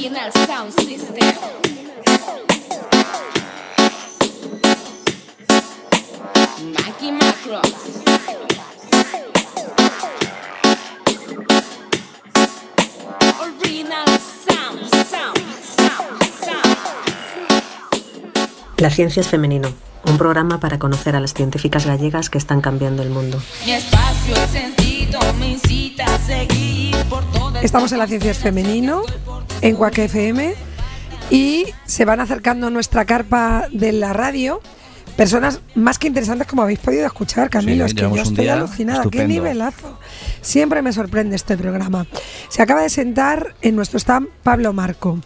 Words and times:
Original 0.00 0.32
sound 0.32 0.72
system. 0.72 1.14
Mackie 6.72 7.12
Macros. 7.12 7.68
Original 13.42 14.06
sound, 14.46 14.80
sound, 15.04 15.36
sound, 15.76 16.22
sound. 16.46 16.78
La 18.78 18.88
ciencia 18.88 19.20
es 19.20 19.28
femenino, 19.28 19.68
un 20.06 20.16
programa 20.16 20.60
para 20.60 20.78
conocer 20.78 21.14
a 21.14 21.20
las 21.20 21.34
científicas 21.34 21.84
gallegas 21.84 22.30
que 22.30 22.38
están 22.38 22.62
cambiando 22.62 23.02
el 23.02 23.10
mundo. 23.10 23.38
Mi 23.66 23.72
espacio, 23.72 24.34
el 24.34 24.48
sentido 24.48 25.20
me 25.38 25.50
incita 25.50 26.06
a 26.06 26.18
seguir 26.20 26.96
por 27.10 27.22
toda 27.32 27.60
Estamos 27.60 27.92
en 27.92 27.98
la 27.98 28.06
ciencia 28.06 28.30
es 28.30 28.38
femenino, 28.38 29.02
en 29.62 29.76
Quack 29.76 29.98
FM, 29.98 30.54
y 31.30 31.66
se 31.84 32.04
van 32.04 32.20
acercando 32.20 32.68
a 32.68 32.70
nuestra 32.70 33.04
carpa 33.04 33.68
de 33.72 33.92
la 33.92 34.12
radio 34.12 34.60
personas 35.16 35.60
más 35.74 35.98
que 35.98 36.06
interesantes 36.06 36.46
como 36.46 36.62
habéis 36.62 36.78
podido 36.78 37.04
escuchar, 37.04 37.50
Camilo. 37.50 37.86
Sí, 37.86 37.90
es 37.90 37.94
que 37.94 38.16
yo 38.16 38.22
estoy 38.22 38.48
alucinada. 38.48 39.04
Qué 39.10 39.26
nivelazo. 39.26 39.98
Siempre 40.40 40.80
me 40.80 40.92
sorprende 40.92 41.36
este 41.36 41.58
programa. 41.58 42.06
Se 42.48 42.62
acaba 42.62 42.80
de 42.80 42.88
sentar 42.88 43.54
en 43.60 43.76
nuestro 43.76 43.98
stand 43.98 44.28
Pablo 44.42 44.72
Marco. 44.72 45.20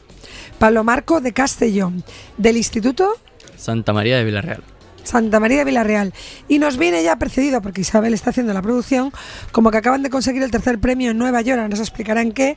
Pablo 0.58 0.82
Marco 0.82 1.20
de 1.20 1.32
Castellón, 1.32 2.02
del 2.38 2.56
Instituto 2.56 3.08
Santa 3.56 3.92
María 3.92 4.18
de 4.18 4.24
Villarreal. 4.24 4.62
Santa 5.04 5.38
María 5.38 5.58
de 5.58 5.64
Villarreal. 5.64 6.12
Y 6.48 6.58
nos 6.58 6.76
viene 6.76 7.02
ya 7.02 7.16
precedido, 7.16 7.62
porque 7.62 7.82
Isabel 7.82 8.14
está 8.14 8.30
haciendo 8.30 8.52
la 8.52 8.62
producción, 8.62 9.12
como 9.52 9.70
que 9.70 9.78
acaban 9.78 10.02
de 10.02 10.10
conseguir 10.10 10.42
el 10.42 10.50
tercer 10.50 10.80
premio 10.80 11.12
en 11.12 11.18
Nueva 11.18 11.40
York, 11.42 11.60
nos 11.70 11.78
explicarán 11.80 12.32
qué, 12.32 12.56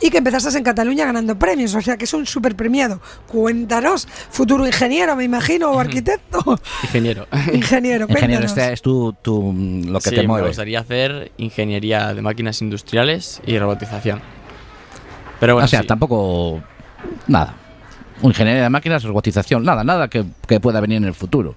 y 0.00 0.10
que 0.10 0.18
empezaste 0.18 0.56
en 0.56 0.64
Cataluña 0.64 1.04
ganando 1.06 1.38
premios, 1.38 1.74
o 1.74 1.80
sea 1.80 1.96
que 1.96 2.04
es 2.04 2.14
un 2.14 2.24
súper 2.26 2.56
premiado. 2.56 3.00
Cuéntanos, 3.26 4.06
futuro 4.30 4.66
ingeniero, 4.66 5.16
me 5.16 5.24
imagino, 5.24 5.70
o 5.72 5.78
arquitecto. 5.78 6.58
Ingeniero. 6.84 7.26
ingeniero, 7.52 8.06
Ingeniero, 8.08 8.46
este 8.46 8.72
es 8.72 8.82
tu, 8.82 9.12
tu, 9.20 9.52
lo 9.86 9.98
que 10.00 10.10
sí, 10.10 10.14
te 10.16 10.22
me 10.22 10.28
mueve. 10.28 10.48
gustaría 10.48 10.80
hacer 10.80 11.32
ingeniería 11.36 12.14
de 12.14 12.22
máquinas 12.22 12.62
industriales 12.62 13.42
y 13.46 13.58
robotización. 13.58 14.20
Pero 15.40 15.54
bueno, 15.54 15.66
o 15.66 15.68
sea, 15.68 15.82
sí. 15.82 15.86
tampoco. 15.86 16.62
Nada. 17.26 17.54
Ingeniería 18.22 18.64
de 18.64 18.70
máquinas, 18.70 19.04
robotización, 19.04 19.64
nada, 19.64 19.84
nada 19.84 20.08
que, 20.08 20.24
que 20.46 20.58
pueda 20.60 20.80
venir 20.80 20.96
en 20.98 21.04
el 21.04 21.14
futuro. 21.14 21.54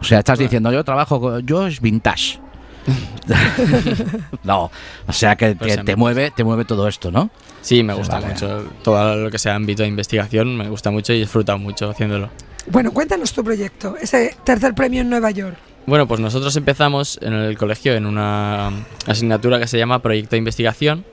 O 0.00 0.04
sea, 0.04 0.18
estás 0.18 0.38
diciendo, 0.38 0.70
yo 0.72 0.84
trabajo, 0.84 1.20
con- 1.20 1.46
yo 1.46 1.66
es 1.66 1.80
vintage. 1.80 2.38
no, 4.44 4.70
o 5.08 5.12
sea 5.12 5.36
que 5.36 5.56
Pues 5.56 5.84
te, 5.84 5.96
mueve, 5.96 6.30
te 6.30 6.44
mueve 6.44 6.64
todo 6.64 6.86
esto, 6.88 7.10
¿no? 7.10 7.30
Sí, 7.60 7.82
me 7.82 7.94
gusta 7.94 8.20
Vale. 8.20 8.34
mucho. 8.34 8.64
Todo 8.82 9.16
lo 9.16 9.30
que 9.30 9.38
sea 9.38 9.54
ámbito 9.54 9.82
de 9.82 9.88
investigación 9.88 10.56
me 10.56 10.68
gusta 10.68 10.90
mucho 10.90 11.12
y 11.12 11.16
he 11.16 11.20
disfrutado 11.20 11.58
mucho 11.58 11.90
haciéndolo. 11.90 12.28
Bueno, 12.68 12.92
cuéntanos 12.92 13.32
tu 13.32 13.42
proyecto, 13.44 13.96
ese 14.00 14.36
tercer 14.44 14.74
premio 14.74 15.00
en 15.00 15.10
Nueva 15.10 15.30
York. 15.30 15.56
Bueno, 15.86 16.06
pues 16.08 16.20
nosotros 16.20 16.54
empezamos 16.56 17.18
en 17.22 17.32
el 17.32 17.56
colegio 17.56 17.94
en 17.94 18.06
una 18.06 18.70
asignatura 19.06 19.58
que 19.60 19.68
se 19.68 19.78
llama 19.78 20.00
Proyecto 20.00 20.30
de 20.32 20.38
Investigación. 20.38 21.04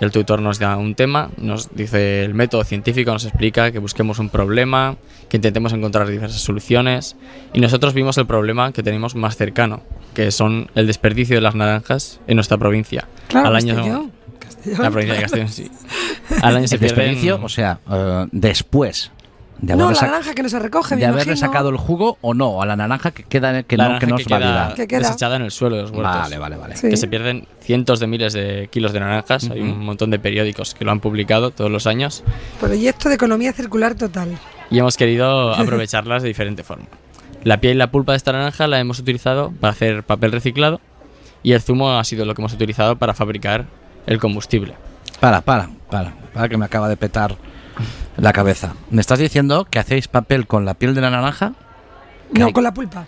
El 0.00 0.10
tutor 0.10 0.42
nos 0.42 0.58
da 0.58 0.76
un 0.76 0.94
tema, 0.94 1.30
nos 1.36 1.74
dice 1.74 2.24
el 2.24 2.34
método 2.34 2.64
científico, 2.64 3.12
nos 3.12 3.24
explica 3.24 3.70
que 3.70 3.78
busquemos 3.78 4.18
un 4.18 4.28
problema, 4.28 4.96
que 5.28 5.36
intentemos 5.36 5.72
encontrar 5.72 6.08
diversas 6.08 6.40
soluciones. 6.40 7.16
Y 7.52 7.60
nosotros 7.60 7.94
vimos 7.94 8.18
el 8.18 8.26
problema 8.26 8.72
que 8.72 8.82
tenemos 8.82 9.14
más 9.14 9.36
cercano, 9.36 9.82
que 10.14 10.30
son 10.30 10.68
el 10.74 10.86
desperdicio 10.86 11.36
de 11.36 11.42
las 11.42 11.54
naranjas 11.54 12.20
en 12.26 12.36
nuestra 12.36 12.58
provincia. 12.58 13.06
Claro, 13.28 13.48
Al 13.48 13.56
año, 13.56 13.76
Castellón. 13.76 14.12
La 14.78 14.90
provincia 14.90 15.14
de 15.14 15.20
Castellón, 15.20 15.48
sí. 15.48 15.70
Al 16.42 16.56
año 16.56 16.68
se 16.68 16.74
El 16.74 16.80
desperdicio, 16.80 17.40
o 17.42 17.48
sea, 17.48 17.78
eh, 17.90 18.26
después 18.32 19.12
de 19.60 19.76
No, 19.76 19.90
la 19.92 20.00
naranja 20.00 20.34
que 20.34 20.42
no 20.42 20.48
se 20.48 20.58
recoge, 20.58 20.94
me 20.96 21.00
de 21.00 21.06
haberle 21.06 21.32
imagino. 21.32 21.46
sacado 21.46 21.68
el 21.70 21.76
jugo 21.76 22.18
o 22.20 22.34
no, 22.34 22.60
a 22.60 22.66
la 22.66 22.76
naranja 22.76 23.10
que 23.12 23.22
queda 23.22 23.62
que 23.62 23.76
la 23.76 23.88
no, 23.90 23.98
que 23.98 24.06
naranja 24.06 24.06
no 24.08 24.16
que 24.16 24.22
es 24.22 24.28
queda 24.28 24.38
válida. 24.38 24.74
Que 24.74 24.86
queda. 24.88 24.98
desechada 25.00 25.36
en 25.36 25.42
el 25.42 25.50
suelo 25.50 25.76
de 25.76 25.82
los 25.82 25.90
huertos. 25.90 26.12
Vale, 26.14 26.38
vale, 26.38 26.56
vale. 26.56 26.76
Sí. 26.76 26.88
que 26.90 26.96
se 26.96 27.06
pierden 27.08 27.46
cientos 27.60 28.00
de 28.00 28.06
miles 28.06 28.32
de 28.32 28.68
kilos 28.70 28.92
de 28.92 29.00
naranjas. 29.00 29.48
Hay 29.50 29.60
un 29.60 29.84
montón 29.84 30.10
de 30.10 30.18
periódicos 30.18 30.74
que 30.74 30.84
lo 30.84 30.90
han 30.90 31.00
publicado 31.00 31.50
todos 31.50 31.70
los 31.70 31.86
años 31.86 32.22
Proyecto 32.60 33.08
de 33.08 33.14
economía 33.14 33.52
circular 33.52 33.94
total. 33.94 34.36
y 34.70 34.78
hemos 34.78 34.96
querido 34.96 35.54
aprovecharlas 35.54 36.22
de 36.22 36.28
diferente 36.28 36.62
forma. 36.64 36.86
La 37.44 37.58
piel 37.60 37.74
y 37.74 37.78
la 37.78 37.90
pulpa 37.90 38.12
de 38.12 38.16
esta 38.16 38.32
naranja 38.32 38.66
la 38.66 38.80
hemos 38.80 38.98
utilizado 38.98 39.52
para 39.60 39.72
hacer 39.72 40.02
papel 40.02 40.32
reciclado 40.32 40.80
y 41.42 41.52
el 41.52 41.60
zumo 41.60 41.92
ha 41.98 42.04
sido 42.04 42.24
lo 42.24 42.34
que 42.34 42.40
hemos 42.40 42.54
utilizado 42.54 42.96
para 42.96 43.12
fabricar 43.14 43.66
el 44.06 44.18
combustible. 44.18 44.74
Para, 45.20 45.42
para, 45.42 45.68
para, 45.90 46.14
para 46.32 46.48
que 46.48 46.56
me 46.56 46.64
acaba 46.64 46.88
de 46.88 46.96
petar 46.96 47.36
la 48.16 48.32
cabeza. 48.32 48.74
¿Me 48.90 49.00
estás 49.00 49.18
diciendo 49.18 49.66
que 49.68 49.78
hacéis 49.78 50.08
papel 50.08 50.46
con 50.46 50.64
la 50.64 50.74
piel 50.74 50.94
de 50.94 51.00
la 51.00 51.10
naranja? 51.10 51.52
¿Qué 52.32 52.40
No, 52.40 52.46
hay? 52.46 52.52
con 52.52 52.64
la 52.64 52.74
pulpa. 52.74 53.06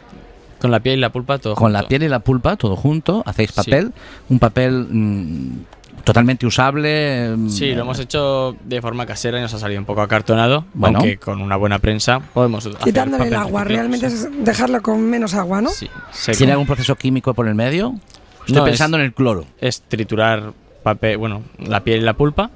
Con 0.61 0.71
la 0.71 0.81
piel 0.81 0.99
y 0.99 1.01
la 1.01 1.11
pulpa 1.11 1.39
todo 1.39 1.55
Con 1.55 1.73
la 1.73 1.81
junto. 1.81 1.89
piel 1.89 2.03
y 2.05 2.09
la 2.09 2.21
pulpa, 2.21 2.57
todo 2.57 2.77
junto, 2.77 3.23
hacéis 3.27 3.51
Sí. 3.51 3.57
papel, 3.57 3.93
un 4.31 4.39
papel 4.39 4.87
mm, 4.91 5.51
totalmente 6.05 6.47
usable. 6.47 7.35
mm, 7.37 7.49
Sí, 7.51 7.75
lo 7.75 7.83
hemos 7.83 7.99
hecho 7.99 8.57
de 8.65 8.81
forma 8.81 9.05
casera 9.07 9.39
y 9.39 9.43
nos 9.43 9.53
ha 9.55 9.59
salido 9.59 9.81
un 9.81 9.85
poco 9.87 10.01
acartonado, 10.03 10.65
Bueno. 10.75 10.99
aunque 10.99 11.19
con 11.19 11.41
una 11.43 11.57
buena 11.57 11.79
prensa 11.79 12.21
podemos 12.21 12.65
hacer 12.67 12.79
Quitándole 12.81 13.25
el 13.25 13.31
papel 13.31 13.47
agua, 13.47 13.65
reciclado. 13.65 13.89
realmente 13.89 14.07
es 14.07 14.45
dejarlo 14.45 14.83
con 14.83 15.03
menos 15.03 15.35
agua, 15.35 15.61
¿no? 15.61 15.71
Sí, 15.71 15.89
seco. 16.13 16.39
¿Tiene 16.39 16.53
algún 16.53 16.67
proceso 16.67 16.97
químico 16.97 17.35
por 17.35 17.49
el 17.49 17.55
medio? 17.55 17.95
Estoy 18.41 18.57
No, 18.57 18.65
pensando 18.65 18.97
es- 18.97 19.01
en 19.01 19.07
el 19.07 19.13
cloro. 19.15 19.45
es 19.61 19.83
triturar 19.83 20.53
papel, 20.83 21.19
bueno, 21.19 21.43
la 21.59 21.81
piel 21.81 21.99
y 22.01 22.05
la 22.05 22.15
pulpa, 22.15 22.51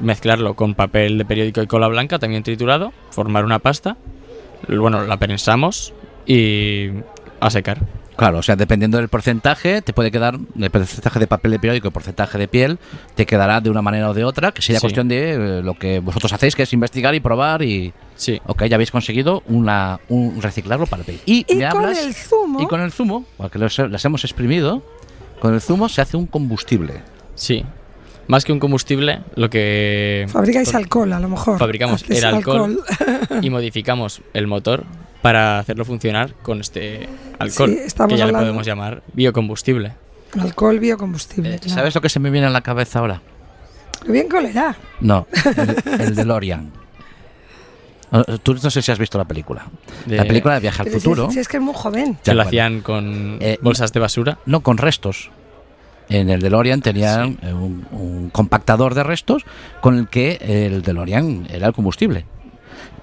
mezclarlo 0.00 0.54
con 0.54 0.74
papel 0.74 1.18
de 1.18 1.24
periódico 1.24 1.62
y 1.62 1.66
cola 1.66 1.88
blanca 1.88 2.18
también 2.18 2.42
triturado, 2.42 2.92
formar 3.10 3.44
una 3.44 3.58
pasta, 3.58 3.96
bueno, 4.68 5.04
la 5.04 5.16
prensamos 5.18 5.92
y 6.26 6.88
a 7.40 7.50
secar. 7.50 7.78
Claro, 8.16 8.38
o 8.38 8.42
sea, 8.42 8.54
dependiendo 8.54 8.98
del 8.98 9.08
porcentaje, 9.08 9.82
te 9.82 9.92
puede 9.92 10.12
quedar, 10.12 10.38
el 10.60 10.70
porcentaje 10.70 11.18
de 11.18 11.26
papel 11.26 11.50
de 11.50 11.58
periódico, 11.58 11.88
el 11.88 11.92
porcentaje 11.92 12.38
de 12.38 12.46
piel, 12.46 12.78
te 13.16 13.26
quedará 13.26 13.60
de 13.60 13.70
una 13.70 13.82
manera 13.82 14.08
o 14.10 14.14
de 14.14 14.24
otra, 14.24 14.52
que 14.52 14.62
sería 14.62 14.78
Sí. 14.78 14.84
cuestión 14.84 15.08
de 15.08 15.32
eh, 15.58 15.62
lo 15.64 15.74
que 15.74 15.98
vosotros 15.98 16.32
hacéis, 16.32 16.54
que 16.54 16.62
es 16.62 16.72
investigar 16.72 17.14
y 17.16 17.20
probar 17.20 17.62
y... 17.62 17.92
Sí, 18.14 18.40
Ok, 18.46 18.66
ya 18.66 18.76
habéis 18.76 18.92
conseguido 18.92 19.42
una, 19.48 19.98
un 20.08 20.40
reciclarlo 20.40 20.86
para 20.86 21.00
el 21.00 21.06
piel. 21.06 21.20
Y, 21.26 21.44
Y 21.52 21.56
me 21.56 21.68
con 21.70 21.82
hablas- 21.86 22.04
el 22.04 22.14
zumo. 22.14 22.62
Y 22.62 22.66
con 22.68 22.80
el 22.82 22.92
zumo, 22.92 23.24
porque 23.36 23.58
los- 23.58 23.76
las 23.80 24.04
hemos 24.04 24.22
exprimido, 24.22 24.84
con 25.40 25.52
el 25.52 25.60
zumo 25.60 25.88
se 25.88 26.00
hace 26.00 26.16
un 26.16 26.26
combustible. 26.26 27.02
sí. 27.34 27.64
Más 28.26 28.44
que 28.44 28.52
un 28.52 28.58
combustible, 28.58 29.20
lo 29.36 29.50
que 29.50 30.26
Fabricáis 30.28 30.74
alcohol, 30.74 31.12
a 31.12 31.20
lo 31.20 31.28
mejor. 31.28 31.58
fabricamos 31.58 32.04
el 32.08 32.24
alcohol 32.24 32.82
y 33.42 33.50
modificamos 33.50 34.22
el 34.32 34.46
motor 34.46 34.84
para 35.22 35.58
hacerlo 35.58 35.84
funcionar 35.84 36.34
con 36.42 36.60
este 36.60 37.08
alcohol, 37.38 37.70
Sí, 37.70 37.78
estamos 37.84 38.12
que 38.12 38.18
ya 38.18 38.24
hablando- 38.24 38.40
le 38.40 38.44
podemos 38.46 38.66
llamar 38.66 39.02
biocombustible. 39.12 39.92
alcohol 40.40 40.78
biocombustible. 40.80 41.54
Eh, 41.54 41.58
claro. 41.58 41.74
¿Sabes 41.74 41.94
lo 41.94 42.00
que 42.00 42.08
se 42.08 42.18
me 42.20 42.30
viene 42.30 42.46
a 42.46 42.50
la 42.50 42.60
cabeza 42.62 42.98
ahora? 43.00 43.20
Qué 44.04 44.12
bien 44.12 44.28
colerá. 44.28 44.76
No, 45.00 45.26
el, 45.56 46.00
el 46.00 46.14
DeLorean. 46.14 46.72
Tú 48.44 48.54
no 48.54 48.70
sé 48.70 48.80
si 48.80 48.92
has 48.92 48.98
visto 48.98 49.18
la 49.18 49.24
película. 49.24 49.66
De- 50.06 50.16
La 50.16 50.24
película 50.24 50.54
de 50.54 50.60
Viaje 50.60 50.82
al 50.82 50.86
Pero 50.86 51.00
si- 51.00 51.04
Futuro. 51.04 51.30
Si, 51.32 51.40
es 51.40 51.48
que 51.48 51.56
es 51.56 51.62
muy 51.62 51.74
joven. 51.74 52.16
Se 52.22 52.30
Ya, 52.30 52.34
lo 52.34 52.38
bueno. 52.38 52.48
hacían 52.48 52.80
con 52.80 53.38
Eh, 53.40 53.58
bolsas 53.60 53.92
de 53.92 54.00
basura. 54.00 54.38
No, 54.46 54.60
con 54.60 54.78
restos. 54.78 55.30
En 56.08 56.28
el 56.30 56.40
DeLorean 56.40 56.82
tenían 56.82 57.38
eh, 57.42 57.52
un, 57.52 57.86
un 57.92 58.30
compactador 58.30 58.94
de 58.94 59.02
restos 59.02 59.44
con 59.80 59.96
el 59.98 60.08
que 60.08 60.38
el 60.42 60.82
DeLorean 60.82 61.46
era 61.50 61.66
el 61.68 61.72
combustible. 61.72 62.26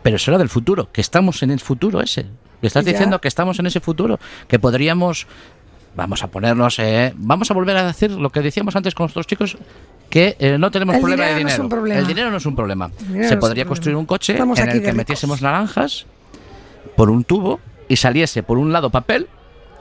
Pero 0.03 0.15
eso 0.17 0.31
era 0.31 0.37
del 0.37 0.49
futuro, 0.49 0.91
que 0.91 1.01
estamos 1.01 1.41
en 1.43 1.51
el 1.51 1.59
futuro 1.59 2.01
ese. 2.01 2.25
Me 2.61 2.67
estás 2.67 2.85
Ya. 2.85 2.91
diciendo 2.91 3.19
que 3.21 3.27
estamos 3.27 3.57
en 3.59 3.65
ese 3.67 3.79
futuro, 3.79 4.19
que 4.47 4.59
podríamos, 4.59 5.25
vamos 5.95 6.23
a 6.23 6.27
ponernos, 6.27 6.77
eh, 6.79 7.13
vamos 7.17 7.49
a 7.49 7.53
volver 7.55 7.75
a 7.77 7.85
decir 7.87 8.11
lo 8.11 8.29
que 8.29 8.41
decíamos 8.41 8.75
antes 8.75 8.93
con 8.93 9.05
nuestros 9.05 9.25
chicos, 9.27 9.57
que 10.09 10.35
eh, 10.39 10.57
no 10.59 10.69
tenemos 10.69 10.95
El 10.95 11.01
problema 11.01 11.25
de 11.25 11.35
dinero 11.35 11.63
no 11.63 11.69
problema. 11.69 11.99
El 11.99 12.07
dinero 12.07 12.29
no 12.31 12.37
es 12.37 12.45
un 12.45 12.55
problema. 12.55 12.91
Se 13.27 13.37
podría 13.37 13.65
construir 13.65 13.95
un 13.95 14.05
coche 14.05 14.33
Estamos 14.33 14.59
en 14.59 14.65
el 14.69 14.73
que 14.73 14.79
ricos. 14.79 14.95
metiésemos 14.95 15.41
naranjas 15.41 16.05
por 16.95 17.09
un 17.09 17.23
tubo 17.23 17.59
y 17.87 17.95
saliese 17.95 18.43
por 18.43 18.57
un 18.57 18.71
lado 18.73 18.89
papel 18.89 19.27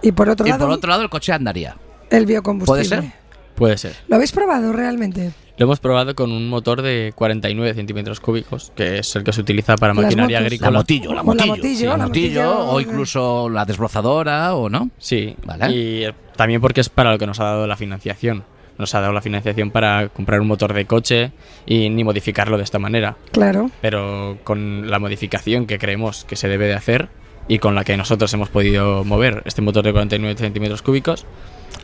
Y 0.03 0.13
por 0.13 0.29
otro 0.29 0.47
y 0.47 0.51
lado, 0.51 0.67
por 0.67 0.75
otro 0.75 0.89
lado 0.91 1.03
el 1.03 1.11
coche 1.11 1.33
andaría. 1.33 1.77
El 2.11 2.27
biocombustible. 2.27 2.89
¿Puede 2.89 3.03
ser? 3.03 3.13
Puede 3.55 3.79
ser. 3.79 3.97
¿Lo 4.09 4.17
habéis 4.17 4.33
probado 4.33 4.73
realmente? 4.73 5.33
Lo 5.59 5.65
hemos 5.65 5.81
probado 5.81 6.15
con 6.15 6.33
un 6.33 6.49
motor 6.49 6.81
de 6.81 7.13
49 7.15 7.75
centímetros 7.75 8.19
cúbicos, 8.19 8.73
que 8.75 8.99
es 8.99 9.15
el 9.15 9.25
que 9.25 9.33
se 9.35 9.43
utiliza 9.43 9.77
para 9.77 9.93
maquinaria 9.93 10.39
motos. 10.39 10.47
agrícola. 10.47 10.71
La 10.71 10.79
motillo, 10.79 11.13
la 11.13 11.23
motillo. 11.23 11.45
sí, 11.45 11.85
la 11.85 11.97
motillo, 11.97 11.97
motillo, 11.99 12.59
o 12.61 12.81
eh. 12.81 12.83
incluso 12.83 13.49
la 13.51 13.67
desbrozadora, 13.67 14.55
o 14.55 14.71
no. 14.71 14.89
Sí, 14.97 15.37
Vale. 15.45 15.71
y 15.71 16.07
también 16.37 16.63
porque 16.63 16.81
es 16.81 16.89
para 16.89 17.13
lo 17.13 17.19
que 17.19 17.27
nos 17.27 17.39
ha 17.41 17.45
dado 17.45 17.67
la 17.67 17.77
financiación. 17.77 18.45
Nos 18.79 18.95
ha 18.95 19.03
dado 19.03 19.13
la 19.13 19.21
financiación 19.21 19.71
para 19.71 20.09
comprar 20.09 20.41
un 20.41 20.47
motor 20.47 20.73
de 20.73 20.87
coche 20.87 21.33
y 21.67 21.91
ni 21.91 22.03
modificarlo 22.03 22.57
de 22.57 22.65
esta 22.65 22.79
manera. 22.79 23.19
Claro. 23.31 23.71
Pero 23.83 24.39
con 24.43 24.91
la 24.91 24.99
modificación 24.99 25.67
que 25.67 25.79
creemos 25.79 26.25
que 26.25 26.37
se 26.37 26.49
debe 26.49 26.67
de 26.67 26.73
hacer 26.73 27.11
y 27.47 27.59
con 27.59 27.75
la 27.75 27.85
que 27.85 27.95
nosotros 27.99 28.33
hemos 28.33 28.49
podido 28.49 29.05
mover 29.05 29.43
este 29.45 29.61
motor 29.61 29.85
de 29.85 29.93
49 29.93 30.39
centímetros 30.39 30.81
cúbicos, 30.81 31.27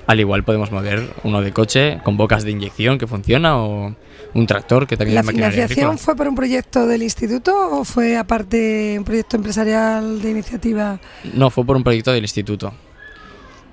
al 0.06 0.20
igual 0.20 0.44
podemos 0.44 0.70
mover 0.70 1.08
uno 1.24 1.40
de 1.42 1.52
coche 1.52 1.98
con 2.04 2.16
bocas 2.16 2.44
de 2.44 2.50
inyección 2.52 2.98
que 2.98 3.06
funciona 3.06 3.58
o 3.58 3.94
un 4.34 4.46
tractor 4.46 4.86
que 4.86 4.96
también 4.96 5.14
¿La 5.14 5.20
es 5.20 5.26
maquinaria 5.26 5.52
financiación 5.52 5.86
agrícola. 5.90 6.04
fue 6.04 6.16
por 6.16 6.28
un 6.28 6.34
proyecto 6.34 6.86
del 6.86 7.02
instituto 7.02 7.52
o 7.80 7.84
fue 7.84 8.16
aparte 8.16 8.94
un 8.98 9.04
proyecto 9.04 9.36
empresarial 9.36 10.20
de 10.22 10.30
iniciativa? 10.30 11.00
No, 11.34 11.50
fue 11.50 11.64
por 11.64 11.76
un 11.76 11.82
proyecto 11.84 12.12
del 12.12 12.22
instituto. 12.24 12.72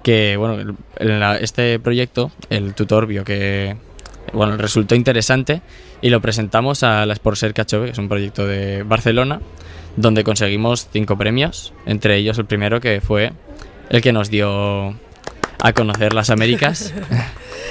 Que, 0.01 0.35
bueno, 0.37 0.55
el- 0.59 0.75
en 0.97 1.19
la- 1.19 1.37
este 1.37 1.79
proyecto, 1.79 2.31
el 2.49 2.73
tutor 2.73 3.07
vio 3.07 3.23
que, 3.23 3.77
bueno, 4.33 4.57
resultó 4.57 4.95
interesante 4.95 5.61
y 6.01 6.09
lo 6.09 6.19
presentamos 6.21 6.83
a 6.83 7.05
la 7.05 7.15
Sportser 7.15 7.53
Cachove, 7.53 7.85
que 7.85 7.91
es 7.91 7.97
un 7.97 8.09
proyecto 8.09 8.45
de 8.45 8.83
Barcelona, 8.83 9.39
donde 9.95 10.23
conseguimos 10.25 10.89
cinco 10.91 11.17
premios, 11.17 11.73
entre 11.85 12.17
ellos 12.17 12.37
el 12.37 12.45
primero 12.45 12.81
que 12.81 12.99
fue 12.99 13.31
el 13.89 14.01
que 14.01 14.11
nos 14.11 14.29
dio 14.29 14.95
a 15.63 15.73
conocer 15.73 16.13
las 16.13 16.29
Américas. 16.29 16.93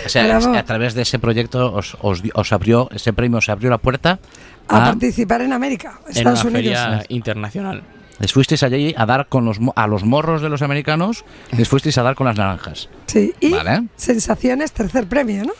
O 0.04 0.08
sea, 0.08 0.24
Bravo. 0.26 0.56
a 0.56 0.64
través 0.64 0.94
de 0.94 1.02
ese 1.02 1.18
proyecto 1.20 1.72
os, 1.72 1.96
os, 2.00 2.22
os 2.34 2.52
abrió, 2.52 2.88
ese 2.92 3.12
premio 3.12 3.38
os 3.38 3.48
abrió 3.48 3.70
la 3.70 3.78
puerta 3.78 4.18
A 4.66 4.76
a, 4.88 4.90
participar 4.90 5.42
en 5.42 5.52
América, 5.52 6.00
en 6.06 6.16
Estados 6.16 6.42
una 6.44 6.58
Unidos. 6.58 6.78
feria 6.78 7.04
internacional. 7.08 7.82
les 8.18 8.32
fuisteis 8.32 8.62
allí 8.64 8.94
a 8.96 9.06
dar 9.06 9.26
con 9.28 9.44
los, 9.44 9.60
mo- 9.60 9.72
a 9.76 9.86
los 9.86 10.02
morros 10.04 10.42
de 10.42 10.48
los 10.48 10.62
americanos, 10.62 11.24
les 11.56 11.68
fuisteis 11.68 11.96
a 11.98 12.02
dar 12.02 12.14
con 12.16 12.26
las 12.26 12.36
naranjas. 12.36 12.88
Sí, 13.06 13.32
y 13.40 13.50
Vale. 13.50 13.84
sensaciones, 13.96 14.72
tercer 14.72 15.06
premio, 15.06 15.44
¿no? 15.44 15.52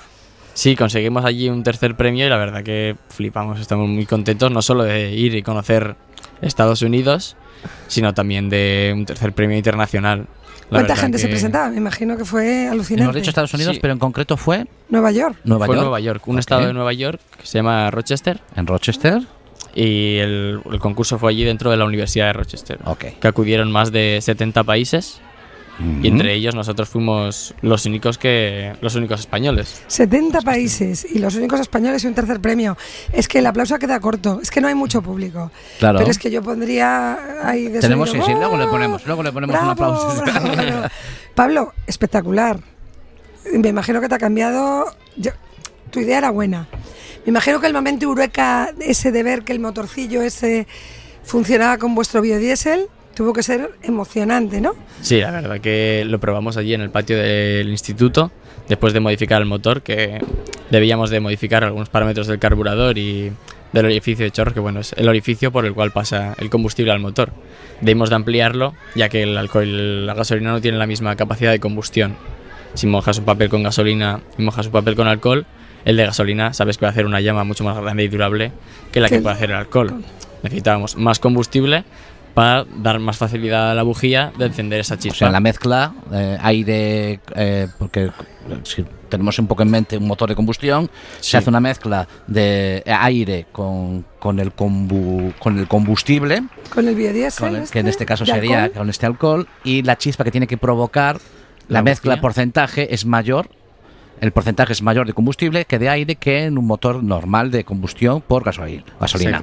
Sí, 0.54 0.74
conseguimos 0.76 1.24
allí 1.24 1.48
un 1.48 1.62
tercer 1.62 1.96
premio 1.96 2.26
y 2.26 2.28
la 2.28 2.36
verdad 2.36 2.62
que 2.62 2.96
flipamos, 3.10 3.60
estamos 3.60 3.88
muy 3.88 4.06
contentos 4.06 4.50
no 4.50 4.60
solo 4.62 4.84
de 4.84 5.12
ir 5.12 5.34
y 5.34 5.42
conocer 5.42 5.96
Estados 6.40 6.82
Unidos, 6.82 7.36
sino 7.88 8.12
también 8.14 8.48
de 8.50 8.92
un 8.94 9.06
tercer 9.06 9.32
premio 9.32 9.56
internacional. 9.56 10.26
¿Cuánta 10.72 10.96
gente 10.96 11.18
se 11.18 11.28
presentaba? 11.28 11.68
Me 11.70 11.76
imagino 11.76 12.16
que 12.16 12.24
fue 12.24 12.66
alucinante. 12.68 13.04
Hemos 13.04 13.14
dicho 13.16 13.30
Estados 13.30 13.54
Unidos, 13.54 13.74
Sí. 13.74 13.80
pero 13.80 13.92
en 13.92 13.98
concreto 13.98 14.36
fue 14.36 14.66
Nueva 14.88 15.10
York. 15.12 15.36
Nueva 15.44 15.66
Fue 15.66 15.74
York, 15.76 15.84
Nueva 15.84 16.00
York, 16.00 16.28
un 16.28 16.38
estado 16.38 16.66
de 16.66 16.72
Nueva 16.72 16.92
York 16.92 17.20
que 17.38 17.46
se 17.46 17.58
llama 17.58 17.90
Rochester 17.90 18.40
en 18.56 18.66
Rochester. 18.66 19.22
y 19.74 20.18
el, 20.18 20.60
el 20.70 20.78
concurso 20.80 21.18
fue 21.18 21.30
allí 21.30 21.44
dentro 21.44 21.70
de 21.70 21.76
la 21.78 21.84
Universidad 21.86 22.26
de 22.26 22.32
Rochester. 22.34 22.78
Ok. 22.84 23.04
Que 23.20 23.28
acudieron 23.28 23.70
más 23.72 23.90
de 23.92 24.18
70 24.20 24.64
países 24.64 25.20
y 26.02 26.06
entre 26.08 26.34
ellos 26.34 26.54
nosotros 26.54 26.88
fuimos 26.88 27.54
los 27.62 27.86
únicos 27.86 28.18
que 28.18 28.74
los 28.80 28.94
únicos 28.94 29.20
españoles. 29.20 29.82
70 29.86 30.42
países 30.42 31.06
y 31.10 31.18
los 31.18 31.34
únicos 31.34 31.60
españoles 31.60 32.04
y 32.04 32.06
un 32.06 32.14
tercer 32.14 32.40
premio. 32.40 32.76
Es 33.12 33.26
que 33.26 33.38
el 33.38 33.46
aplauso 33.46 33.78
queda 33.78 33.98
corto, 34.00 34.38
es 34.42 34.50
que 34.50 34.60
no 34.60 34.68
hay 34.68 34.74
mucho 34.74 35.02
público. 35.02 35.50
Claro. 35.78 35.98
Pero 35.98 36.10
es 36.10 36.18
que 36.18 36.30
yo 36.30 36.42
pondría 36.42 37.18
ahí 37.48 37.68
de 37.68 37.80
Tenemos, 37.80 38.10
sonido, 38.10 38.26
sí, 38.26 38.32
sí, 38.32 38.38
luego 38.38 38.56
le 38.56 38.64
¡Oh! 38.64 38.70
ponemos, 38.70 39.06
luego 39.06 39.22
le 39.22 39.32
ponemos 39.32 39.60
un 39.60 39.68
aplauso. 39.68 40.22
Pablo, 41.34 41.72
espectacular. 41.86 42.60
Me 43.52 43.68
imagino 43.70 44.00
que 44.00 44.08
te 44.08 44.14
ha 44.14 44.18
cambiado. 44.18 44.86
yo- 45.16 45.32
tu 45.90 46.00
idea 46.00 46.18
era 46.18 46.30
buena. 46.30 46.68
Me 47.24 47.30
imagino 47.30 47.60
que 47.60 47.66
el 47.66 47.72
momento 47.72 48.04
eureka, 48.06 48.70
ese 48.80 49.12
de 49.12 49.22
ver 49.22 49.42
que 49.42 49.52
el 49.52 49.60
motorcillo 49.60 50.22
ese 50.22 50.66
funcionaba 51.22 51.78
con 51.78 51.94
vuestro 51.94 52.20
biodiesel, 52.22 52.88
tuvo 53.14 53.32
que 53.32 53.42
ser 53.42 53.70
emocionante, 53.82 54.60
¿no? 54.60 54.74
Sí, 55.00 55.20
la 55.20 55.30
verdad 55.30 55.60
que 55.60 56.04
lo 56.06 56.18
probamos 56.20 56.56
allí 56.56 56.74
en 56.74 56.80
el 56.80 56.90
patio 56.90 57.16
del 57.16 57.68
instituto, 57.68 58.30
después 58.68 58.92
de 58.92 59.00
modificar 59.00 59.40
el 59.42 59.48
motor, 59.48 59.82
que 59.82 60.20
debíamos 60.70 61.10
de 61.10 61.20
modificar 61.20 61.64
algunos 61.64 61.88
parámetros 61.88 62.26
del 62.26 62.38
carburador 62.38 62.98
y 62.98 63.32
del 63.72 63.86
orificio 63.86 64.24
de 64.24 64.30
chorro, 64.30 64.52
que 64.52 64.60
bueno, 64.60 64.80
es 64.80 64.92
el 64.94 65.08
orificio 65.08 65.50
por 65.50 65.64
el 65.64 65.74
cual 65.74 65.92
pasa 65.92 66.34
el 66.38 66.50
combustible 66.50 66.92
al 66.92 67.00
motor. 67.00 67.32
Debimos 67.80 68.10
de 68.10 68.16
ampliarlo, 68.16 68.74
ya 68.94 69.08
que 69.08 69.22
el 69.22 69.36
alcohol, 69.36 70.06
la 70.06 70.14
gasolina 70.14 70.52
no 70.52 70.60
tiene 70.60 70.78
la 70.78 70.86
misma 70.86 71.16
capacidad 71.16 71.50
de 71.50 71.60
combustión. 71.60 72.14
Si 72.74 72.86
mojas 72.86 73.18
un 73.18 73.24
papel 73.24 73.48
con 73.48 73.62
gasolina 73.62 74.20
y 74.38 74.42
mojas 74.42 74.66
un 74.66 74.72
papel 74.72 74.94
con 74.94 75.06
alcohol, 75.06 75.46
el 75.84 75.96
de 75.96 76.06
gasolina 76.06 76.52
sabes 76.52 76.78
que 76.78 76.84
va 76.84 76.90
a 76.90 76.92
hacer 76.92 77.06
una 77.06 77.20
llama 77.20 77.44
mucho 77.44 77.64
más 77.64 77.76
grande 77.78 78.04
y 78.04 78.08
durable 78.08 78.52
que 78.92 79.00
la 79.00 79.08
Que 79.08 79.16
que 79.16 79.22
puede 79.22 79.34
hacer 79.34 79.50
el 79.50 79.56
alcohol. 79.56 80.02
Necesitábamos 80.42 80.96
más 80.96 81.18
combustible 81.18 81.84
para 82.34 82.64
dar 82.64 82.98
más 82.98 83.16
facilidad 83.18 83.70
a 83.70 83.74
la 83.74 83.82
bujía 83.82 84.32
de 84.38 84.46
encender 84.46 84.80
esa 84.80 84.94
O 84.94 84.98
chispa. 84.98 85.18
sea, 85.18 85.26
en 85.28 85.32
la 85.32 85.40
mezcla, 85.40 85.94
eh, 86.12 86.38
aire, 86.40 87.20
eh, 87.34 87.68
porque 87.78 88.10
si 88.64 88.84
tenemos 89.08 89.38
un 89.38 89.46
poco 89.46 89.62
en 89.62 89.70
mente 89.70 89.96
un 89.98 90.06
motor 90.06 90.28
de 90.30 90.34
combustión, 90.34 90.88
Sí. 91.20 91.32
se 91.32 91.36
hace 91.36 91.50
una 91.50 91.60
mezcla 91.60 92.08
de 92.26 92.82
aire 92.86 93.46
con, 93.52 94.04
con, 94.18 94.40
el, 94.40 94.54
combu- 94.56 95.34
con 95.38 95.58
el 95.58 95.68
combustible, 95.68 96.42
Con 96.72 96.88
el 96.88 96.94
biodiesel. 96.94 97.48
con 97.50 97.56
el- 97.60 97.68
que 97.68 97.80
en 97.80 97.88
este 97.88 98.06
caso 98.06 98.24
sería 98.24 98.64
alcohol. 98.64 98.78
con 98.78 98.90
este 98.90 99.06
alcohol, 99.06 99.48
y 99.64 99.82
la 99.82 99.96
chispa 99.98 100.24
que 100.24 100.30
tiene 100.30 100.46
que 100.46 100.56
provocar 100.56 101.16
la, 101.68 101.78
La 101.78 101.82
mezcla, 101.82 102.20
porcentaje 102.20 102.92
es 102.94 103.04
mayor. 103.06 103.48
El 104.22 104.30
porcentaje 104.30 104.72
es 104.72 104.82
mayor 104.82 105.08
de 105.08 105.14
combustible 105.14 105.64
que 105.64 105.80
de 105.80 105.88
aire 105.88 106.14
que 106.14 106.44
en 106.44 106.56
un 106.56 106.64
motor 106.64 107.02
normal 107.02 107.50
de 107.50 107.64
combustión 107.64 108.20
por 108.20 108.44
gasolina. 108.44 108.84
gasolina. 109.00 109.42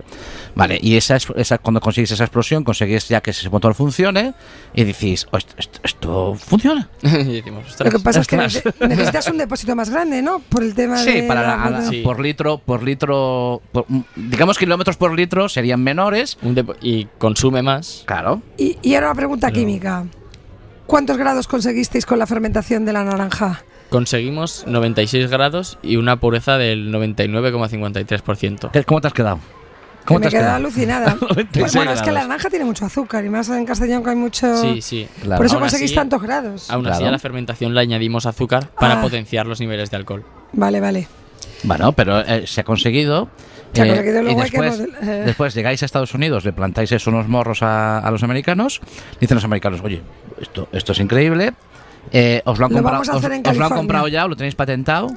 Vale, 0.56 0.80
y 0.82 0.96
esa, 0.96 1.18
es- 1.18 1.28
esa, 1.36 1.58
cuando 1.58 1.82
consigues 1.82 2.12
esa 2.12 2.24
explosión, 2.24 2.64
consigues 2.64 3.10
ya 3.10 3.20
que 3.20 3.32
ese 3.32 3.50
motor 3.50 3.76
funcione 3.76 4.34
y 4.74 4.86
decís, 4.86 5.28
"Oh, 5.32 5.38
esto, 5.38 5.54
esto- 5.58 5.80
esto 5.84 6.36
funciona. 6.36 6.88
y 7.02 7.08
decimos, 7.42 7.76
Lo 7.78 7.92
que 7.92 8.00
pasa 8.00 8.22
es 8.22 8.28
que 8.28 8.38
necesitas 8.88 9.28
un 9.28 9.38
depósito 9.38 9.76
más 9.76 9.90
grande, 9.90 10.22
¿no? 10.22 10.40
Por 10.40 10.64
el 10.64 10.74
tema 10.74 10.98
Sí, 10.98 11.12
de. 11.12 11.24
para 11.24 11.42
la 11.42 11.58
la- 11.58 11.70
la-. 11.82 11.90
Sí. 11.90 12.02
por 12.02 12.22
litro, 12.22 12.60
por 12.60 12.82
litro, 12.82 13.62
por- 13.74 13.84
mm, 13.90 14.00
digamos 14.16 14.58
kilómetros 14.58 14.96
por 14.96 15.14
litro 15.14 15.50
serían 15.50 15.84
menores. 15.84 16.38
Y 16.82 17.06
consume 17.18 17.62
más. 17.62 18.04
Claro. 18.06 18.42
Y, 18.58 18.78
y 18.82 18.96
ahora 18.96 19.08
una 19.08 19.16
pregunta 19.16 19.48
Pero- 19.48 19.60
química. 19.60 20.06
¿Cuántos 20.86 21.18
grados 21.18 21.48
conseguisteis 21.48 22.06
con 22.06 22.18
la 22.18 22.26
fermentación 22.26 22.86
de 22.86 22.94
la 22.94 23.04
naranja? 23.04 23.62
Conseguimos 23.90 24.66
96 24.68 25.30
grados 25.30 25.78
y 25.82 25.96
una 25.96 26.18
pureza 26.18 26.58
del 26.58 26.92
99,53%. 26.94 28.72
¿Qué- 28.72 28.84
¿Cómo 28.84 29.02
te 29.02 29.08
has 29.08 29.14
quedado? 29.14 29.38
Que 29.38 30.06
¿Cómo 30.06 30.20
me 30.20 30.24
te 30.24 30.28
has 30.38 30.42
quedado? 30.42 30.56
alucinada. 30.56 31.18
96 31.22 31.76
bueno, 31.76 31.92
es 31.92 32.02
que 32.02 32.12
la 32.12 32.22
naranja 32.22 32.50
tiene 32.50 32.66
mucho 32.66 32.86
azúcar 32.86 33.26
y 33.26 33.30
más 33.30 33.50
en 33.50 33.66
Castellón 33.66 34.04
que 34.04 34.10
hay 34.12 34.16
mucho. 34.16 34.58
Sí, 34.62 34.82
sí. 34.82 35.08
Claro. 35.22 35.38
Por 35.38 35.46
eso 35.46 35.56
Aún 35.56 35.64
conseguís 35.64 35.90
así- 35.92 35.96
tantos 35.96 36.22
grados. 36.22 36.70
Aún 36.70 36.88
así 36.88 37.04
a 37.04 37.12
la 37.12 37.20
fermentación 37.20 37.74
le 37.74 37.82
añadimos 37.82 38.26
azúcar 38.26 38.70
para 38.80 39.00
Ah. 39.00 39.02
potenciar 39.02 39.46
los 39.48 39.60
niveles 39.60 39.90
de 39.92 39.98
alcohol. 39.98 40.24
Vale, 40.54 40.80
vale. 40.80 41.08
Bueno, 41.64 41.92
pero 41.92 42.20
eh, 42.22 42.48
se 42.48 42.62
ha 42.62 42.64
conseguido. 42.64 43.28
Se 43.74 43.82
ha 43.82 43.86
eh, 43.86 43.90
conseguido, 43.90 44.20
y 44.22 44.24
luego 44.24 44.38
que 44.40 44.44
después, 44.46 44.80
model- 44.80 44.96
eh. 45.02 45.24
después 45.26 45.54
llegáis 45.54 45.84
a 45.84 45.86
Estados 45.86 46.14
Unidos, 46.14 46.44
le 46.46 46.54
plantáis 46.54 46.92
eso 46.92 47.10
unos 47.12 47.28
morros 47.28 47.62
a, 47.62 48.00
a 48.00 48.10
los 48.12 48.24
americanos. 48.24 48.82
Dicen 49.20 49.36
los 49.36 49.44
americanos, 49.44 49.82
oye, 49.84 50.02
esto, 50.42 50.70
esto 50.72 50.94
es 50.94 51.00
increíble. 51.00 51.54
Eh, 52.12 52.42
os 52.46 52.58
lo 52.60 52.66
han 52.66 52.72
Lo 52.72 52.78
comprado, 52.78 52.94
vamos 52.96 53.10
a 53.10 53.12
os- 53.14 53.18
hacer 53.18 53.32
en 53.34 53.48
os 53.48 53.58
lo 53.58 53.66
han 53.66 53.72
comprado 53.72 54.08
ya, 54.08 54.28
lo 54.28 54.36
tenéis 54.36 54.56
patentado. 54.56 55.08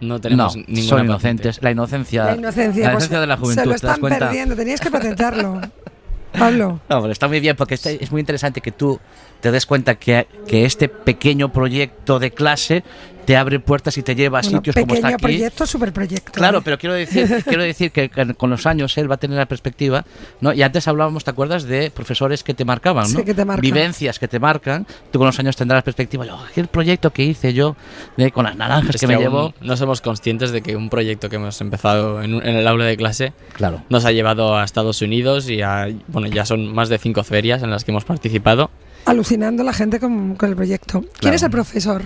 No 0.00 0.14
No, 0.14 0.20
tenemos 0.20 0.56
ninguna 0.56 0.82
son 0.82 0.88
patente. 0.90 1.04
inocentes. 1.12 1.62
La 1.62 1.70
inocencia, 1.70 2.24
La 2.24 2.34
inocencia, 2.36 2.82
la 2.86 2.92
pues, 2.92 3.04
inocencia 3.04 3.20
de 3.20 3.26
la 3.26 3.36
juventud. 3.36 3.62
se 3.62 3.66
lo 3.68 3.74
¿te 3.76 3.86
das 3.86 3.96
están 3.98 4.18
perdiendo. 4.18 4.56
Teníais 4.56 4.80
que 4.80 4.90
patentarlo. 4.90 5.60
Pablo. 6.38 6.80
No, 6.88 7.00
pero 7.02 7.12
está 7.12 7.28
muy 7.28 7.40
bien 7.40 7.54
porque 7.56 7.74
este- 7.74 8.02
es 8.02 8.10
muy 8.10 8.20
interesante 8.20 8.60
que 8.60 8.72
tú 8.72 8.98
te 9.42 9.50
des 9.50 9.66
cuenta 9.66 9.96
que, 9.96 10.26
que 10.46 10.64
este 10.64 10.88
pequeño 10.88 11.52
proyecto 11.52 12.18
de 12.18 12.30
clase 12.30 12.82
te 13.24 13.36
abre 13.36 13.60
puertas 13.60 13.96
y 13.98 14.02
te 14.02 14.16
lleva 14.16 14.40
a 14.40 14.42
Bueno, 14.42 14.58
sitios 14.58 14.74
como 14.74 14.94
está 14.94 15.08
pequeño 15.08 15.14
aquí. 15.14 15.22
proyecto, 15.22 15.64
super 15.64 15.92
proyecto. 15.92 16.32
Claro, 16.32 16.58
¿eh? 16.58 16.62
pero 16.64 16.76
quiero 16.76 16.94
decir, 16.96 17.44
quiero 17.46 17.62
decir 17.62 17.92
que 17.92 18.08
con- 18.08 18.50
los 18.50 18.66
años 18.66 18.98
él 18.98 19.08
va 19.08 19.14
a 19.14 19.18
tener 19.18 19.38
la 19.38 19.46
perspectiva, 19.46 20.04
¿no? 20.40 20.52
Y 20.52 20.60
antes 20.62 20.88
hablábamos, 20.88 21.22
¿te 21.22 21.30
acuerdas? 21.30 21.62
De 21.62 21.92
profesores 21.92 22.42
que 22.42 22.52
te 22.52 22.64
marcaban, 22.64 23.04
¿no? 23.12 23.20
Sí, 23.20 23.24
que 23.24 23.32
te 23.32 23.44
marcan. 23.44 23.60
Vivencias 23.62 24.18
que 24.18 24.26
te 24.26 24.40
marcan. 24.40 24.86
Tú 25.12 25.20
con 25.20 25.26
los 25.26 25.38
años 25.38 25.54
tendrás 25.54 25.78
la 25.78 25.84
perspectiva. 25.84 26.26
Yo, 26.26 26.36
aquel 26.36 26.66
proyecto 26.66 27.12
que 27.12 27.22
hice 27.22 27.52
yo 27.54 27.76
de, 28.16 28.32
con 28.32 28.44
las 28.44 28.56
naranjas 28.56 28.96
Es 28.96 29.00
que, 29.00 29.06
que 29.06 29.14
me 29.16 29.20
llevó. 29.22 29.54
no 29.60 29.76
somos 29.76 30.00
conscientes 30.00 30.50
de 30.50 30.60
que 30.62 30.74
un 30.74 30.90
proyecto 30.90 31.28
que 31.28 31.36
hemos 31.36 31.60
empezado 31.60 32.22
en, 32.24 32.34
en 32.34 32.56
el 32.56 32.66
aula 32.66 32.86
de 32.86 32.96
clase 32.96 33.32
Claro. 33.52 33.84
nos 33.88 34.04
ha 34.04 34.10
llevado 34.10 34.56
a 34.56 34.64
Estados 34.64 35.00
Unidos 35.00 35.48
y 35.48 35.62
a, 35.62 35.86
bueno, 36.08 36.26
ya 36.26 36.44
son 36.44 36.74
más 36.74 36.88
de 36.88 36.98
cinco 36.98 37.22
ferias 37.22 37.62
en 37.62 37.70
las 37.70 37.84
que 37.84 37.92
hemos 37.92 38.04
participado. 38.04 38.70
Alucinando 39.04 39.62
la 39.64 39.72
gente 39.72 39.98
con, 40.00 40.36
con 40.36 40.48
el 40.50 40.56
proyecto. 40.56 41.00
¿Quién 41.00 41.12
Claro. 41.20 41.36
es 41.36 41.42
el 41.42 41.50
profesor? 41.50 42.02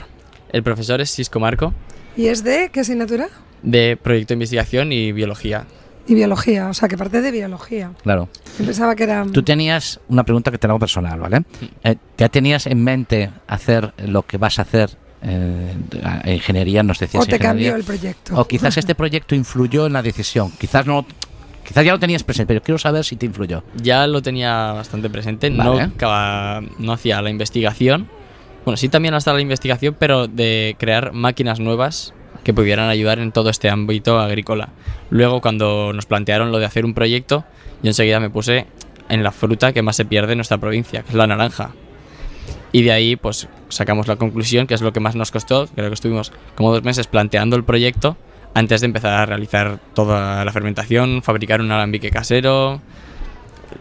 El 0.50 0.62
profesor 0.62 1.00
es 1.00 1.10
Cisco 1.12 1.40
Marco, 1.40 1.74
¿Y 2.16 2.28
es 2.28 2.42
de 2.42 2.70
qué 2.72 2.80
asignatura? 2.80 3.28
de 3.62 3.98
Proyecto 4.02 4.28
de 4.28 4.34
Investigación 4.36 4.92
y 4.92 5.12
Biología. 5.12 5.66
Y 6.08 6.14
biología, 6.14 6.68
o 6.68 6.74
sea, 6.74 6.88
que 6.88 6.96
parte 6.96 7.20
de 7.20 7.30
biología. 7.32 7.90
Claro. 8.04 8.28
Yo 8.58 8.64
pensaba 8.64 8.94
que 8.94 9.02
era. 9.02 9.26
Tú 9.32 9.42
tenías 9.42 9.98
una 10.08 10.22
pregunta 10.22 10.52
que 10.52 10.56
te 10.58 10.68
la 10.68 10.72
hago 10.72 10.78
personal, 10.78 11.18
¿vale? 11.18 11.42
Eh, 11.82 11.96
¿Ya 12.16 12.28
tenías 12.28 12.66
en 12.68 12.82
mente 12.84 13.30
hacer 13.48 13.92
lo 14.06 14.22
que 14.22 14.38
vas 14.38 14.60
a 14.60 14.62
hacer 14.62 14.90
eh, 15.22 15.74
ingeniería? 16.26 16.84
Nos 16.84 17.00
decías 17.00 17.24
o 17.24 17.26
te 17.26 17.34
ingeniería. 17.36 17.72
cambió 17.72 17.74
el 17.76 17.82
proyecto. 17.84 18.40
O 18.40 18.46
quizás 18.46 18.76
este 18.76 18.94
proyecto 18.94 19.34
influyó 19.34 19.86
en 19.86 19.94
la 19.94 20.02
decisión. 20.02 20.52
Quizás 20.52 20.86
no. 20.86 21.04
Quizás 21.66 21.84
ya 21.84 21.92
lo 21.92 21.98
tenías 21.98 22.22
presente, 22.22 22.54
pero 22.54 22.62
quiero 22.64 22.78
saber 22.78 23.04
si 23.04 23.16
te 23.16 23.26
influyó. 23.26 23.62
Ya 23.74 24.06
lo 24.06 24.22
tenía 24.22 24.72
bastante 24.72 25.10
presente, 25.10 25.50
Vale. 25.50 25.90
no, 26.00 26.60
no 26.78 26.92
hacía 26.92 27.20
la 27.22 27.30
investigación. 27.30 28.08
Bueno, 28.64 28.76
sí 28.76 28.88
también 28.88 29.14
hasta 29.14 29.32
la 29.32 29.40
investigación, 29.40 29.96
pero 29.98 30.28
de 30.28 30.76
crear 30.78 31.12
máquinas 31.12 31.60
nuevas 31.60 32.14
que 32.44 32.54
pudieran 32.54 32.88
ayudar 32.88 33.18
en 33.18 33.32
todo 33.32 33.50
este 33.50 33.68
ámbito 33.68 34.20
agrícola. 34.20 34.68
Luego, 35.10 35.40
cuando 35.40 35.92
nos 35.92 36.06
plantearon 36.06 36.52
lo 36.52 36.58
de 36.58 36.66
hacer 36.66 36.84
un 36.84 36.94
proyecto, 36.94 37.44
yo 37.82 37.90
enseguida 37.90 38.20
me 38.20 38.30
puse 38.30 38.66
en 39.08 39.22
la 39.22 39.32
fruta 39.32 39.72
que 39.72 39.82
más 39.82 39.96
se 39.96 40.04
pierde 40.04 40.32
en 40.32 40.38
nuestra 40.38 40.58
provincia, 40.58 41.02
que 41.02 41.08
es 41.08 41.14
la 41.14 41.26
naranja. 41.26 41.72
Y 42.72 42.82
de 42.82 42.92
ahí, 42.92 43.16
pues 43.16 43.48
sacamos 43.68 44.06
la 44.06 44.16
conclusión, 44.16 44.66
que 44.66 44.74
es 44.74 44.82
lo 44.82 44.92
que 44.92 45.00
más 45.00 45.16
nos 45.16 45.30
costó. 45.30 45.66
Creo 45.74 45.88
que 45.88 45.94
estuvimos 45.94 46.32
como 46.54 46.72
dos 46.72 46.84
meses 46.84 47.06
planteando 47.06 47.56
el 47.56 47.64
proyecto 47.64 48.16
antes 48.56 48.80
de 48.80 48.86
empezar 48.86 49.12
a 49.12 49.26
realizar 49.26 49.78
toda 49.92 50.42
la 50.42 50.50
fermentación, 50.50 51.22
fabricar 51.22 51.60
un 51.60 51.70
alambique 51.70 52.08
casero 52.08 52.80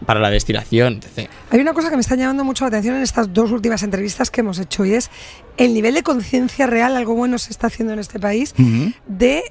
para 0.04 0.20
la 0.20 0.28
destilación, 0.28 1.00
etc. 1.02 1.30
Hay 1.48 1.60
una 1.60 1.72
cosa 1.72 1.88
que 1.88 1.96
me 1.96 2.02
está 2.02 2.14
llamando 2.14 2.44
mucho 2.44 2.64
la 2.64 2.68
atención 2.68 2.94
en 2.96 3.02
estas 3.02 3.32
dos 3.32 3.52
últimas 3.52 3.82
entrevistas 3.82 4.30
que 4.30 4.42
hemos 4.42 4.58
hecho 4.58 4.84
y 4.84 4.92
es 4.92 5.08
el 5.56 5.72
nivel 5.72 5.94
de 5.94 6.02
conciencia 6.02 6.66
real, 6.66 6.94
algo 6.94 7.14
bueno 7.14 7.38
se 7.38 7.52
está 7.52 7.68
haciendo 7.68 7.94
en 7.94 8.00
este 8.00 8.20
país, 8.20 8.54
Ujú. 8.58 8.92
de 9.06 9.44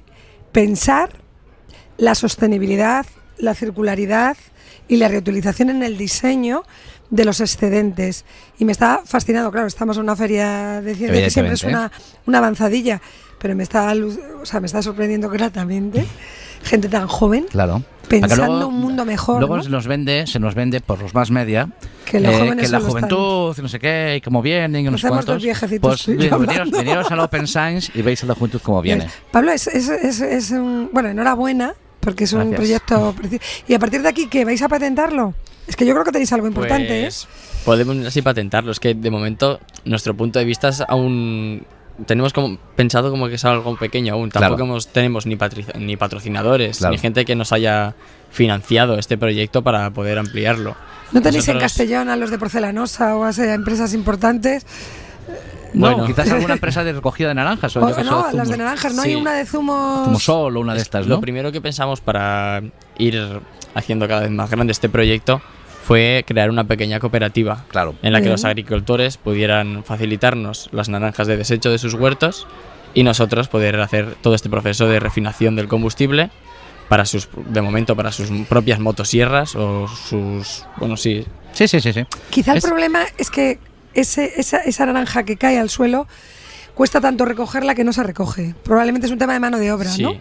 pensar 0.52 1.10
la 1.98 2.14
sostenibilidad, 2.14 3.08
la 3.40 3.56
circularidad 3.56 4.38
y 4.88 4.98
la 4.98 5.08
reutilización 5.08 5.72
en 5.72 5.82
el 5.82 5.98
diseño 5.98 6.62
de 7.10 7.26
los 7.26 7.40
excedentes. 7.42 8.26
Y 8.60 8.66
me 8.66 8.74
está 8.74 9.02
fascinado, 9.06 9.52
claro, 9.52 9.66
estamos 9.66 9.98
en 9.98 10.04
una 10.04 10.16
feria 10.16 10.82
de 10.82 10.94
ciencia 10.94 11.24
que 11.24 11.30
siempre 11.32 11.56
es 11.56 11.64
una, 11.64 11.92
una 12.28 12.38
avanzadilla, 12.38 13.02
pero 13.46 13.56
me 13.56 13.62
está, 13.62 13.94
o 14.42 14.44
sea, 14.44 14.60
me 14.60 14.66
está 14.66 14.82
sorprendiendo 14.82 15.30
gratamente 15.30 16.04
gente 16.64 16.90
tan 16.90 17.06
joven 17.06 17.46
Claro. 17.52 17.84
pensando 18.08 18.48
luego- 18.56 18.68
un 18.70 18.80
mundo 18.80 19.06
mejor. 19.06 19.38
Luego 19.38 19.58
¿no? 19.58 19.62
se 19.62 19.70
nos 19.70 19.86
vende, 19.86 20.26
se 20.26 20.40
nos 20.40 20.56
vende 20.56 20.82
por 20.82 21.00
los 21.00 21.14
más 21.14 21.30
media 21.30 21.70
Que 22.06 22.20
los 22.20 22.34
eh, 22.34 22.56
que 22.58 22.68
la 22.70 22.80
solo 22.80 22.88
están- 22.88 22.90
juventud, 22.92 23.58
no 23.62 23.68
sé 23.70 23.78
qué, 23.80 24.16
y 24.18 24.22
cómo 24.22 24.42
vienen, 24.42 24.84
y 24.84 24.90
dos 24.90 25.44
viejecitos 25.44 26.06
Pues 26.08 26.32
hablando. 26.32 26.76
veniros 26.80 27.12
al 27.12 27.20
Open 27.20 27.46
Science 27.46 27.92
y 27.94 28.02
veis 28.02 28.24
a 28.24 28.26
la 28.26 28.34
juventud 28.34 28.60
cómo 28.64 28.82
viene. 28.82 29.08
Pablo, 29.30 29.52
es, 29.52 29.68
es, 29.68 29.90
es, 29.90 30.22
es 30.22 30.50
un. 30.50 30.90
Bueno, 30.92 31.10
enhorabuena, 31.10 31.76
porque 32.00 32.24
es 32.24 32.34
un 32.34 32.50
Gracias. 32.50 32.58
proyecto 32.58 33.14
precioso. 33.16 33.46
Y 33.68 33.76
a 33.76 33.78
parir 33.80 34.02
de 34.02 34.10
aquí, 34.10 34.28
¿qué? 34.28 34.44
¿Vais 34.44 34.64
a 34.64 34.68
patentarlo? 34.68 35.36
Es 35.68 35.76
que 35.76 35.86
yo 35.86 35.94
creo 35.94 36.04
que 36.04 36.12
tenéis 36.12 36.34
algo 36.34 36.48
importante, 36.48 37.02
¿eh? 37.02 37.04
Pues, 37.04 37.28
Podemos 37.64 37.96
así 38.08 38.24
patentarlo. 38.24 38.72
Es 38.72 38.80
que 38.80 38.96
de 38.96 39.12
momento 39.12 39.60
nuestro 39.86 40.16
punto 40.16 40.40
de 40.40 40.46
vista 40.46 40.70
es 40.70 40.82
aún 40.88 41.64
tenemos 42.06 42.34
como 42.34 42.58
pensado 42.76 43.10
como 43.12 43.28
que 43.28 43.36
es 43.36 43.46
algo 43.46 43.76
pequeño 43.78 44.14
aún. 44.14 44.30
Tampoco 44.30 44.56
Claro. 44.58 44.72
hemos- 44.72 44.88
tenemos 44.88 45.26
ni, 45.26 45.38
ni 45.80 45.98
patrocinadores 45.98 46.80
Claro. 46.80 46.92
ni 46.94 46.98
gente 46.98 47.26
que 47.26 47.36
nos 47.36 47.52
haya 47.54 47.96
financiado 48.32 48.98
este 49.00 49.18
proyecto 49.18 49.62
para 49.64 49.90
poder 49.92 50.18
ampliarlo. 50.18 50.76
¿No 51.12 51.22
tenéis 51.22 51.48
en 51.48 51.60
Castellón 51.60 52.10
a 52.10 52.16
los 52.18 52.32
de 52.32 52.38
porcelanosa 52.38 53.16
o 53.16 53.24
a 53.24 53.30
esas 53.30 53.48
empresas 53.48 53.94
importantes? 53.94 54.66
No, 55.74 55.88
Bueno. 55.92 56.06
quizás 56.06 56.30
alguna 56.32 56.54
empresa 56.60 56.84
de 56.84 56.94
recogida 56.94 57.30
de 57.30 57.36
naranjas. 57.36 57.76
O, 57.78 57.82
O- 57.86 58.04
no, 58.04 58.32
las 58.32 58.50
de 58.50 58.58
naranjas, 58.58 58.94
¿no 58.94 59.02
hay 59.02 59.16
una 59.16 59.34
de 59.34 59.46
zumos? 59.46 60.06
Como 60.06 60.20
sol 60.20 60.56
o 60.58 60.60
una 60.60 60.74
de 60.74 60.82
estas, 60.82 61.06
Lo 61.08 61.20
primero 61.22 61.52
que 61.52 61.62
pensamos 61.62 62.02
para 62.02 62.62
ir 62.98 63.40
haciendo 63.74 64.08
cada 64.08 64.22
vez 64.22 64.32
más 64.32 64.50
grande 64.50 64.72
este 64.72 64.88
proyecto 64.90 65.42
fue 65.86 66.24
crear 66.28 66.50
una 66.50 66.64
pequeña 66.64 67.00
cooperativa 67.00 67.64
Claro. 67.68 67.94
en 68.02 68.12
la 68.14 68.22
que 68.22 68.30
los 68.30 68.44
agricultores 68.46 69.18
pudieran 69.18 69.84
facilitarnos 69.84 70.70
las 70.72 70.90
naranjas 70.90 71.28
de 71.28 71.38
desecho 71.38 71.70
de 71.70 71.78
sus 71.78 71.94
huertos 71.94 72.48
y 72.94 73.04
nosotros 73.04 73.48
poder 73.50 73.80
hacer 73.82 74.16
todo 74.22 74.34
este 74.36 74.50
proceso 74.50 74.88
de 74.88 75.00
refinación 75.00 75.56
del 75.56 75.68
combustible 75.68 76.32
para 76.90 77.06
sus 77.06 77.28
de 77.50 77.62
momento 77.62 77.96
para 77.96 78.12
sus 78.12 78.30
propias 78.48 78.80
motosierras 78.80 79.56
o 79.56 79.88
sus 79.88 80.66
bueno 80.78 80.98
sí 80.98 81.26
Sí, 81.54 81.68
sí, 81.70 81.80
sí, 81.80 81.94
sí. 81.94 82.04
Quizá 82.32 82.52
el 82.52 82.58
Es- 82.58 82.66
problema 82.66 83.04
es 83.18 83.30
que 83.30 83.60
ese, 83.94 84.34
esa, 84.38 84.58
esa 84.58 84.86
naranja 84.86 85.24
que 85.24 85.38
cae 85.38 85.58
al 85.58 85.70
suelo 85.70 86.06
cuesta 86.74 87.00
tanto 87.00 87.24
recogerla 87.24 87.76
que 87.76 87.86
no 87.86 87.94
se 87.94 88.04
recoge. 88.04 88.54
Probablemente 88.64 89.08
es 89.08 89.14
un 89.14 89.20
tema 89.20 89.32
de 89.32 89.40
mano 89.40 89.58
de 89.58 89.72
obra, 89.72 89.90
sí 89.90 90.04
¿no? 90.04 90.20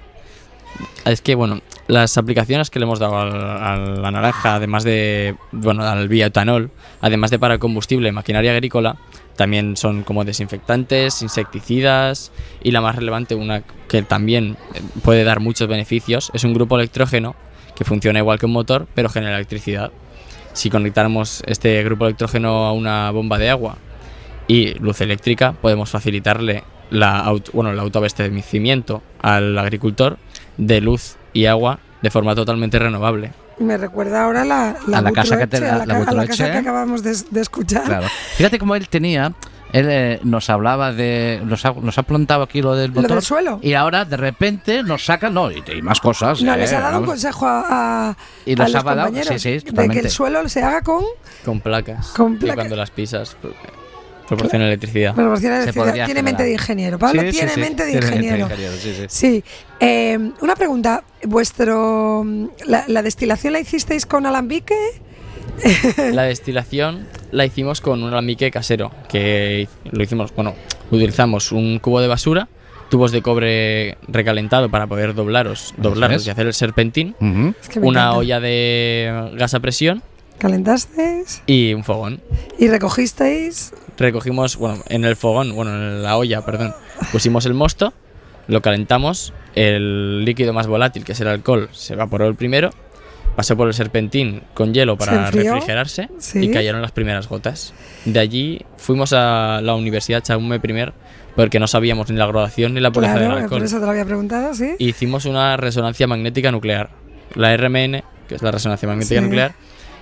Es 1.05 1.21
que 1.21 1.35
bueno 1.35 1.61
las 1.87 2.17
aplicaciones 2.17 2.71
que 2.71 2.79
le 2.79 2.85
hemos 2.85 2.99
dado 2.99 3.19
a 3.19 3.77
la 3.77 4.11
naranja 4.11 4.55
además 4.57 4.85
de 4.85 5.37
bueno 5.53 5.85
al 5.85 6.09
bioetanol 6.09 6.71
además 7.01 7.31
de 7.31 7.39
para 7.39 7.59
combustible 7.59 8.11
maquinaria 8.13 8.53
agrícola 8.53 8.97
también 9.37 9.77
son 9.77 10.05
como 10.05 10.25
desinfectantes 10.25 11.21
insecticidas 11.23 12.33
y 12.63 12.71
la 12.71 12.81
más 12.81 12.97
relevante 12.97 13.35
una 13.35 13.63
que 13.89 14.03
también 14.03 14.57
eh, 14.75 14.81
puede 15.03 15.25
dar 15.25 15.41
muchos 15.41 15.69
beneficios 15.69 16.31
es 16.35 16.45
un 16.45 16.55
grupo 16.55 16.77
electrógeno 16.77 17.35
que 17.75 17.85
funciona 17.85 18.19
igual 18.19 18.39
que 18.39 18.47
un 18.47 18.53
motor 18.53 18.87
pero 18.95 19.09
genera 19.09 19.37
electricidad. 19.37 19.91
Si 20.53 20.71
conectáramos 20.71 21.43
este 21.47 21.83
grupo 21.83 22.07
electrógeno 22.07 22.67
a 22.67 22.73
una 22.73 23.11
bomba 23.11 23.39
de 23.39 23.51
agua 23.51 23.77
y 24.47 24.75
luz 24.75 25.01
eléctrica, 25.01 25.53
podemos 25.53 25.91
facilitarle 25.91 26.63
la 26.91 27.19
auto, 27.19 27.51
bueno, 27.53 27.73
el 27.73 27.81
autoabastecimiento 27.81 29.03
al 29.21 29.59
agricultor 29.59 30.19
de 30.57 30.81
luz 30.81 31.17
y 31.33 31.47
agua 31.47 31.79
de 32.03 32.11
forma 32.11 32.35
totalmente 32.35 32.79
renovable. 32.79 33.33
Me 33.59 33.77
recuerda 33.77 34.25
ahora 34.25 34.45
la, 34.45 34.77
la, 34.89 34.99
A 34.99 35.01
la 35.01 35.13
casa 35.13 35.39
que 35.39 35.47
te- 35.47 35.59
a 35.59 35.79
la, 35.79 35.87
la 35.87 36.23
a 36.23 36.27
casa 36.27 36.51
que 36.51 36.59
acabamos 36.59 37.03
de, 37.03 37.17
de 37.31 37.41
escuchar. 37.41 37.85
Claro. 37.85 38.07
Fíjate 38.37 38.59
cómo 38.59 38.75
él 38.75 38.89
tenía, 38.89 39.33
él 39.73 39.87
eh, 39.89 40.21
nos 40.25 40.51
hablaba 40.51 40.93
de, 40.93 41.41
nos 41.45 41.65
ha, 41.65 41.73
nos 41.73 41.97
ha 41.97 42.03
plantado 42.03 42.43
aquí 42.43 42.61
lo 42.63 42.75
del 42.75 42.91
Lo 42.91 43.03
motor. 43.03 43.17
del 43.17 43.23
suelo. 43.25 43.61
Y 43.63 43.75
ahora 43.75 44.05
de 44.05 44.17
repente 44.17 44.83
nos 44.83 45.05
saca, 45.05 45.31
no, 45.31 45.53
y, 45.53 45.63
y 45.73 45.83
más 45.83 46.01
cosas. 46.01 46.43
No, 46.43 46.53
eh, 46.55 46.59
les 46.59 46.73
ha 46.73 46.81
dado 46.81 46.89
un 46.99 47.03
vamos. 47.03 47.09
consejo 47.11 47.47
a, 47.47 48.09
a, 48.11 48.17
Y 48.45 48.55
a 48.55 48.57
nos 48.57 48.73
los 48.73 48.75
ha 48.75 48.85
dado- 48.85 49.07
compañeros 49.07 49.41
sí, 49.43 49.61
sí, 49.61 49.67
de 49.71 49.89
que 49.89 49.99
el 50.01 50.11
suelo 50.11 50.49
se 50.49 50.63
haga 50.63 50.83
con 50.83 51.05
Con 51.45 51.61
placas. 51.61 52.09
Con 52.09 52.35
Y 52.35 52.37
placa- 52.39 52.55
cuando 52.57 52.75
las 52.77 52.91
pisas 52.91 53.37
pro- 53.41 53.55
proporciona 54.29 54.67
electricidad. 54.67 55.15
proporciona 55.15 55.57
electricidad. 55.63 55.93
Tiene 55.93 56.07
generar. 56.07 56.25
mente 56.25 56.43
de 56.45 56.53
ingeniero. 56.53 56.99
Pablo 56.99 57.23
Sí, 57.23 57.31
tiene 57.31 57.51
sí, 57.55 57.61
mente 57.61 57.85
de 57.85 57.91
tiene 57.93 58.07
mente 58.07 58.19
de 58.21 58.35
ingeniero. 58.35 58.77
sí, 58.81 58.95
sí. 58.97 59.05
Sí. 59.09 59.45
Eh, 59.81 60.19
una 60.41 60.55
pregunta. 60.57 61.05
¿Vuestro 61.25 62.25
la, 62.67 62.85
la 62.89 63.03
destilación 63.03 63.53
la 63.55 63.61
hicisteis 63.61 64.07
con 64.07 64.27
alambique? 64.27 64.75
La 66.13 66.23
destilación 66.25 67.07
la 67.31 67.45
hicimos 67.47 67.81
con 67.81 68.03
un 68.03 68.09
alambique 68.11 68.51
casero, 68.51 68.91
que 69.09 69.69
lo 69.91 70.03
hicimos, 70.03 70.35
bueno, 70.35 70.55
utilizamos 70.91 71.53
un 71.53 71.79
cubo 71.79 72.01
de 72.01 72.09
basura, 72.09 72.49
tubos 72.89 73.13
de 73.13 73.23
cobre 73.23 73.97
recalentado 74.09 74.69
para 74.71 74.87
poder 74.87 75.15
doblaros, 75.15 75.75
doblarlos 75.77 76.23
es. 76.23 76.27
y 76.27 76.31
hacer 76.31 76.47
el 76.47 76.55
serpentín. 76.55 77.15
Es 77.61 77.69
que 77.69 77.79
una 77.79 77.89
encanta. 78.01 78.13
olla 78.15 78.41
de 78.41 79.31
gas 79.37 79.55
a 79.55 79.61
presión 79.61 80.03
¿Calentasteis? 80.39 81.43
y 81.47 81.73
un 81.75 81.85
fogón. 81.85 82.21
¿Y 82.59 82.69
recogisteis? 82.69 83.73
Recogimos, 83.97 84.57
bueno, 84.57 84.83
en 84.89 85.05
el 85.05 85.17
fogón, 85.17 85.55
bueno, 85.55 85.71
en 85.73 86.03
la 86.03 86.17
olla, 86.17 86.43
perdón, 86.45 86.75
pusimos 87.13 87.47
el 87.47 87.55
mosto, 87.55 87.93
lo 88.49 88.61
calentamos, 88.63 89.33
el 89.55 90.25
líquido 90.25 90.53
más 90.53 90.67
volátil, 90.67 91.05
que 91.05 91.13
es 91.13 91.21
el 91.21 91.29
alcohol, 91.29 91.69
se 91.73 91.95
evaporó 91.95 92.27
el 92.27 92.35
primero, 92.35 92.71
pasó 93.37 93.57
por 93.57 93.69
el 93.69 93.75
serpentín 93.75 94.43
con 94.55 94.75
hielo 94.75 94.97
para 94.97 95.31
refrigerarse 95.31 96.09
sí. 96.19 96.45
y 96.45 96.51
cayeron 96.51 96.83
las 96.83 96.93
primeras 96.93 97.29
gotas. 97.29 97.73
De 98.05 98.21
allí 98.21 98.61
fuimos 98.77 99.13
a 99.13 99.61
la 99.63 99.75
Universidad 99.75 100.23
Chaume 100.23 100.57
I 100.57 100.93
porque 101.35 101.59
no 101.59 101.67
sabíamos 101.67 102.11
ni 102.11 102.17
la 102.17 102.27
graduación 102.27 102.75
ni 102.75 102.81
la 102.81 102.93
pureza 102.93 103.15
del 103.15 103.25
Claro, 103.25 103.35
alcohol. 103.43 103.59
por 103.59 103.67
eso 103.67 103.81
te 103.81 103.85
lo 103.87 103.91
había 103.91 104.05
preguntado, 104.05 104.55
¿sí? 104.55 104.77
Hicimos 104.79 105.25
una 105.25 105.57
resonancia 105.57 106.07
magnética 106.07 106.53
nuclear. 106.53 106.91
La 107.35 107.57
RMN, 107.57 108.05
que 108.29 108.37
es 108.37 108.43
la 108.43 108.53
resonancia 108.53 108.87
magnética 108.89 109.19
Sí. 109.21 109.25
nuclear, 109.25 109.55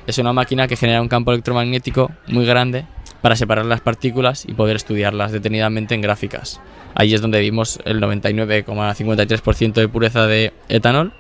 es 0.07 0.19
una 0.19 0.33
máquina 0.33 0.69
que 0.69 0.77
genera 0.77 1.01
un 1.01 1.09
campo 1.09 1.33
electromagnético 1.33 2.11
muy 2.29 2.47
grande 2.47 2.87
para 3.21 3.37
separar 3.37 3.65
las 3.65 3.81
partículas 3.81 4.45
y 4.47 4.55
poder 4.55 4.77
estudiarlas 4.77 5.33
detenidamente 5.33 5.95
en 5.95 6.01
gráficas. 6.01 6.61
Ahí 6.95 7.15
es 7.15 7.21
donde 7.21 7.41
vimos 7.41 7.79
el 7.85 8.01
99,53% 8.01 9.75
de 9.75 9.89
pureza 9.89 10.27
de 10.27 10.53
etanol 10.69 11.13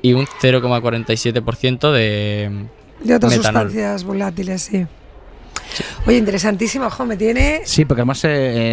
y 0.00 0.12
un 0.14 0.26
0,47% 0.26 1.92
de... 1.92 2.66
De 3.00 3.14
otras 3.14 3.36
metanol. 3.36 3.62
sustancias 3.62 4.04
volátiles, 4.04 4.62
sí. 4.62 4.86
Oye, 6.06 6.16
interesantísimo, 6.18 6.86
ojo, 6.86 7.04
me 7.04 7.16
tiene... 7.16 7.62
Sí, 7.64 7.84
porque 7.84 8.00
además 8.02 8.24
eh, 8.24 8.28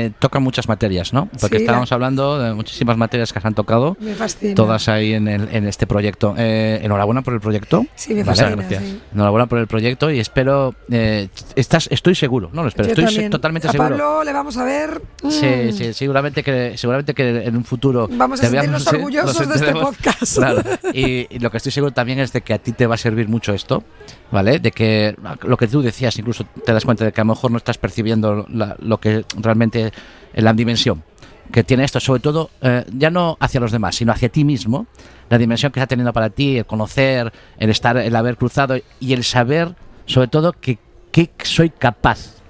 eh, 0.06 0.12
toca 0.20 0.40
muchas 0.40 0.68
materias, 0.68 1.14
¿no? 1.14 1.28
Porque 1.42 1.58
Sí, 1.58 1.64
estábamos 1.64 1.90
la- 1.90 1.96
hablando 1.96 2.40
de 2.40 2.54
muchísimas 2.54 2.98
materias 2.98 3.34
que 3.34 3.40
se 3.42 3.48
han 3.48 3.54
tocado, 3.54 3.98
Me 4.00 4.14
fascina. 4.16 4.56
todas 4.56 4.88
ahí 4.88 5.14
en, 5.14 5.28
el- 5.28 5.50
en 5.52 5.68
este 5.68 5.88
proyecto. 5.88 6.34
Eh, 6.38 6.80
enhorabuena 6.84 7.22
por 7.22 7.34
el 7.34 7.40
proyecto. 7.42 7.86
Sí, 7.96 8.14
me 8.14 8.24
Vale, 8.24 8.38
fascina. 8.42 8.56
gracias. 8.56 8.84
sí. 8.84 9.02
Enhorabuena 9.14 9.48
por 9.48 9.60
el 9.60 9.68
proyecto 9.68 10.10
y 10.12 10.20
espero. 10.20 10.74
eh, 10.90 11.28
estás, 11.56 11.88
estoy 11.92 12.16
seguro, 12.16 12.50
no 12.54 12.62
lo 12.64 12.70
espero, 12.70 12.88
Yo 12.88 12.94
estoy 13.06 13.24
se- 13.24 13.30
totalmente 13.30 13.68
a 13.68 13.72
seguro. 13.72 13.90
Pablo 13.90 14.24
le 14.24 14.34
vamos 14.34 14.58
a 14.58 14.64
ver... 14.64 15.02
Sí, 15.30 15.46
mm, 15.46 15.72
sí, 15.74 15.94
seguramente 15.94 16.44
que, 16.44 16.78
seguramente 16.78 17.14
que 17.14 17.44
en 17.46 17.56
un 17.58 17.64
futuro. 17.66 18.08
Vamos 18.12 18.40
a 18.40 18.44
te 18.44 18.50
sentirnos 18.50 18.84
veamos- 18.86 18.90
sí, 18.90 18.96
orgullosos 18.96 19.48
nos 19.48 19.60
de 19.60 19.68
este 19.68 19.80
podcast. 19.80 20.38
Claro. 20.38 20.62
Y, 20.94 21.28
y 21.30 21.40
lo 21.40 21.52
que 21.52 21.58
estoy 21.58 21.72
seguro 21.72 21.92
también 21.94 22.20
es 22.20 22.32
de 22.32 22.42
que 22.42 22.54
a 22.54 22.58
ti 22.60 22.72
te 22.72 22.88
va 22.88 22.96
a 22.96 22.98
servir 22.98 23.28
mucho 23.28 23.54
esto, 23.54 23.84
¿vale? 24.32 24.60
De 24.60 24.72
que 24.72 25.16
lo 25.44 25.58
que 25.58 25.68
tú 25.68 25.82
decías, 25.82 26.18
incluso 26.18 26.44
te 26.66 26.74
das 26.74 26.84
cuenta 26.86 27.06
de 27.06 27.12
que 27.12 27.22
a 27.22 27.24
lo 27.24 27.34
mejor 27.34 27.52
no 27.52 27.58
estás 27.58 27.78
percibiendo 27.78 28.46
la- 28.50 28.76
lo 28.80 29.00
que 29.00 29.24
realmente 29.38 29.92
la 30.34 30.54
dimensión 30.54 31.04
que 31.52 31.64
tiene 31.64 31.84
esto, 31.84 32.00
sobre 32.00 32.22
todo 32.22 32.50
eh, 32.62 32.84
ya 32.92 33.12
no 33.12 33.38
hacia 33.40 33.60
los 33.60 33.72
demás, 33.72 33.96
sino 33.96 34.12
hacia 34.12 34.30
ti 34.30 34.44
mismo, 34.44 34.88
la 35.30 35.38
dimensión 35.38 35.72
que 35.72 35.80
está 35.80 35.88
teniendo 35.88 36.12
para 36.12 36.32
ti, 36.32 36.58
el 36.58 36.66
conocer, 36.66 37.32
el 37.60 37.70
estar, 37.70 37.98
el 37.98 38.16
haber 38.16 38.36
cruzado 38.36 38.76
y 39.00 39.14
el 39.14 39.24
saber, 39.24 39.76
sobre 40.08 40.28
todo, 40.28 40.54
que, 40.54 40.80
que 41.12 41.30
soy 41.44 41.70
capaz 41.70 42.42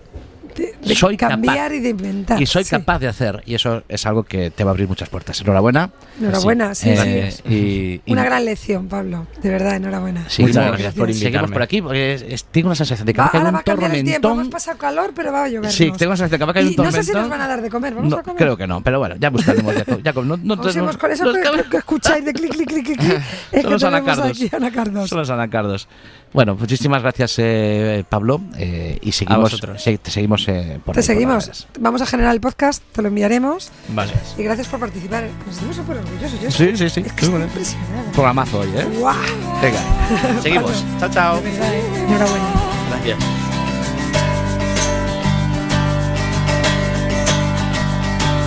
de, 0.55 0.75
de 0.81 0.95
Soy 0.95 1.17
cambiar 1.17 1.55
capaz. 1.57 1.73
y 1.75 1.79
de 1.79 1.89
inventar. 1.89 2.41
Y 2.41 2.45
soy 2.45 2.63
sí. 2.63 2.69
capaz 2.71 2.99
de 2.99 3.07
hacer, 3.07 3.43
y 3.45 3.55
eso 3.55 3.83
es 3.89 4.05
algo 4.05 4.23
que 4.23 4.51
te 4.51 4.63
va 4.63 4.69
a 4.69 4.73
abrir 4.73 4.87
muchas 4.87 5.09
puertas. 5.09 5.39
Enhorabuena. 5.41 5.91
Enhorabuena, 6.19 6.73
sí, 6.75 6.89
Eh, 6.89 7.31
sí. 7.31 7.43
y- 7.53 8.01
y- 8.09 8.13
Una 8.13 8.23
gran 8.23 8.45
lección, 8.45 8.87
Pablo. 8.87 9.27
De 9.41 9.49
verdad, 9.49 9.75
enhorabuena. 9.75 10.29
Seguimos, 10.29 10.55
Muchas 10.55 10.67
gracias 10.71 10.93
por 10.93 11.07
seguimos 11.07 11.21
invitarme. 11.23 11.53
por 11.53 11.61
aquí, 11.61 11.81
porque 11.81 12.13
es- 12.13 12.21
es- 12.27 12.43
tengo 12.45 12.67
una 12.67 12.75
sensación 12.75 13.05
de 13.05 13.13
que 13.13 13.21
va 13.21 13.29
Va, 13.33 13.39
a 13.39 13.41
un 13.49 13.55
va 13.55 13.59
a 13.59 13.63
cambiar 13.63 13.91
el 13.95 14.03
tiempo. 14.03 14.21
tormentón. 14.21 14.39
Hemos 14.45 14.51
pasado 14.53 14.77
calor, 14.77 15.11
pero 15.15 15.31
va 15.31 15.43
a 15.43 15.49
llover. 15.49 15.71
Sí, 15.71 15.91
tengo 15.97 16.11
la 16.11 16.17
sensación 16.17 16.31
de 16.31 16.37
que 16.37 16.45
va 16.45 16.51
a 16.51 16.53
caer 16.53 16.65
un 16.67 16.71
y 16.73 16.75
no 16.75 16.83
sé 16.83 16.89
tormentón. 16.89 17.05
si 17.15 17.19
nos 17.21 17.29
van 17.29 17.41
a 17.41 17.47
dar 17.47 17.61
de 17.61 17.69
comer. 17.69 17.93
Vamos 17.95 18.09
No, 18.11 18.17
a 18.17 18.23
comer. 18.23 18.37
creo 18.37 18.57
que 18.57 18.67
no, 18.67 18.81
pero 18.81 18.99
bueno, 18.99 19.15
ya 19.19 19.29
buscaremos. 19.29 19.75
Ya, 19.75 19.83
ya, 20.03 20.13
no, 20.13 20.23
no, 20.37 20.53
hemos- 20.53 20.97
con 20.97 21.11
eso 21.11 21.25
que, 21.69 21.77
escucháis 21.77 22.23
de 22.25 22.33
clic, 22.33 22.51
clic, 22.51 22.67
clic, 22.69 22.85
clic, 22.85 22.99
clic, 22.99 23.11
es 23.51 23.61
Son 23.61 23.63
que 23.63 23.69
los 23.69 23.81
tenemos 23.81 24.19
aquí 24.19 24.49
anacardos. 24.55 25.09
Son 25.09 25.17
los 25.19 25.29
anacardos. 25.29 25.87
Bueno, 26.35 26.55
muchísimas 26.55 27.01
gracias, 27.01 27.35
eh, 27.37 28.03
Pablo. 28.09 28.41
eh, 28.57 28.99
y 29.01 29.13
seguimos, 29.13 29.43
vosotros. 29.43 29.81
se- 29.81 29.97
te 29.97 30.11
seguimos 30.11 30.45
eh, 30.49 30.81
por 30.83 30.93
Te 30.93 30.99
ahí, 30.99 31.05
por 31.07 31.15
seguimos. 31.15 31.45
redes. 31.45 31.67
Vamos 31.79 32.01
a 32.01 32.05
generar 32.05 32.33
el 32.33 32.41
podcast, 32.41 32.83
te 32.91 33.01
lo 33.01 33.07
enviaremos. 33.07 33.71
Vale. 33.87 34.11
Y 34.37 34.43
gracias 34.43 34.67
por 34.67 34.81
participar. 34.81 35.23
Nos 35.45 35.55
sentimos 35.55 35.77
súper 35.77 35.97
orgullosos. 35.99 36.41
Yo 36.41 36.51
Sí, 36.51 36.75
sí, 36.75 36.89
sí. 36.89 36.99
Es 37.05 37.13
que 37.13 37.25
estoy 37.25 37.41
impresionada. 37.41 38.11
Programazo 38.11 38.59
hoy, 38.59 38.67
¿eh? 38.75 38.85
¡Guau! 38.99 39.15
Venga, 39.61 39.79
seguimos. 40.43 40.83
chao, 40.99 41.09
chao. 41.09 41.35
De 41.41 41.49
verdad, 41.51 41.73
¿eh? 41.73 41.81
Enhorabuena. 42.05 42.45
Gracias. 42.89 43.17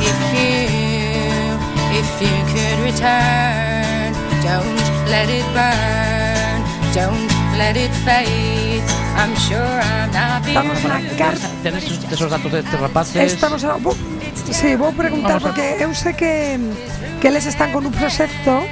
If 0.00 0.18
you, 0.34 0.58
if 2.00 2.08
you 2.22 2.36
could 2.52 2.78
return, 2.84 4.12
don't 4.42 4.78
let 5.10 5.28
it 5.28 5.46
burn, 5.56 6.58
don't 6.94 7.37
let 7.58 7.76
it 7.76 7.92
fade. 8.06 8.86
I'm 9.18 9.34
sure 9.36 9.58
I'm 9.58 10.10
not 10.14 10.46
Vamos 10.54 10.78
a 10.86 11.02
carta 11.18 11.48
Tenes 11.62 11.84
esos 12.10 12.30
datos 12.30 12.52
destes 12.52 12.78
rapaces? 12.78 13.32
Estamos 13.32 13.64
a... 13.64 13.74
Vou, 13.76 13.94
sí, 14.50 14.76
vou 14.76 14.92
preguntar 14.92 15.40
Vamos 15.40 15.44
a- 15.44 15.46
porque 15.50 15.82
eu 15.82 15.90
sei 15.94 16.14
que 16.14 16.58
que 17.20 17.26
eles 17.26 17.46
están 17.46 17.72
con 17.74 17.82
un 17.84 17.90
proxecto 17.92 18.62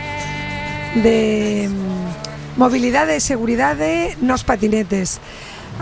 de 1.03 1.67
mm, 1.69 2.57
mobilidade 2.57 3.17
e 3.17 3.21
seguridade 3.21 4.15
nos 4.23 4.47
patinetes. 4.47 5.19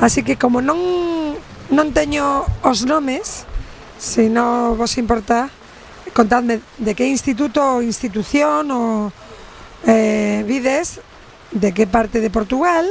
Así 0.00 0.24
que 0.24 0.40
como 0.40 0.64
non 0.64 1.36
non 1.68 1.92
teño 1.92 2.48
os 2.64 2.88
nomes, 2.88 3.44
se 4.00 4.32
non 4.32 4.80
vos 4.80 4.96
importa, 4.96 5.52
contadme 6.16 6.64
de 6.80 6.96
que 6.96 7.04
instituto 7.04 7.60
ou 7.60 7.84
institución 7.84 8.72
ou 8.72 9.12
eh, 9.84 10.40
vides 10.48 11.04
de 11.54 11.72
que 11.72 11.86
parte 11.86 12.20
de 12.20 12.30
Portugal, 12.30 12.84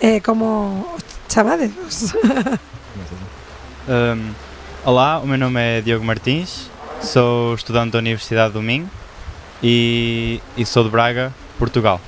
eh, 0.00 0.20
como 0.20 0.86
os 0.94 1.34
chamades. 1.34 2.14
Um, 3.88 4.32
olá, 4.86 5.18
o 5.18 5.26
meu 5.26 5.36
nome 5.36 5.60
é 5.60 5.80
Diogo 5.80 6.04
Martins, 6.04 6.70
sou 7.02 7.54
estudante 7.54 7.92
da 7.92 7.98
Universidade 7.98 8.52
do 8.52 8.62
Minho 8.62 8.88
e, 9.60 10.40
e 10.56 10.64
sou 10.64 10.84
de 10.84 10.90
Braga, 10.90 11.34
Portugal. 11.58 12.00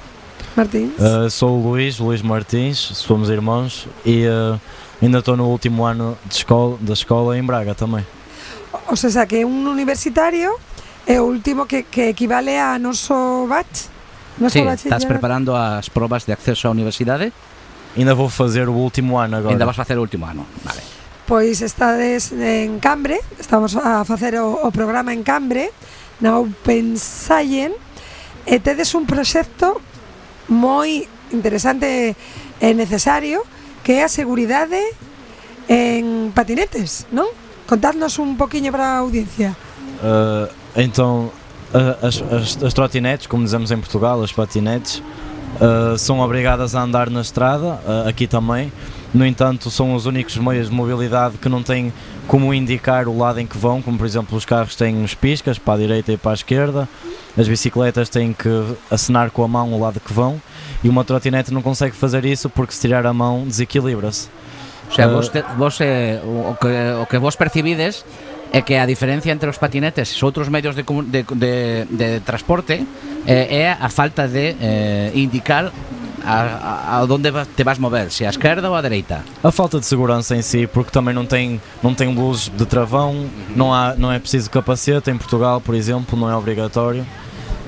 Martins. 0.57 0.92
Uh, 0.99 1.28
sou 1.28 1.59
o 1.59 1.71
Luís, 1.71 1.99
Luís 1.99 2.23
Martins, 2.23 2.78
somos 2.78 3.28
irmãos 3.28 3.88
e 4.07 4.26
uh, 4.26 4.61
ainda 5.02 5.19
estou 5.19 5.37
no 5.37 5.49
último 5.49 5.85
ano 5.85 6.16
de 6.26 6.37
escola, 6.37 6.78
da 6.80 6.92
escola 6.92 7.37
em 7.37 7.42
Braga 7.42 7.75
também. 7.75 8.07
O 8.88 8.95
sea, 8.97 9.26
que 9.26 9.45
un 9.45 9.66
universitario 9.66 10.54
é 11.07 11.21
o 11.21 11.25
último 11.25 11.66
que, 11.66 11.83
que 11.83 12.11
equivale 12.11 12.57
a 12.57 12.78
noso 12.78 13.47
batch. 13.49 13.89
Mas 14.40 14.56
Sim, 14.56 14.66
estás 14.66 15.04
eh? 15.04 15.06
preparando 15.06 15.54
as 15.54 15.92
provas 15.92 16.25
de 16.25 16.32
acceso 16.32 16.66
á 16.66 16.70
universidade? 16.73 17.28
Ainda 17.92 18.16
vou 18.16 18.32
fazer 18.32 18.73
o 18.73 18.75
último 18.75 19.20
ano 19.20 19.37
agora. 19.37 19.52
Ainda 19.52 19.68
vas 19.68 19.76
facer 19.76 20.00
o 20.00 20.02
último 20.02 20.25
ano, 20.25 20.49
vale. 20.64 20.80
Pois 21.28 21.61
estades 21.61 22.32
en 22.32 22.80
Cambre, 22.80 23.20
estamos 23.38 23.76
a 23.76 24.02
facer 24.09 24.40
o, 24.40 24.66
o 24.66 24.73
programa 24.73 25.12
en 25.12 25.23
Cambre, 25.23 25.70
na 26.18 26.40
Open 26.40 26.97
Science, 26.97 27.76
e 28.49 28.56
tedes 28.59 28.97
un 28.97 29.04
proxecto 29.04 29.78
moi 30.49 31.04
interesante 31.30 32.16
e 32.59 32.68
necesario 32.75 33.44
que 33.85 34.00
é 34.00 34.09
a 34.09 34.11
seguridade 34.11 34.80
en 35.68 36.32
patinetes, 36.32 37.06
non? 37.12 37.30
Contadnos 37.68 38.18
un 38.18 38.35
poquinho 38.35 38.73
para 38.75 38.99
a 38.99 39.04
audiencia. 39.04 39.54
Uh, 40.02 40.50
então, 40.75 41.30
as, 42.03 42.23
as, 42.23 42.62
as 42.65 42.75
trotinetes, 42.75 43.27
como 43.27 43.45
dizemos 43.45 43.71
em 43.71 43.79
Portugal, 43.79 44.23
as 44.23 44.33
patinetes, 44.33 45.03
uh, 45.61 45.97
são 45.97 46.21
obrigadas 46.21 46.75
a 46.75 46.83
andar 46.83 47.11
na 47.11 47.21
estrada, 47.21 47.81
uh, 47.87 48.09
aqui 48.09 48.27
também. 48.27 48.73
No 49.12 49.27
entanto, 49.27 49.71
são 49.71 49.94
os 49.94 50.07
únicos 50.07 50.37
meios 50.37 50.68
de 50.68 50.75
mobilidade 50.75 51.37
que 51.38 51.49
não 51.49 51.62
têm 51.62 51.92
como 52.29 52.55
indicar 52.55 53.09
o 53.09 53.18
lado 53.18 53.40
em 53.40 53.47
que 53.47 53.59
vão, 53.59 53.83
como 53.83 53.99
por 53.99 54.07
exemplo 54.07 54.38
os 54.38 54.44
carros 54.44 54.77
têm 54.77 55.03
os 55.03 55.14
piscas 55.14 55.59
para 55.59 55.75
a 55.75 55.77
direita 55.79 56.12
e 56.12 56.16
para 56.16 56.31
a 56.31 56.35
esquerda, 56.35 56.88
as 57.37 57.49
bicicletas 57.49 58.09
têm 58.09 58.33
que 58.33 58.49
acenar 58.88 59.33
com 59.33 59.42
a 59.42 59.49
mão 59.49 59.73
o 59.73 59.81
lado 59.81 59.99
que 59.99 60.12
vão 60.12 60.40
e 60.85 60.88
uma 60.88 61.03
trotinete 61.03 61.53
não 61.53 61.61
consegue 61.61 61.97
fazer 61.97 62.25
isso 62.25 62.49
porque 62.49 62.73
se 62.73 62.83
tirar 62.83 63.05
a 63.05 63.12
mão 63.12 63.44
desequilibra-se. 63.44 64.29
O 64.88 64.94
sea, 64.94 65.07
Eh, 65.07 65.09
vos, 65.09 65.29
te, 65.29 65.42
vos 65.57 65.81
eh, 65.81 66.21
o, 66.25 66.51
o 66.51 66.57
que, 66.57 67.03
o 67.03 67.07
que 67.07 67.18
vos 67.18 67.35
percibides 67.35 68.05
é 68.53 68.61
que 68.63 68.75
a 68.75 68.87
diferencia 68.87 69.33
entre 69.33 69.49
os 69.49 69.59
patinetes 69.59 70.11
e 70.11 70.25
outros 70.25 70.49
medios 70.49 70.75
de, 70.75 70.83
de, 70.83 71.23
de, 71.23 71.85
de 71.91 72.21
transporte 72.21 72.87
eh, 73.27 73.57
é 73.63 73.73
a 73.73 73.89
falta 73.89 74.27
de 74.27 74.57
eh, 74.61 75.13
indicar 75.15 75.71
a, 76.25 76.35
a, 76.35 76.97
a 76.99 77.05
onde 77.05 77.31
va- 77.31 77.47
te 77.47 77.63
vas 77.65 77.79
mover, 77.79 78.11
se 78.11 78.27
a 78.27 78.31
esquerda 78.31 78.69
ou 78.69 78.75
a 78.75 78.83
dereita. 78.83 79.25
A 79.43 79.51
falta 79.51 79.79
de 79.81 79.87
segurança 79.87 80.35
em 80.37 80.43
si, 80.43 80.67
porque 80.67 80.91
também 80.91 81.15
não 81.15 81.25
tem, 81.25 81.61
não 81.83 81.95
tem 81.95 82.13
luz 82.13 82.51
de 82.55 82.67
travão, 82.67 83.27
não, 83.57 83.73
há, 83.73 83.95
não 83.97 84.13
é 84.13 84.19
preciso 84.19 84.51
capacete 84.51 85.11
em 85.11 85.17
Portugal, 85.17 85.61
por 85.61 85.75
exemplo, 85.75 86.19
não 86.19 86.29
é 86.31 86.37
obrigatório. 86.37 87.07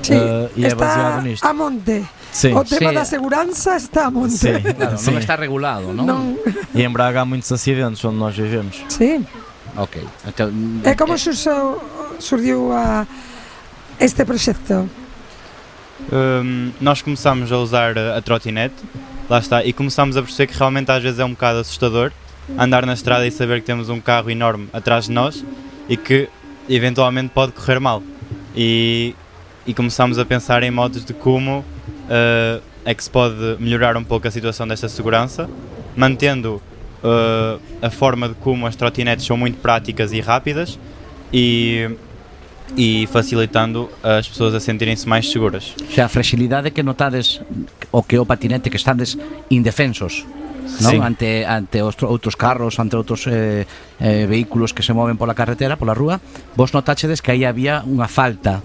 Sí, 0.03 0.13
Eh, 0.13 0.49
e 0.57 0.65
é 0.65 0.67
está 0.67 0.85
baseado 0.85 1.21
nisto. 1.23 1.45
a 1.45 1.53
monte. 1.53 2.03
Sim, 2.29 2.53
O 2.55 2.63
tema 2.65 2.89
Sí. 2.89 2.95
da 2.95 3.05
segurança 3.05 3.77
está 3.77 4.07
a 4.07 4.11
monte. 4.11 4.33
sim, 4.33 4.59
Claro, 4.59 4.97
sim. 4.97 5.11
non 5.15 5.17
está 5.23 5.35
regulado, 5.39 5.93
non? 5.95 6.03
Non, 6.03 6.35
E 6.75 6.83
em 6.83 6.89
Braga 6.91 7.21
há 7.21 7.25
muitos 7.25 7.47
acidentes 7.55 8.03
onde 8.03 8.17
nós 8.19 8.35
vivemos. 8.35 8.83
sí. 8.91 9.23
Ok. 9.75 10.03
Então, 10.27 10.51
E 10.85 10.95
como 10.95 11.13
eh, 11.13 11.17
xurxou, 11.17 11.81
surdiu 12.19 12.71
a 12.71 13.07
este 13.99 14.23
proxecto? 14.25 14.89
Um, 16.11 16.71
nós 16.81 17.01
começámos 17.01 17.51
a 17.51 17.57
usar 17.57 17.97
a, 17.97 18.17
a 18.17 18.21
trotinete, 18.21 18.75
lá 19.29 19.39
está, 19.39 19.63
e 19.63 19.71
começámos 19.71 20.17
a 20.17 20.21
perceber 20.21 20.51
que 20.51 20.57
realmente 20.57 20.91
às 20.91 21.01
vezes 21.01 21.19
é 21.19 21.25
um 21.25 21.31
bocado 21.31 21.59
assustador 21.59 22.11
andar 22.57 22.85
na 22.85 22.93
estrada 22.93 23.25
e 23.25 23.31
saber 23.31 23.61
que 23.61 23.65
temos 23.65 23.89
um 23.89 23.99
carro 23.99 24.29
enorme 24.29 24.67
atrás 24.73 25.05
de 25.05 25.11
nós 25.11 25.43
e 25.87 25.95
que 25.95 26.29
eventualmente 26.69 27.29
pode 27.29 27.51
correr 27.53 27.79
mal. 27.79 28.03
E, 28.55 29.15
e 29.65 29.73
começámos 29.73 30.19
a 30.19 30.25
pensar 30.25 30.63
em 30.63 30.71
modos 30.71 31.03
de 31.05 31.13
como 31.13 31.59
uh, 31.59 32.61
é 32.85 32.93
que 32.93 33.03
se 33.03 33.09
pode 33.09 33.35
melhorar 33.59 33.95
um 33.97 34.03
pouco 34.03 34.27
a 34.27 34.31
situação 34.31 34.67
desta 34.67 34.89
segurança, 34.89 35.49
mantendo 35.95 36.61
uh, 37.03 37.59
a 37.81 37.89
forma 37.89 38.29
de 38.29 38.35
como 38.35 38.65
as 38.65 38.75
trotinetes 38.75 39.25
são 39.25 39.37
muito 39.37 39.59
práticas 39.59 40.11
e 40.11 40.21
rápidas 40.21 40.79
e, 41.31 41.89
e 42.75 43.07
facilitando 43.11 43.89
as 44.01 44.27
pessoas 44.27 44.55
a 44.55 44.59
sentirem-se 44.59 45.07
mais 45.07 45.29
seguras. 45.29 45.75
Já 45.89 46.05
a 46.05 46.09
fragilidade 46.09 46.71
que 46.71 46.81
notades 46.81 47.41
o 47.91 48.01
que 48.01 48.15
é 48.15 48.19
o 48.19 48.25
patinete 48.25 48.69
que 48.69 48.77
estades 48.77 49.17
indefensos. 49.51 50.25
non? 50.63 50.91
Sí. 50.91 50.97
ante 50.97 51.29
ante 51.45 51.83
os 51.83 51.99
outros 52.03 52.35
carros, 52.35 52.79
ante 52.79 52.95
outros 52.95 53.27
eh, 53.27 53.67
eh, 53.99 54.25
vehículos 54.25 54.73
que 54.73 54.81
se 54.81 54.95
moven 54.95 55.19
pola 55.19 55.35
carretera, 55.35 55.75
pola 55.75 55.93
rúa, 55.93 56.23
vos 56.55 56.71
notachedes 56.71 57.21
que 57.21 57.35
aí 57.35 57.43
había 57.43 57.83
unha 57.83 58.07
falta 58.07 58.63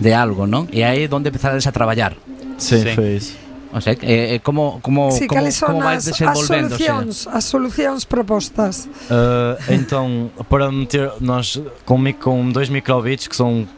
de 0.00 0.12
algo, 0.14 0.48
non? 0.48 0.66
E 0.72 0.82
aí 0.82 1.04
é 1.04 1.12
onde 1.12 1.28
empezades 1.28 1.68
a 1.68 1.72
traballar. 1.72 2.16
Sim, 2.56 2.82
Sim. 2.82 2.94
foi 2.96 3.08
isso. 3.20 3.47
O 3.72 3.80
sea, 3.80 3.92
eh, 3.92 4.34
eh, 4.34 4.38
como 4.40 4.80
como 4.80 5.10
sí, 5.10 5.26
como, 5.26 5.40
cales 5.40 5.54
son 5.54 5.66
como 5.68 5.82
vai 5.82 5.96
as, 5.96 6.08
as 6.08 6.38
solucións, 6.46 7.26
as 7.26 7.44
solucións 7.44 8.04
propostas? 8.04 8.88
Uh, 9.10 9.60
então, 9.72 10.30
para 10.48 10.72
meter, 10.72 11.12
nós 11.20 11.60
com, 11.84 12.02
com 12.14 12.50
dois 12.50 12.70
microbits 12.70 13.28
que 13.28 13.36
são, 13.36 13.68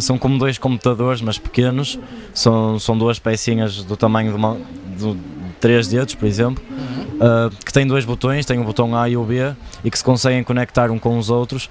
são 0.00 0.18
como 0.18 0.38
dois 0.38 0.56
computadores, 0.56 1.20
mas 1.20 1.36
pequenos, 1.36 1.98
são, 2.32 2.78
são 2.78 2.96
duas 2.96 3.18
pecinhas 3.18 3.82
do 3.82 3.96
tamanho 3.96 4.30
de, 4.30 4.36
uma, 4.36 4.56
de 4.96 5.16
três 5.60 5.88
dedos, 5.88 6.14
por 6.14 6.26
exemplo, 6.26 6.62
uh, 7.14 7.50
que 7.64 7.72
têm 7.72 7.86
dois 7.86 8.04
botões, 8.04 8.46
tem 8.46 8.60
o 8.60 8.64
botão 8.64 8.96
A 8.96 9.08
e 9.08 9.16
o 9.16 9.24
B, 9.24 9.52
e 9.82 9.90
que 9.90 9.98
se 9.98 10.04
conseguem 10.04 10.44
conectar 10.44 10.92
um 10.92 10.98
com 10.98 11.18
os 11.18 11.28
outros. 11.28 11.68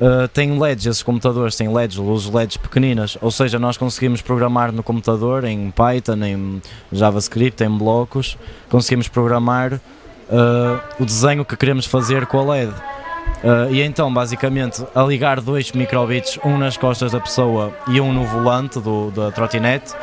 Uh, 0.00 0.26
tem 0.28 0.58
LEDs, 0.58 0.86
esses 0.86 1.02
computadores 1.04 1.54
têm 1.54 1.72
LEDs, 1.72 1.96
luzes 1.96 2.28
LEDs 2.28 2.56
pequeninas, 2.56 3.16
ou 3.20 3.30
seja, 3.30 3.60
nós 3.60 3.76
conseguimos 3.76 4.20
programar 4.20 4.72
no 4.72 4.82
computador 4.82 5.44
em 5.44 5.70
Python, 5.70 6.24
em 6.24 6.62
JavaScript, 6.92 7.62
em 7.62 7.70
blocos, 7.70 8.36
conseguimos 8.68 9.06
programar 9.06 9.74
uh, 9.74 10.80
o 10.98 11.04
desenho 11.04 11.44
que 11.44 11.56
queremos 11.56 11.86
fazer 11.86 12.26
com 12.26 12.40
a 12.40 12.54
LED. 12.54 12.72
Uh, 12.72 13.72
e 13.72 13.82
então, 13.82 14.12
basicamente, 14.12 14.84
a 14.94 15.02
ligar 15.02 15.40
dois 15.40 15.70
microbits, 15.70 16.40
um 16.44 16.58
nas 16.58 16.76
costas 16.76 17.12
da 17.12 17.20
pessoa 17.20 17.72
e 17.86 18.00
um 18.00 18.12
no 18.12 18.24
volante 18.24 18.80
do, 18.80 19.12
da 19.12 19.30
trotinete, 19.30 19.94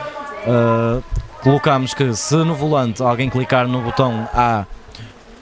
colocamos 1.41 1.93
que 1.93 2.13
se 2.15 2.35
no 2.35 2.55
volante 2.55 3.03
alguém 3.03 3.29
clicar 3.29 3.67
no 3.67 3.81
botão 3.81 4.27
A, 4.33 4.65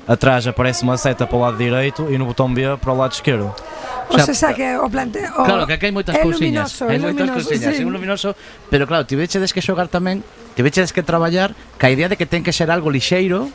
atrás 0.10 0.48
aparece 0.48 0.82
uma 0.82 0.98
seta 0.98 1.28
para 1.28 1.38
o 1.38 1.42
lado 1.42 1.58
direito 1.58 2.10
e 2.10 2.18
no 2.18 2.26
botão 2.26 2.52
B 2.52 2.66
para 2.82 2.92
o 2.92 2.98
lado 2.98 3.14
esquerdo. 3.14 3.54
O 4.10 4.18
sea, 4.18 4.26
o 4.26 4.34
sea, 4.34 4.54
que 4.56 4.76
o 4.76 4.90
planteo 4.90 5.30
Claro, 5.46 5.68
que 5.70 5.78
aquí 5.78 5.86
hai 5.86 5.94
moitas 5.94 6.18
cousiñas, 6.18 6.82
hai 6.82 6.98
moitas 6.98 7.30
cousiñas, 7.30 7.78
sí. 7.78 7.84
é 7.84 7.86
un 7.86 7.94
luminoso, 7.94 8.34
pero 8.74 8.90
claro, 8.90 9.06
tivechedes 9.06 9.54
que 9.54 9.62
xogar 9.62 9.86
tamén, 9.86 10.26
tivechedes 10.58 10.90
que 10.90 11.06
traballar 11.06 11.54
ca 11.78 11.94
idea 11.94 12.10
de 12.10 12.18
que 12.18 12.26
ten 12.26 12.42
que 12.42 12.50
ser 12.50 12.74
algo 12.74 12.90
lixeiro, 12.90 13.54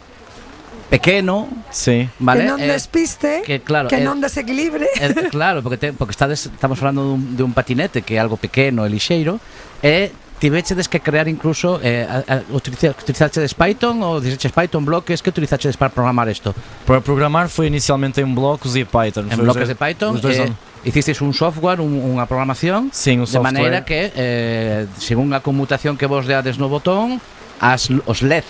pequeno, 0.87 1.51
sí. 1.75 2.07
vale? 2.23 2.47
Que 2.47 2.55
non 2.55 2.63
despiste, 2.63 3.43
eh, 3.43 3.43
que, 3.43 3.67
claro, 3.67 3.91
que 3.91 3.99
eh, 3.99 4.07
non 4.07 4.23
desequilibre. 4.23 4.87
Eh, 4.95 5.35
claro, 5.35 5.59
porque 5.59 5.75
te, 5.75 5.91
porque 5.91 6.15
estades 6.15 6.47
estamos 6.47 6.79
falando 6.79 7.03
dun, 7.03 7.35
de 7.35 7.43
un 7.43 7.51
patinete 7.51 8.07
que 8.07 8.15
é 8.15 8.23
algo 8.23 8.39
pequeno 8.39 8.87
e 8.87 8.89
lixeiro, 8.95 9.43
e 9.83 10.15
tivechedes 10.39 10.89
que 10.89 11.01
crear 11.01 11.29
incluso 11.29 11.81
eh, 11.83 12.07
a, 12.09 12.23
a, 12.27 12.43
utilizar, 12.53 12.93
utilizachedes 12.93 13.55
Python 13.55 14.03
ou 14.03 14.21
dixeches 14.21 14.53
Python 14.53 14.85
bloques 14.85 15.23
que 15.23 15.31
utilizachedes 15.31 15.77
para 15.77 15.91
programar 15.91 16.29
isto? 16.29 16.55
Para 16.87 17.01
programar 17.01 17.49
foi 17.49 17.67
inicialmente 17.67 18.21
en 18.21 18.35
blocos 18.35 18.77
e 18.77 18.85
Python. 18.85 19.31
En 19.31 19.39
bloques 19.41 19.69
de 19.69 19.77
Python. 19.77 20.19
Os 20.19 20.23
dois 20.23 20.39
eh, 20.39 20.53
hicisteis 20.85 21.21
un 21.23 21.33
software, 21.33 21.81
un, 21.81 21.97
unha 21.97 22.29
programación 22.29 22.93
Sim, 22.93 23.25
un 23.25 23.29
de 23.29 23.33
software. 23.33 23.55
maneira 23.55 23.79
que 23.89 24.13
eh, 24.13 24.87
según 25.01 25.33
a 25.33 25.41
conmutación 25.41 25.97
que 25.97 26.05
vos 26.05 26.29
deades 26.29 26.61
no 26.61 26.69
botón 26.69 27.23
as, 27.63 27.89
os 28.05 28.21
LED 28.21 28.45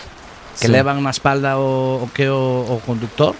que 0.59 0.67
Sim. 0.67 0.75
levan 0.75 1.03
na 1.03 1.11
espalda 1.11 1.59
o, 1.59 2.03
o 2.03 2.07
que 2.11 2.27
o, 2.31 2.75
o 2.75 2.83
conductor 2.83 3.35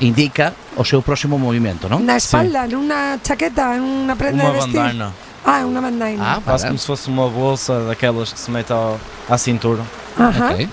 indica 0.00 0.54
o 0.76 0.84
seu 0.84 1.02
próximo 1.02 1.38
movimento, 1.38 1.90
non? 1.90 2.04
Na 2.06 2.16
espalda, 2.16 2.68
nunha 2.70 3.18
chaqueta, 3.20 3.76
nunha 3.76 4.14
prenda 4.14 4.46
unha 4.46 4.52
de 4.52 4.58
vestir. 4.62 4.78
Bandana. 4.78 5.27
Ah, 5.48 5.60
é 5.60 5.64
uma. 5.64 5.80
Ah, 6.20 6.40
Quase 6.44 6.66
como 6.68 6.76
se 6.78 6.84
fosse 6.86 7.08
uma 7.08 7.24
bolsa 7.28 7.88
daquelas 7.88 8.32
que 8.32 8.38
se 8.38 8.50
mete 8.52 8.68
ao, 8.70 9.00
à 9.32 9.38
cintura. 9.40 9.80
Ajá. 10.12 10.52
Ok. 10.52 10.68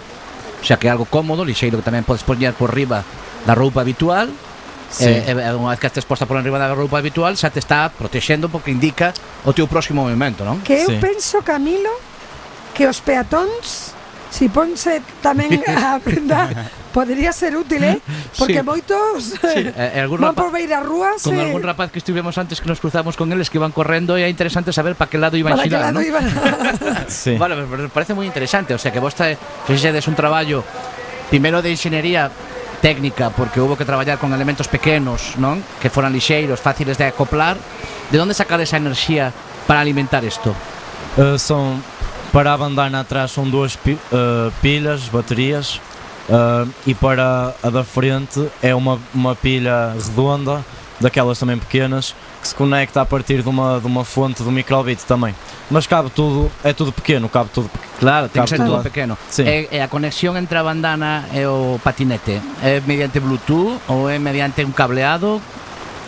O 0.61 0.65
sea 0.67 0.75
que 0.75 0.87
é 0.87 0.91
algo 0.91 1.05
cómodo, 1.07 1.47
lixeiro, 1.47 1.79
que 1.79 1.85
tamén 1.87 2.03
podes 2.03 2.27
poñer 2.27 2.51
por 2.59 2.75
riba 2.75 3.07
da 3.47 3.55
roupa 3.55 3.79
habitual. 3.87 4.27
Sí. 4.91 5.07
Eh, 5.07 5.31
e 5.31 5.51
unha 5.55 5.71
vez 5.71 5.79
que 5.79 5.87
estes 5.87 6.03
posta 6.03 6.27
por 6.27 6.35
riba 6.43 6.59
da 6.59 6.75
roupa 6.75 6.99
habitual, 6.99 7.31
xa 7.39 7.47
te 7.47 7.63
está 7.63 7.87
protexendo 7.87 8.51
porque 8.51 8.67
indica 8.67 9.15
o 9.47 9.55
teu 9.55 9.63
próximo 9.71 10.03
movimento, 10.03 10.43
non? 10.43 10.59
Que 10.59 10.83
eu 10.83 10.91
Sí. 10.91 10.99
penso, 10.99 11.39
Camilo, 11.39 11.95
que 12.75 12.83
os 12.83 12.99
peatóns 12.99 13.94
si 14.35 14.51
ponse 14.51 14.99
tamén 15.23 15.63
a 15.71 15.95
prenda 16.03 16.51
podría 16.91 17.31
ser 17.31 17.55
útil, 17.55 17.79
eh? 17.87 18.03
Porque 18.35 18.59
sí. 18.59 18.67
moitos 18.67 19.39
sí. 19.39 19.63
Eh, 19.63 19.95
eh 19.95 20.03
algún 20.03 20.19
van 20.19 20.35
rapaz, 20.35 20.43
por 20.43 20.51
veir 20.51 20.71
as 20.75 20.83
rúas 20.83 21.23
Con 21.23 21.39
eh... 21.39 21.47
algún 21.47 21.63
rapaz 21.63 21.87
que 21.87 22.03
estivemos 22.03 22.35
antes 22.35 22.59
que 22.59 22.67
nos 22.67 22.83
cruzamos 22.83 23.15
con 23.15 23.31
eles 23.31 23.47
que 23.47 23.55
iban 23.55 23.71
correndo 23.71 24.19
e 24.19 24.27
é 24.27 24.29
interesante 24.29 24.75
saber 24.75 24.99
para 24.99 25.07
que 25.07 25.15
lado 25.15 25.39
iban 25.39 25.55
para 25.55 25.63
xirar, 25.63 25.87
lado 25.87 25.99
¿no? 25.99 26.01
iban 26.03 26.27
a... 26.27 27.07
sí. 27.07 27.39
Vale, 27.39 27.55
me 27.55 27.87
parece 27.87 28.11
moi 28.11 28.27
interesante, 28.27 28.75
o 28.75 28.79
sea 28.79 28.91
que 28.91 28.99
vos 28.99 29.15
te, 29.15 29.39
fixedes 29.63 30.03
un 30.11 30.19
traballo 30.19 30.67
primeiro 31.31 31.63
de 31.63 31.71
ingeniería 31.71 32.27
técnica 32.83 33.31
porque 33.31 33.63
hubo 33.63 33.79
que 33.79 33.87
traballar 33.87 34.19
con 34.19 34.35
elementos 34.35 34.67
pequenos, 34.67 35.39
non? 35.39 35.63
Que 35.79 35.87
foran 35.87 36.11
lixeiros, 36.11 36.59
fáciles 36.59 36.99
de 36.99 37.07
acoplar. 37.07 37.55
De 38.11 38.19
onde 38.19 38.35
sacar 38.35 38.59
esa 38.59 38.77
enerxía 38.77 39.31
para 39.65 39.79
alimentar 39.79 40.21
isto? 40.27 40.53
Uh, 41.17 41.39
son 41.39 41.81
para 42.35 42.51
a 42.51 42.57
bandana 42.57 42.99
atrás 42.99 43.31
são 43.31 43.49
duas 43.49 43.75
uh, 43.75 44.51
pilhas, 44.61 45.07
baterias 45.07 45.79
uh, 46.27 46.69
e 46.85 46.93
para 46.93 47.55
a 47.63 47.69
da 47.69 47.81
frente 47.81 48.49
é 48.61 48.75
uma, 48.75 48.99
uma 49.13 49.33
pilha 49.33 49.93
redonda, 49.93 50.59
daquelas 50.99 51.39
também 51.39 51.57
pequenas, 51.57 52.13
que 52.41 52.49
se 52.49 52.53
conecta 52.53 52.99
a 52.99 53.05
partir 53.05 53.41
de 53.41 53.47
uma, 53.47 53.79
de 53.79 53.87
uma 53.87 54.03
fonte 54.03 54.43
do 54.43 54.51
microbit 54.51 55.05
também. 55.05 55.33
Mas 55.71 55.87
cabe 55.87 56.09
tudo, 56.09 56.51
é 56.61 56.73
tudo 56.73 56.91
pequeno, 56.91 57.29
cabe 57.29 57.51
tudo 57.53 57.69
pequeno. 57.69 57.93
Claro, 58.01 58.27
ten 58.27 58.43
que 58.43 58.49
ser 58.49 58.57
todo 58.57 58.83
pequeno. 58.83 59.17
E, 59.39 59.69
e 59.71 59.79
a 59.79 59.87
conexión 59.87 60.35
entre 60.35 60.57
a 60.57 60.63
bandana 60.63 61.29
e 61.31 61.45
o 61.45 61.79
patinete 61.81 62.41
é 62.61 62.81
mediante 62.85 63.21
Bluetooth 63.21 63.79
ou 63.87 64.09
é 64.09 64.19
mediante 64.19 64.65
un 64.65 64.73
cableado? 64.73 65.39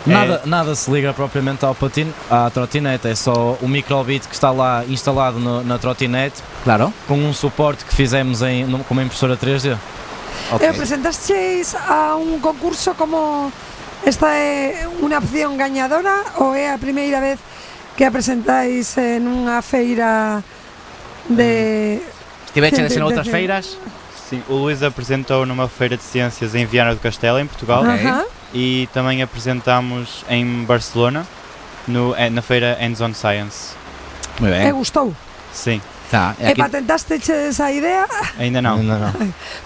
Nada, 0.06 0.42
nada 0.46 0.74
se 0.74 0.90
liga 0.90 1.12
propriamente 1.12 1.64
ao 1.64 1.74
patin, 1.74 2.12
à 2.30 2.48
trotinete, 2.50 3.08
é 3.08 3.14
só 3.14 3.58
o 3.60 3.68
microbit 3.68 4.26
que 4.26 4.34
está 4.34 4.50
lá 4.50 4.84
instalado 4.86 5.38
no- 5.38 5.62
na 5.62 5.78
trotinete 5.78 6.42
Claro. 6.64 6.92
com 7.06 7.14
um 7.18 7.32
suporte 7.34 7.84
que 7.84 7.94
fizemos 7.94 8.40
em, 8.42 8.64
com 8.84 8.94
uma 8.94 9.02
impressora 9.02 9.36
3D. 9.36 9.76
Ok. 10.52 10.66
Eh, 10.66 10.72
presentasteis 10.72 11.74
a 11.74 12.16
un 12.16 12.38
concurso 12.40 12.94
como 12.94 13.52
esta 14.06 14.28
é 14.32 14.88
unha 15.02 15.18
opción 15.18 15.56
gañadora 15.58 16.24
ou 16.40 16.54
é 16.54 16.72
a 16.72 16.78
primeira 16.78 17.20
vez 17.20 17.38
que 17.96 18.04
a 18.06 18.10
presentáis 18.10 18.96
en 18.96 19.26
unha 19.28 19.60
feira 19.60 20.40
de 21.28 22.00
Estivechedes 22.46 22.92
en 22.96 23.02
de- 23.02 23.04
outras 23.04 23.28
feiras? 23.28 23.76
Sim, 24.30 24.42
o 24.48 24.54
Luís 24.54 24.82
apresentou 24.82 25.44
numa 25.44 25.68
feira 25.68 25.96
de 25.96 26.02
ciências 26.02 26.54
em 26.54 26.64
Viana 26.64 26.94
do 26.94 27.00
Castelo, 27.00 27.38
em 27.40 27.46
Portugal, 27.46 27.82
Ajá. 27.84 28.24
e 28.52 28.88
também 28.92 29.22
apresentámos 29.22 30.24
em 30.28 30.64
Barcelona, 30.64 31.26
no, 31.86 32.14
eh, 32.16 32.30
na 32.30 32.42
feira 32.42 32.78
Hands 32.80 33.00
on 33.00 33.14
Science. 33.14 33.74
Muy 34.40 34.50
ben. 34.50 34.68
E 34.68 34.72
gustou? 34.72 35.14
Sim. 35.52 35.80
Tá, 36.10 36.34
e, 36.40 36.46
aquí... 36.46 36.60
e 36.60 36.64
patentaste 36.64 37.20
esa 37.20 37.70
idea? 37.70 38.08
Ainda 38.38 38.62
non. 38.62 38.80
Ainda 38.80 38.96
non. 38.96 39.12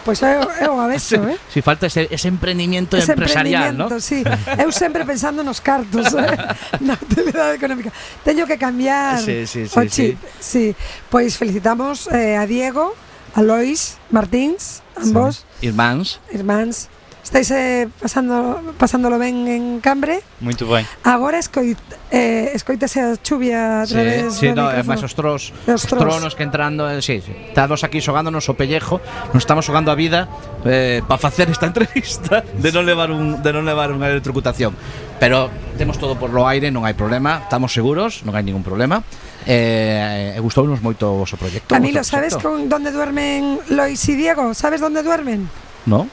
Pois 0.03 0.19
pues 0.19 0.23
eu, 0.23 0.43
eu 0.59 0.81
abeso, 0.81 1.15
eh? 1.23 1.39
Si 1.47 1.63
falta 1.63 1.87
ese, 1.87 2.11
ese 2.11 2.27
emprendimiento 2.27 2.97
ese 2.97 3.13
empresarial, 3.13 3.79
emprendimiento, 3.79 3.95
¿no? 3.95 4.01
Sí. 4.03 4.27
Eu 4.59 4.73
sempre 4.75 5.07
pensando 5.07 5.47
nos 5.47 5.63
cartos, 5.63 6.11
eh? 6.19 6.35
na 6.83 6.99
utilidade 6.99 7.55
económica. 7.55 7.95
Teño 8.27 8.43
que 8.51 8.59
cambiar 8.59 9.23
sí, 9.23 9.47
sí, 9.47 9.71
sí, 9.71 9.79
o 9.79 9.87
chip. 9.87 10.19
Sí. 10.41 10.75
sí. 10.75 10.77
Pois 11.07 11.39
felicitamos 11.39 12.11
eh, 12.11 12.35
a 12.35 12.43
Diego, 12.47 12.99
a 13.39 13.43
Lois, 13.43 14.03
Martins, 14.11 14.83
ambos. 14.99 15.47
Sí. 15.63 15.71
Irmáns. 15.71 16.19
Irmáns. 16.35 16.91
Estáis 17.23 17.51
eh, 17.55 17.87
pasando 18.03 18.75
pasándolo 18.77 19.15
ben 19.15 19.47
en 19.47 19.79
Cambre. 19.79 20.27
Moito 20.43 20.67
ben. 20.67 20.83
Agora 21.07 21.39
escoit, 21.39 21.79
eh, 22.11 22.51
escoitase 22.51 22.99
a 22.99 23.15
chuvia 23.15 23.83
a 23.83 23.87
través 23.87 24.35
sí, 24.35 24.41
sí, 24.41 24.47
do 24.51 24.59
no, 24.59 24.75
eh, 24.75 24.83
micrófono. 24.83 24.91
máis 24.91 25.03
os 25.07 25.15
tros, 25.15 25.43
os, 25.55 25.71
os 25.71 25.83
tros. 25.87 26.03
tronos 26.03 26.35
que 26.35 26.43
entrando, 26.43 26.91
eh, 26.91 26.99
sí, 26.99 27.23
sí. 27.23 27.31
Estamos 27.55 27.87
aquí 27.87 28.03
xogándonos 28.03 28.51
o 28.51 28.59
pellejo, 28.59 28.99
nos 29.31 29.47
estamos 29.47 29.63
xogando 29.63 29.95
a 29.95 29.97
vida 29.97 30.27
eh, 30.67 30.99
para 31.07 31.23
facer 31.23 31.47
esta 31.47 31.67
entrevista 31.71 32.43
de 32.43 32.69
non 32.75 32.83
levar 32.83 33.15
un 33.15 33.39
de 33.39 33.51
non 33.55 33.63
levar 33.63 33.95
unha 33.95 34.11
electrocutación. 34.11 34.75
Pero 35.23 35.47
temos 35.79 36.03
todo 36.03 36.19
por 36.19 36.35
lo 36.35 36.51
aire, 36.51 36.75
non 36.75 36.83
hai 36.83 36.99
problema, 36.99 37.47
estamos 37.47 37.71
seguros, 37.71 38.27
non 38.27 38.35
hai 38.35 38.43
ningún 38.43 38.67
problema. 38.67 38.99
Eh, 39.47 40.35
gustounos 40.43 40.83
moito 40.83 41.07
o 41.07 41.23
vosso 41.23 41.39
proxecto. 41.39 41.71
Camilo, 41.71 42.03
sabes 42.03 42.35
con 42.35 42.67
donde 42.67 42.91
duermen 42.91 43.63
Lois 43.71 44.03
e 44.11 44.15
Diego? 44.19 44.55
Sabes 44.59 44.83
onde 44.83 45.07
duermen? 45.07 45.47
No. 45.87 46.11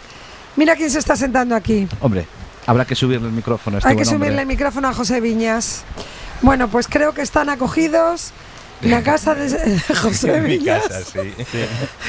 Mira 0.55 0.75
quién 0.75 0.89
se 0.89 0.99
está 0.99 1.15
sentando 1.15 1.55
aquí. 1.55 1.87
Hombre, 2.01 2.25
habrá 2.65 2.85
que 2.85 2.95
subirle 2.95 3.27
el 3.27 3.33
micrófono 3.33 3.77
a 3.77 3.79
este 3.79 3.89
Hay 3.89 3.95
que 3.95 4.03
buen 4.03 4.15
hombre. 4.15 4.27
subirle 4.27 4.41
el 4.41 4.47
micrófono 4.47 4.87
a 4.89 4.93
José 4.93 5.21
Viñas. 5.21 5.83
Bueno, 6.41 6.67
pues 6.69 6.87
creo 6.87 7.13
que 7.13 7.21
están 7.21 7.49
acogidos 7.49 8.31
en 8.81 8.91
la 8.91 9.03
casa 9.03 9.35
de 9.35 9.79
José 10.01 10.35
En 10.37 10.43
mi 10.43 10.57
Viñas. 10.57 10.83
casa, 10.87 11.01
sí. 11.03 11.33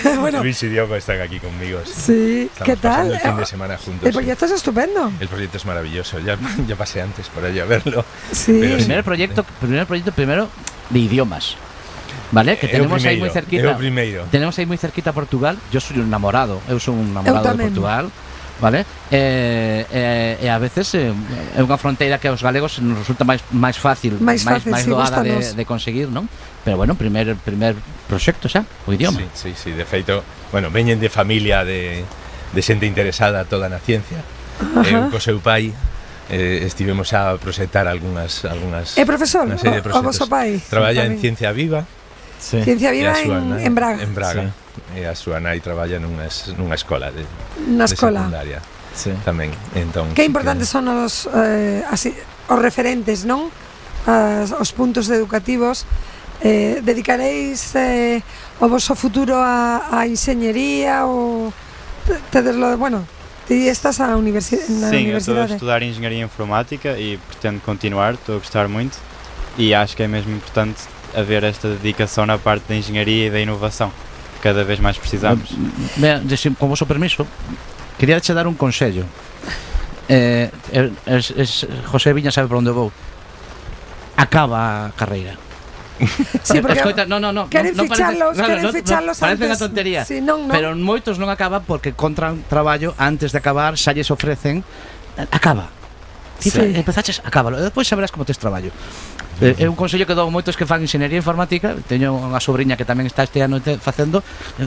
bueno, 0.20 0.42
Luis 0.42 0.62
y 0.62 0.68
Diogo 0.68 0.96
están 0.96 1.20
aquí 1.20 1.38
conmigo. 1.40 1.80
sí, 1.84 2.48
Estamos 2.52 2.64
¿qué 2.64 2.76
tal? 2.76 3.12
El 3.12 3.20
fin 3.20 3.36
de 3.36 3.42
Eh, 3.42 3.46
semana 3.46 3.76
juntos. 3.76 4.06
El 4.06 4.12
proyecto 4.12 4.44
es 4.46 4.52
estupendo. 4.52 5.12
El 5.20 5.28
proyecto 5.28 5.56
es 5.56 5.64
maravilloso. 5.66 6.18
Ya, 6.20 6.38
ya 6.66 6.76
pasé 6.76 7.02
antes 7.02 7.28
por 7.28 7.44
allí 7.44 7.58
a 7.60 7.64
verlo. 7.64 8.04
Sí. 8.32 8.58
Pero 8.60 8.78
sí. 8.78 8.84
Primer 8.84 9.04
proyecto, 9.04 9.44
primer 9.60 9.86
proyecto 9.86 10.12
primero 10.12 10.48
de 10.90 10.98
idiomas. 10.98 11.56
¿Vale? 12.32 12.56
Que 12.58 12.66
o 12.66 12.70
tenemos 12.70 13.04
ahí 13.04 13.18
muy 13.18 13.30
cerquita. 13.30 13.76
Tenemos 14.30 14.54
aí 14.58 14.62
moi 14.66 14.78
cerquita 14.78 15.10
Portugal. 15.10 15.58
Yo 15.74 15.82
soy 15.82 15.98
un 15.98 16.06
enamorado, 16.06 16.62
eu 16.70 16.78
son 16.78 16.94
un 17.02 17.10
enamorado 17.10 17.58
de. 17.58 17.66
Portugal. 17.66 18.06
vale? 18.60 18.84
E, 19.10 19.86
e, 19.90 20.38
e 20.44 20.46
a 20.46 20.58
veces 20.60 20.94
eh, 20.94 21.10
é 21.56 21.60
unha 21.64 21.80
fronteira 21.80 22.20
que 22.20 22.28
aos 22.28 22.44
galegos 22.44 22.78
nos 22.78 23.02
resulta 23.02 23.24
máis 23.24 23.40
máis 23.50 23.80
fácil, 23.80 24.20
máis, 24.20 24.44
fácil, 24.44 24.70
máis, 24.70 24.84
sí, 24.84 24.90
doada 24.92 25.24
de, 25.24 25.56
de 25.56 25.64
conseguir, 25.64 26.12
non? 26.12 26.28
Pero 26.62 26.76
bueno, 26.76 26.94
primer 26.94 27.34
primer 27.40 27.74
proxecto 28.06 28.46
xa, 28.46 28.68
o 28.84 28.92
idioma. 28.92 29.18
Sí, 29.34 29.50
sí, 29.50 29.50
sí, 29.56 29.70
de 29.72 29.88
feito, 29.88 30.22
bueno, 30.52 30.68
veñen 30.68 31.00
de 31.00 31.08
familia 31.08 31.64
de, 31.64 32.04
de 32.52 32.60
xente 32.60 32.84
interesada 32.84 33.48
toda 33.48 33.72
na 33.72 33.80
ciencia. 33.80 34.20
Ajá. 34.60 35.08
Eu 35.08 35.08
co 35.08 35.16
seu 35.16 35.40
pai 35.40 35.72
eh, 36.28 36.62
estivemos 36.68 37.10
a 37.16 37.40
proxectar 37.40 37.88
algunhas 37.88 38.44
algunhas 38.44 38.94
É 39.00 39.08
profesor, 39.08 39.48
o, 39.48 39.56
o 39.56 40.00
vosso 40.04 40.28
pai. 40.28 40.60
Traballa 40.68 41.08
en 41.08 41.18
Ciencia 41.18 41.50
Viva. 41.50 41.88
Sí. 42.38 42.60
Ciencia 42.62 42.92
Viva 42.92 43.16
súa, 43.16 43.40
en, 43.40 43.44
na, 43.50 43.56
en 43.60 43.72
Braga. 43.74 44.02
En 44.04 44.12
Braga. 44.14 44.42
Sí 44.44 44.59
e 44.96 45.04
a 45.06 45.14
súa 45.14 45.40
nai 45.40 45.60
traballa 45.60 45.98
nunha, 45.98 46.28
nunha 46.56 46.74
escola 46.74 47.10
de, 47.10 47.24
Na 47.70 47.86
de 47.86 47.94
escola. 47.94 48.20
secundaria. 48.26 48.60
Sí. 48.90 49.14
Tamén. 49.24 49.54
Entón, 49.78 50.10
que 50.18 50.26
importantes 50.26 50.66
que... 50.68 50.74
son 50.74 50.90
os, 50.90 51.30
eh, 51.30 51.82
así, 51.90 52.10
os 52.50 52.58
referentes, 52.58 53.22
non? 53.22 53.48
As, 54.08 54.50
os 54.50 54.70
puntos 54.74 55.06
educativos 55.12 55.86
eh, 56.42 56.80
dedicaréis 56.82 57.70
eh, 57.76 58.24
o 58.58 58.66
vosso 58.66 58.96
futuro 58.96 59.36
a, 59.38 59.86
a 59.92 60.08
enxeñería 60.10 61.06
ou 61.06 61.52
tedeslo, 62.32 62.74
bueno, 62.80 63.04
ti 63.46 63.68
estás 63.68 64.00
a 64.00 64.16
universi 64.16 64.56
na 64.80 64.90
Sim, 64.90 65.06
universidade? 65.06 65.12
Sim, 65.12 65.12
eu 65.12 65.18
estou 65.18 65.36
a 65.36 65.46
estudar 65.46 65.80
engenharia 65.86 66.24
informática 66.24 66.98
e 66.98 67.20
pretendo 67.30 67.60
continuar, 67.62 68.14
estou 68.14 68.36
a 68.36 68.38
gostar 68.38 68.66
muito 68.66 68.98
e 69.58 69.74
acho 69.74 69.94
que 69.94 70.02
é 70.02 70.08
mesmo 70.08 70.32
importante 70.34 70.82
haver 71.14 71.44
esta 71.44 71.68
dedicação 71.68 72.24
na 72.26 72.38
parte 72.38 72.64
da 72.68 72.74
engenharia 72.74 73.26
e 73.26 73.30
da 73.30 73.40
inovação 73.40 73.92
cada 74.42 74.64
vez 74.64 74.80
mais 74.80 74.98
precisamos. 74.98 75.52
Ben, 75.96 76.24
com 76.58 76.66
o 76.66 76.68
vosso 76.68 76.86
permiso, 76.86 77.26
quería 77.98 78.20
che 78.20 78.32
dar 78.32 78.46
un 78.46 78.54
consello. 78.54 79.04
Eh, 80.08 80.50
es, 81.06 81.30
es, 81.30 81.66
José 81.86 82.12
Viña 82.12 82.32
sabe 82.32 82.48
por 82.48 82.58
onde 82.58 82.72
vou. 82.72 82.90
Acaba 84.16 84.86
a 84.86 84.92
carreira. 84.92 85.36
Sí, 86.42 86.60
porque 86.60 86.78
Escoita, 86.78 87.04
no, 87.04 87.20
no, 87.20 87.32
no, 87.32 87.48
queren 87.48 87.76
no, 87.76 87.84
ficharlos, 87.84 88.36
no, 88.36 88.46
queren 88.46 88.62
no, 88.62 88.72
ficharlos 88.72 89.16
no, 89.16 89.20
parece 89.20 89.44
antes. 89.44 89.44
Parece 89.44 89.44
unha 89.44 89.58
tontería, 89.60 90.00
sí, 90.08 90.24
non, 90.24 90.48
non. 90.48 90.52
pero 90.52 90.72
moitos 90.72 91.20
non 91.20 91.28
acaba 91.28 91.60
porque 91.60 91.92
contran 91.92 92.40
traballo 92.48 92.96
antes 92.96 93.36
de 93.36 93.38
acabar 93.38 93.76
xa 93.76 93.92
lles 93.92 94.08
ofrecen 94.08 94.64
acaba. 95.28 95.68
Tipo, 96.40 96.64
sí. 96.64 96.72
empezaches, 96.72 97.20
acábalo, 97.20 97.60
e 97.60 97.62
depois 97.68 97.84
saberás 97.84 98.08
como 98.08 98.24
tes 98.24 98.40
traballo. 98.40 98.72
Eh, 99.40 99.64
é 99.64 99.66
un 99.68 99.76
consello 99.76 100.04
que 100.04 100.12
dou 100.12 100.28
moitos 100.28 100.52
que 100.54 100.68
fan 100.68 100.84
enxeñería 100.84 101.16
informática, 101.16 101.72
teño 101.88 102.12
unha 102.12 102.40
sobrinha 102.40 102.76
que 102.76 102.84
tamén 102.84 103.08
está 103.08 103.24
este 103.24 103.40
ano 103.40 103.56
facendo, 103.80 104.20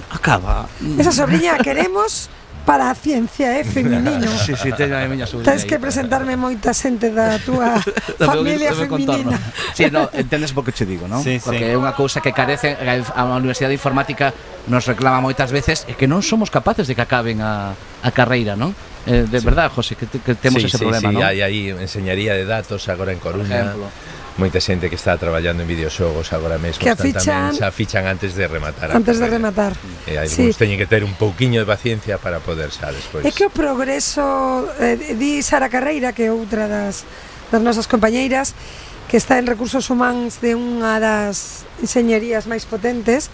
acaba. 0.10 0.66
Esa 0.98 1.14
sobrinha 1.14 1.62
queremos 1.62 2.30
para 2.66 2.90
a 2.90 2.96
ciencia, 2.96 3.60
eh, 3.60 3.64
feminino. 3.64 4.32
sí, 4.46 4.54
sí, 4.56 4.72
teño 4.72 4.98
a 4.98 5.06
miña 5.06 5.28
sobrinha. 5.28 5.52
Tens 5.52 5.66
que 5.66 5.78
presentarme 5.78 6.34
moita 6.40 6.74
xente 6.74 7.12
da 7.12 7.38
túa 7.38 7.78
familia 8.20 8.72
debe, 8.72 8.88
debe 8.88 8.90
feminina. 8.90 9.38
Sí, 9.76 9.92
no, 9.92 10.10
entendes 10.10 10.56
o 10.56 10.64
que 10.64 10.72
che 10.72 10.88
digo, 10.88 11.06
non? 11.06 11.22
Sí, 11.22 11.38
Porque 11.44 11.70
sí. 11.70 11.74
é 11.74 11.78
unha 11.78 11.94
cousa 11.94 12.24
que 12.24 12.32
carece 12.34 12.74
eh, 12.74 13.04
a 13.04 13.22
Universidade 13.36 13.76
de 13.76 13.80
Informática 13.80 14.34
nos 14.72 14.88
reclama 14.88 15.20
moitas 15.20 15.52
veces 15.52 15.84
e 15.86 15.94
que 15.94 16.08
non 16.08 16.24
somos 16.24 16.48
capaces 16.48 16.88
de 16.88 16.96
que 16.96 17.04
acaben 17.04 17.44
a, 17.44 17.76
a 17.76 18.10
carreira, 18.16 18.56
non? 18.56 18.72
Eh, 19.04 19.28
de 19.28 19.40
sí. 19.40 19.44
verdad, 19.44 19.68
José, 19.68 20.00
que, 20.00 20.08
que 20.08 20.34
temos 20.34 20.64
sí, 20.64 20.72
ese 20.72 20.80
sí, 20.80 20.84
problema, 20.88 21.12
sí, 21.12 21.14
non? 21.14 21.22
Sí, 21.22 21.28
hai 21.28 21.40
aí 21.44 21.62
enseñaría 21.76 22.34
de 22.34 22.48
datos 22.48 22.88
agora 22.88 23.12
en 23.12 23.20
Coruña. 23.20 23.76
Por 23.76 23.84
ejemplo 23.84 23.88
moita 24.38 24.58
xente 24.58 24.90
que 24.90 24.98
está 24.98 25.18
traballando 25.18 25.62
en 25.62 25.70
videoxogos 25.70 26.34
agora 26.34 26.58
mesmo 26.58 26.82
que 26.82 26.90
afichan, 26.90 27.54
tamén 27.54 27.62
xa 27.62 27.70
fichan 27.70 28.04
antes 28.10 28.34
de 28.34 28.50
rematar 28.50 28.90
antes 28.90 29.22
de 29.22 29.28
rematar 29.30 29.78
e 30.10 30.18
eh, 30.18 30.24
algúns 30.24 30.58
sí. 30.58 30.62
teñen 30.62 30.82
que 30.82 30.90
ter 30.90 31.06
un 31.06 31.14
pouquiño 31.14 31.62
de 31.62 31.68
paciencia 31.70 32.18
para 32.18 32.42
poder 32.42 32.74
xa 32.74 32.90
despois 32.90 33.22
é 33.22 33.30
que 33.30 33.46
o 33.46 33.54
progreso 33.54 34.66
eh, 34.82 35.14
di 35.14 35.46
Sara 35.46 35.70
Carreira 35.70 36.18
que 36.18 36.26
é 36.26 36.32
outra 36.34 36.66
das, 36.66 37.06
das 37.54 37.62
nosas 37.62 37.86
compañeiras 37.86 38.58
que 39.06 39.22
está 39.22 39.38
en 39.38 39.46
recursos 39.46 39.94
humanos 39.94 40.42
de 40.42 40.58
unha 40.58 40.98
das 40.98 41.70
enxeñerías 41.78 42.50
máis 42.50 42.66
potentes 42.66 43.30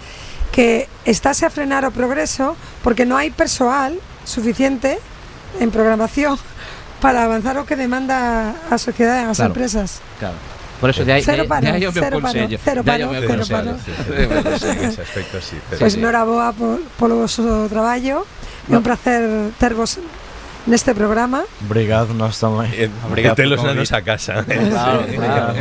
que 0.51 0.91
estáse 1.07 1.47
a 1.47 1.49
frenar 1.53 1.87
o 1.87 1.95
progreso 1.95 2.59
porque 2.83 3.07
non 3.07 3.23
hai 3.23 3.31
persoal 3.31 3.95
suficiente 4.27 4.99
en 5.63 5.71
programación 5.71 6.35
para 7.03 7.23
avanzar 7.23 7.55
o 7.55 7.63
que 7.63 7.79
demanda 7.79 8.51
a 8.67 8.75
sociedade 8.75 9.23
e 9.23 9.31
as 9.31 9.39
claro, 9.39 9.55
empresas. 9.55 10.03
Claro. 10.19 10.58
Por 10.79 10.89
eso, 10.89 11.03
de 11.03 11.13
ahí, 11.13 11.23
cero 11.23 11.45
paro, 11.47 11.67
de 11.67 11.71
ahí 11.73 11.85
o 11.85 11.91
meu 11.91 12.03
cero 12.03 12.21
consello. 12.21 12.57
Paro, 12.59 12.63
cero 12.63 12.83
paro, 12.83 13.05
de 13.11 13.27
cero 13.27 13.43
paro. 13.49 13.71
Sí, 13.83 13.91
sí, 14.59 14.67
ese 14.87 15.01
aspecto, 15.01 15.41
sí, 15.41 15.57
pero 15.69 15.79
pues 15.79 15.93
sí. 15.93 15.99
noraboa 15.99 16.53
por, 16.53 16.79
polo 16.95 17.15
vosso 17.17 17.67
traballo. 17.67 18.23
É 18.69 18.71
no. 18.71 18.79
un 18.79 18.83
ah. 18.83 18.87
placer 18.87 19.51
tervos 19.59 19.99
neste 20.67 20.93
programa. 20.93 21.43
Obrigado, 21.65 22.13
nós 22.13 22.39
tamén. 22.39 22.71
Eh, 22.71 22.87
Obrigado 23.03 23.35
que 23.35 23.43
telos 23.43 23.59
na 23.59 23.73
nosa 23.73 23.99
casa. 24.05 24.45
Claro, 24.45 25.03
claro, 25.09 25.53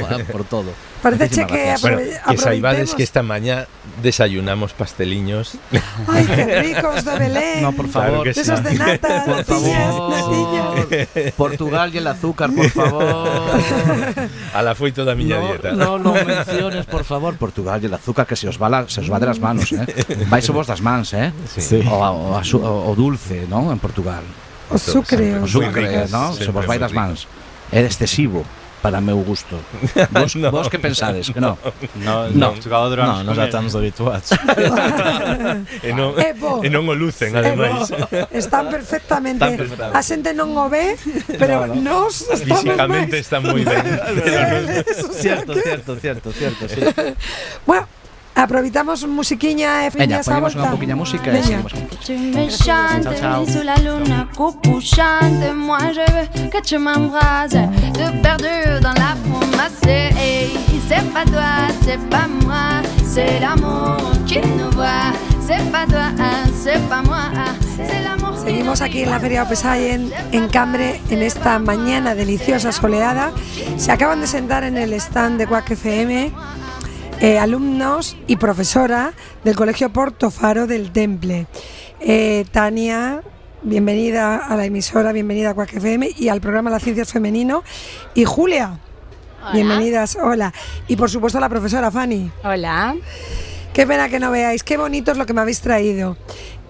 claro, 0.00 0.24
por 0.30 0.44
todo. 0.44 0.70
Parece 1.02 1.44
que, 1.44 1.68
apro 1.68 2.00
bueno, 2.00 2.16
que 2.24 2.36
saibades 2.38 2.94
que 2.94 3.02
esta 3.02 3.20
mañá 3.20 3.68
desayunamos 4.02 4.72
pasteliños. 4.72 5.56
¡Ay, 6.08 6.26
qué 6.26 6.60
ricos 6.60 7.04
de 7.04 7.18
Belén! 7.18 7.62
No, 7.62 7.72
por 7.72 7.88
favor. 7.88 8.22
Claro 8.22 8.34
sí. 8.34 8.40
Esos 8.40 8.62
de 8.62 8.74
nata, 8.74 9.24
por 9.26 9.36
natillas, 9.36 9.94
favor. 9.94 10.10
Natillas. 10.10 11.32
Portugal 11.34 11.94
y 11.94 11.98
el 11.98 12.06
azúcar, 12.06 12.50
por 12.52 12.68
favor. 12.70 13.04
A 14.54 14.62
la 14.62 14.74
foi 14.74 14.92
toda 14.92 15.12
a 15.12 15.18
miña 15.18 15.38
no, 15.38 15.46
dieta. 15.46 15.72
No, 15.72 15.98
no 15.98 16.14
menciones, 16.14 16.86
por 16.86 17.04
favor, 17.04 17.36
Portugal 17.36 17.80
y 17.82 17.86
el 17.86 17.94
azúcar 17.94 18.26
que 18.26 18.36
se 18.36 18.48
os 18.48 18.60
va, 18.60 18.68
la, 18.68 18.88
se 18.88 19.00
os 19.00 19.10
va 19.10 19.18
de 19.18 19.26
las 19.26 19.40
manos, 19.40 19.72
eh? 19.72 19.86
Vais 20.30 20.46
vos 20.50 20.66
das 20.66 20.80
mans, 20.80 21.12
eh? 21.14 21.32
Sí. 21.46 21.82
O, 21.86 21.94
o, 21.94 22.38
o, 22.38 22.90
o 22.90 22.92
dulce, 22.94 23.46
non? 23.50 23.70
En 23.70 23.78
Portugal. 23.78 24.22
O 24.70 24.78
sucre. 24.78 25.38
O 25.38 25.46
sucre, 25.46 26.06
non? 26.10 26.34
Se 26.34 26.50
vos 26.50 26.66
vai 26.66 26.78
das 26.78 26.92
mans. 26.92 27.26
É 27.70 27.82
excesivo 27.82 28.44
para 28.84 29.00
meu 29.00 29.16
gusto. 29.24 29.56
Vos, 30.12 30.34
no, 30.36 30.50
vos 30.50 30.68
que 30.68 30.78
pensades? 30.78 31.30
Que 31.30 31.40
no. 31.40 31.56
No, 31.94 32.28
no, 32.28 32.52
no, 32.52 33.24
no 33.24 33.34
xa 33.34 33.44
estamos 33.48 33.72
habituados. 33.74 34.28
e, 35.80 35.90
non, 35.96 36.12
é 36.20 36.36
bo, 36.36 36.60
e 36.60 36.68
non 36.68 36.84
o 36.84 36.92
lucen, 36.92 37.32
eh, 37.32 37.40
ademais. 37.40 37.88
Están 38.28 38.68
perfectamente. 38.68 39.40
Están 39.40 39.56
perfectamente. 39.56 39.96
A 39.96 40.00
xente 40.04 40.36
non 40.36 40.52
o 40.52 40.68
ve, 40.68 41.00
pero 41.40 41.64
no, 41.64 41.80
no. 41.80 42.04
nos 42.04 42.28
estamos 42.28 42.60
Físicamente 42.60 43.16
máis. 43.16 43.24
están 43.24 43.40
moi 43.48 43.64
ben. 43.64 43.84
cierto, 45.16 45.56
cierto, 45.56 45.96
cierto, 45.96 46.28
cierto, 46.28 46.64
cierto. 46.68 46.92
Sí. 46.92 47.16
bueno, 47.64 47.88
aproveitamos 48.34 49.06
musiquiña 49.06 49.86
e 49.86 49.90
Veña, 49.90 50.22
fiñas 50.22 50.28
a 50.28 50.30
ponemos 50.30 50.54
volta. 50.54 50.68
unha 50.68 50.74
poquinha 50.74 50.96
música 50.98 51.28
e 51.30 51.34
Veña. 51.38 51.62
seguimos. 51.62 51.72
Tu 52.04 52.12
me 52.18 52.44
chantes 52.50 53.18
Ciao, 53.20 53.44
ciao. 53.44 53.46
sous 53.46 53.64
la 53.64 53.76
lune 53.78 54.26
couchante 54.34 55.54
Moi 55.54 55.78
je 55.96 56.04
veux 56.12 56.26
que 56.50 56.60
tu 56.62 56.76
m'embrasses 56.78 57.54
De 57.98 58.06
perdu 58.22 58.80
dans 58.82 58.96
la 58.98 59.14
promesse 59.24 59.80
Hey, 59.86 60.50
C'est 60.88 61.06
pas 61.14 61.24
toi, 61.24 61.52
c'est 61.84 62.00
pas 62.10 62.26
moi 62.44 62.82
C'est 63.12 63.40
l'amour 63.40 63.96
qui 64.26 64.40
nous 64.58 64.70
voit 64.76 65.12
C'est 65.46 65.64
pas 65.72 65.86
toi, 65.86 66.08
c'est 66.62 66.80
pas 66.90 67.02
moi 67.02 67.24
C'est 67.76 68.02
l'amour 68.04 68.32
qui 68.36 68.44
Seguimos 68.44 68.80
aquí 68.82 69.04
en 69.06 69.10
la 69.10 69.18
Feria 69.20 69.42
Opesayen, 69.44 70.10
en 70.34 70.48
Cambre, 70.48 71.00
en 71.10 71.22
esta 71.22 71.58
mañana 71.58 72.14
deliciosa 72.14 72.72
soleada. 72.72 73.32
Se 73.78 73.90
acaban 73.90 74.20
de 74.20 74.26
sentar 74.26 74.64
en 74.64 74.76
el 74.76 74.92
stand 75.00 75.38
de 75.38 75.46
Quack 75.46 75.70
FM 75.70 76.30
eh, 77.20 77.38
alumnos 77.38 78.16
y 78.26 78.36
profesora 78.36 79.12
del 79.44 79.56
Colegio 79.56 79.90
Portofaro 79.92 80.66
del 80.66 80.90
Temple. 80.92 81.46
Eh, 82.00 82.44
Tania, 82.50 83.22
bienvenida 83.62 84.36
a 84.36 84.56
la 84.56 84.64
emisora, 84.64 85.12
bienvenida 85.12 85.50
a 85.50 85.54
Quack 85.54 85.74
FM 85.74 86.10
y 86.16 86.28
al 86.28 86.40
programa 86.40 86.70
La 86.70 86.80
Ciencia 86.80 87.02
es 87.02 87.12
Femenino. 87.12 87.62
Y 88.14 88.24
Julia, 88.24 88.78
bienvenidas, 89.52 90.16
hola. 90.16 90.52
Y 90.88 90.96
por 90.96 91.10
supuesto 91.10 91.40
la 91.40 91.48
profesora 91.48 91.90
Fanny. 91.90 92.30
Hola. 92.42 92.96
Qué 93.72 93.86
pena 93.86 94.08
que 94.08 94.20
no 94.20 94.30
veáis, 94.30 94.62
qué 94.62 94.76
bonito 94.76 95.10
es 95.12 95.18
lo 95.18 95.26
que 95.26 95.32
me 95.32 95.40
habéis 95.40 95.60
traído. 95.60 96.16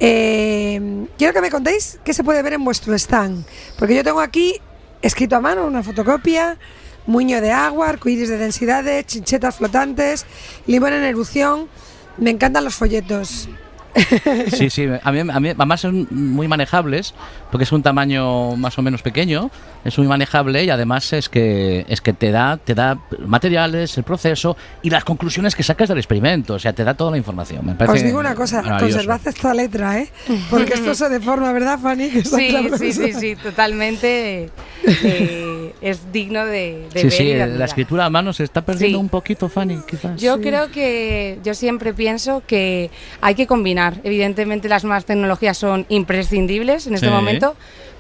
Eh, 0.01 1.07
quiero 1.19 1.33
que 1.33 1.41
me 1.41 1.51
contéis 1.51 1.99
qué 2.05 2.15
se 2.15 2.25
puede 2.25 2.43
ver 2.43 2.55
en 2.55 2.65
vuestro 2.65 2.95
stand, 2.95 3.45
porque 3.79 3.95
yo 3.95 4.03
tengo 4.03 4.21
aquí 4.21 4.61
escrito 5.03 5.37
a 5.37 5.41
mano 5.41 5.67
una 5.67 5.83
fotocopia, 5.83 6.59
muño 7.07 7.41
de 7.41 7.53
agua, 7.53 7.89
arcoíris 7.91 8.29
de 8.29 8.39
densidades, 8.39 9.07
chinchetas 9.07 9.57
flotantes, 9.57 10.27
limón 10.67 10.93
en 10.93 11.05
erupción. 11.05 11.69
Me 12.17 12.31
encantan 12.31 12.65
los 12.65 12.75
folletos. 12.75 13.49
Sí, 14.51 14.71
sí, 14.71 14.89
a 15.03 15.13
mí, 15.13 15.21
a 15.21 15.41
mí 15.41 15.49
además 15.51 15.81
son 15.81 16.09
muy 16.11 16.49
manejables, 16.49 17.15
porque 17.53 17.63
es 17.63 17.71
un 17.71 17.83
tamaño 17.83 18.57
más 18.57 18.77
o 18.77 18.83
menos 18.83 19.03
pequeño, 19.03 19.53
es 19.85 19.99
muy 19.99 20.07
manejable 20.07 20.65
y 20.65 20.71
además 20.71 21.13
es 21.13 21.29
que 21.29 21.85
es 21.89 22.01
que 22.01 22.13
te 22.13 22.31
da 22.31 22.57
te 22.57 22.75
da 22.75 22.99
materiales, 23.27 23.97
el 23.99 24.05
proceso 24.05 24.57
y 24.83 24.91
las 24.91 25.05
conclusiones 25.05 25.55
que 25.55 25.63
sacas 25.63 25.89
del 25.89 25.99
experimento, 25.99 26.55
o 26.55 26.59
sea, 26.59 26.73
te 26.73 26.85
da 26.85 26.95
toda 26.95 27.11
la 27.11 27.19
información. 27.19 27.65
Me 27.67 27.75
parece 27.75 27.99
Os 27.99 28.03
digo 28.05 28.19
una 28.19 28.35
cosa, 28.35 28.63
conservad 28.79 29.21
esta 29.27 29.53
letra, 29.55 29.99
¿eh? 30.01 30.09
Porque 30.51 30.75
esto 30.75 30.95
se 30.95 31.09
deforma, 31.09 31.53
¿verdad, 31.53 31.79
Fanny? 31.79 32.11
Que 32.11 32.25
Sí, 32.25 32.57
sí, 32.79 32.93
sí, 32.93 33.13
sí, 33.13 33.37
totalmente. 33.37 34.51
eh, 34.87 35.75
es 35.81 36.13
digno 36.13 36.45
de, 36.47 36.89
de 36.93 37.01
Sí, 37.01 37.07
ver 37.07 37.13
sí, 37.13 37.23
y 37.25 37.35
de 37.35 37.47
la 37.47 37.65
escritura 37.65 38.05
a 38.07 38.11
mano 38.11 38.33
se 38.33 38.45
está 38.45 38.63
perdiendo 38.63 38.99
Sí. 38.99 39.01
un 39.03 39.09
poquito, 39.09 39.49
Fanny, 39.49 39.79
quizás. 39.89 40.21
Yo 40.21 40.41
creo 40.41 40.71
que, 40.71 41.39
yo 41.43 41.55
siempre 41.55 41.95
pienso 41.95 42.43
que 42.47 42.91
hay 43.21 43.35
que 43.35 43.47
combinar. 43.47 43.95
Evidentemente 44.05 44.69
las 44.69 44.85
nuevas 44.85 45.05
tecnologías 45.05 45.57
son 45.59 45.87
imprescindibles 45.89 46.87
en 46.87 46.95
este 46.95 47.07
Sí. 47.07 47.13
momento, 47.13 47.55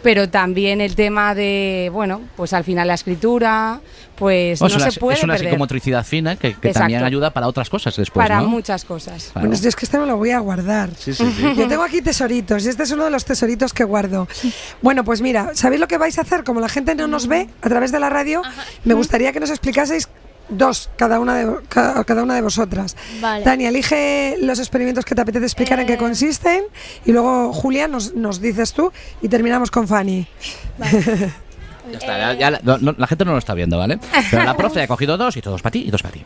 pero 0.05 0.29
también 0.29 0.83
el 0.83 0.95
tema 0.95 1.35
de, 1.35 1.91
bueno, 1.91 2.21
pues 2.37 2.53
al 2.53 2.63
final 2.63 2.87
la 2.87 2.95
escritura, 2.95 3.81
pues 4.17 4.61
Oh, 4.61 4.67
es 4.67 4.73
no 4.73 4.77
una, 4.77 4.91
se 4.91 5.01
puede 5.01 5.17
es 5.17 5.25
una 5.25 5.33
perder 5.33 5.49
psicomotricidad 5.49 6.05
fina 6.05 6.37
que, 6.37 6.53
también 6.75 7.03
ayuda 7.03 7.31
para 7.31 7.49
otras 7.49 7.71
cosas 7.71 7.97
después, 7.97 8.23
para 8.23 8.43
¿no? 8.43 8.49
muchas 8.49 8.85
cosas. 8.85 9.31
Claro. 9.33 9.49
Bueno, 9.49 9.61
yo 9.61 9.67
es 9.67 9.75
que 9.75 9.87
este 9.87 9.99
me 9.99 10.05
lo 10.05 10.19
voy 10.19 10.31
a 10.31 10.41
guardar. 10.41 10.91
Sí, 10.95 11.15
sí, 11.15 11.25
sí. 11.35 11.43
Yo 11.57 11.67
tengo 11.69 11.83
aquí 11.83 12.03
tesoritos 12.03 12.67
y 12.67 12.69
este 12.69 12.83
es 12.83 12.91
uno 12.91 13.05
de 13.05 13.11
los 13.11 13.25
tesoritos 13.25 13.73
que 13.73 13.83
guardo. 13.85 14.29
Bueno, 14.83 15.05
pues 15.05 15.23
mira, 15.23 15.53
¿sabéis 15.55 15.81
lo 15.81 15.89
que 15.89 15.97
vais 15.97 16.19
a 16.19 16.21
hacer? 16.21 16.45
Como 16.45 16.61
la 16.61 16.69
gente 16.69 16.95
no 16.95 17.09
nos 17.09 17.27
ve 17.27 17.49
a 17.63 17.69
través 17.71 17.91
de 17.91 17.99
la 17.99 18.11
radio, 18.11 18.43
me 18.85 18.93
gustaría 18.93 19.33
que 19.33 19.41
nos 19.41 19.49
explicaseis 19.49 20.07
dos 20.49 20.91
cada 20.97 21.19
una 21.21 21.35
de, 21.37 21.57
ca- 21.69 22.03
cada 22.05 22.23
una 22.23 22.35
de 22.35 22.43
vosotras. 22.43 22.97
Vale. 23.21 23.45
Tania, 23.45 23.69
elige 23.71 24.37
los 24.41 24.59
experimentos 24.59 25.05
que 25.05 25.15
te 25.15 25.21
apetece 25.23 25.47
explicar 25.47 25.81
en 25.81 25.87
qué 25.87 25.95
Eh. 25.95 25.99
consisten 25.99 26.65
y 27.05 27.13
luego 27.13 27.53
Julia 27.53 27.89
nos, 27.89 28.15
nos 28.15 28.41
dices 28.41 28.73
tú 28.73 28.93
y 29.23 29.29
terminamos 29.29 29.71
con 29.71 29.89
Fanny. 29.89 30.27
Ya 31.93 31.99
está, 31.99 32.17
ya- 32.19 32.33
ya 32.33 32.51
la, 32.51 32.61
no- 32.63 32.79
no, 32.79 32.95
la 32.97 33.07
gente 33.07 33.27
no 33.27 33.33
lo 33.33 33.39
está 33.39 33.53
viendo, 33.53 33.77
¿vale? 33.77 33.99
Pero 34.31 34.43
la 34.43 34.57
profe 34.57 34.81
ha 34.81 34.87
cogido 34.89 35.19
dos 35.19 35.37
y 35.37 35.43
todos 35.43 35.61
para 35.61 35.73
ti 35.73 35.85
y 35.87 35.91
dos 35.91 36.03
para 36.03 36.15
ti. 36.15 36.25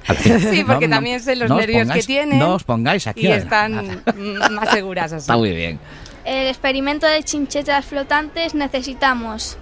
Sí, 0.53 0.63
porque 0.65 0.87
también 0.87 1.19
sé 1.19 1.35
los 1.35 1.51
os 1.51 1.57
nervios 1.57 1.81
que 1.89 1.95
pongáis- 1.95 2.07
tienen 2.07 2.39
No 2.39 2.55
os 2.55 2.63
pongáis 2.63 3.09
aquí. 3.09 3.27
y 3.27 3.33
están 3.33 4.03
más 4.53 4.71
seguras 4.71 5.13
así. 5.13 5.23
Está 5.23 5.37
muy 5.37 5.51
bien. 5.51 5.81
El 6.25 6.47
experimento 6.47 7.09
de 7.09 7.25
chinchetas 7.25 7.85
flotantes 7.87 8.55
necesitamos 8.55 9.57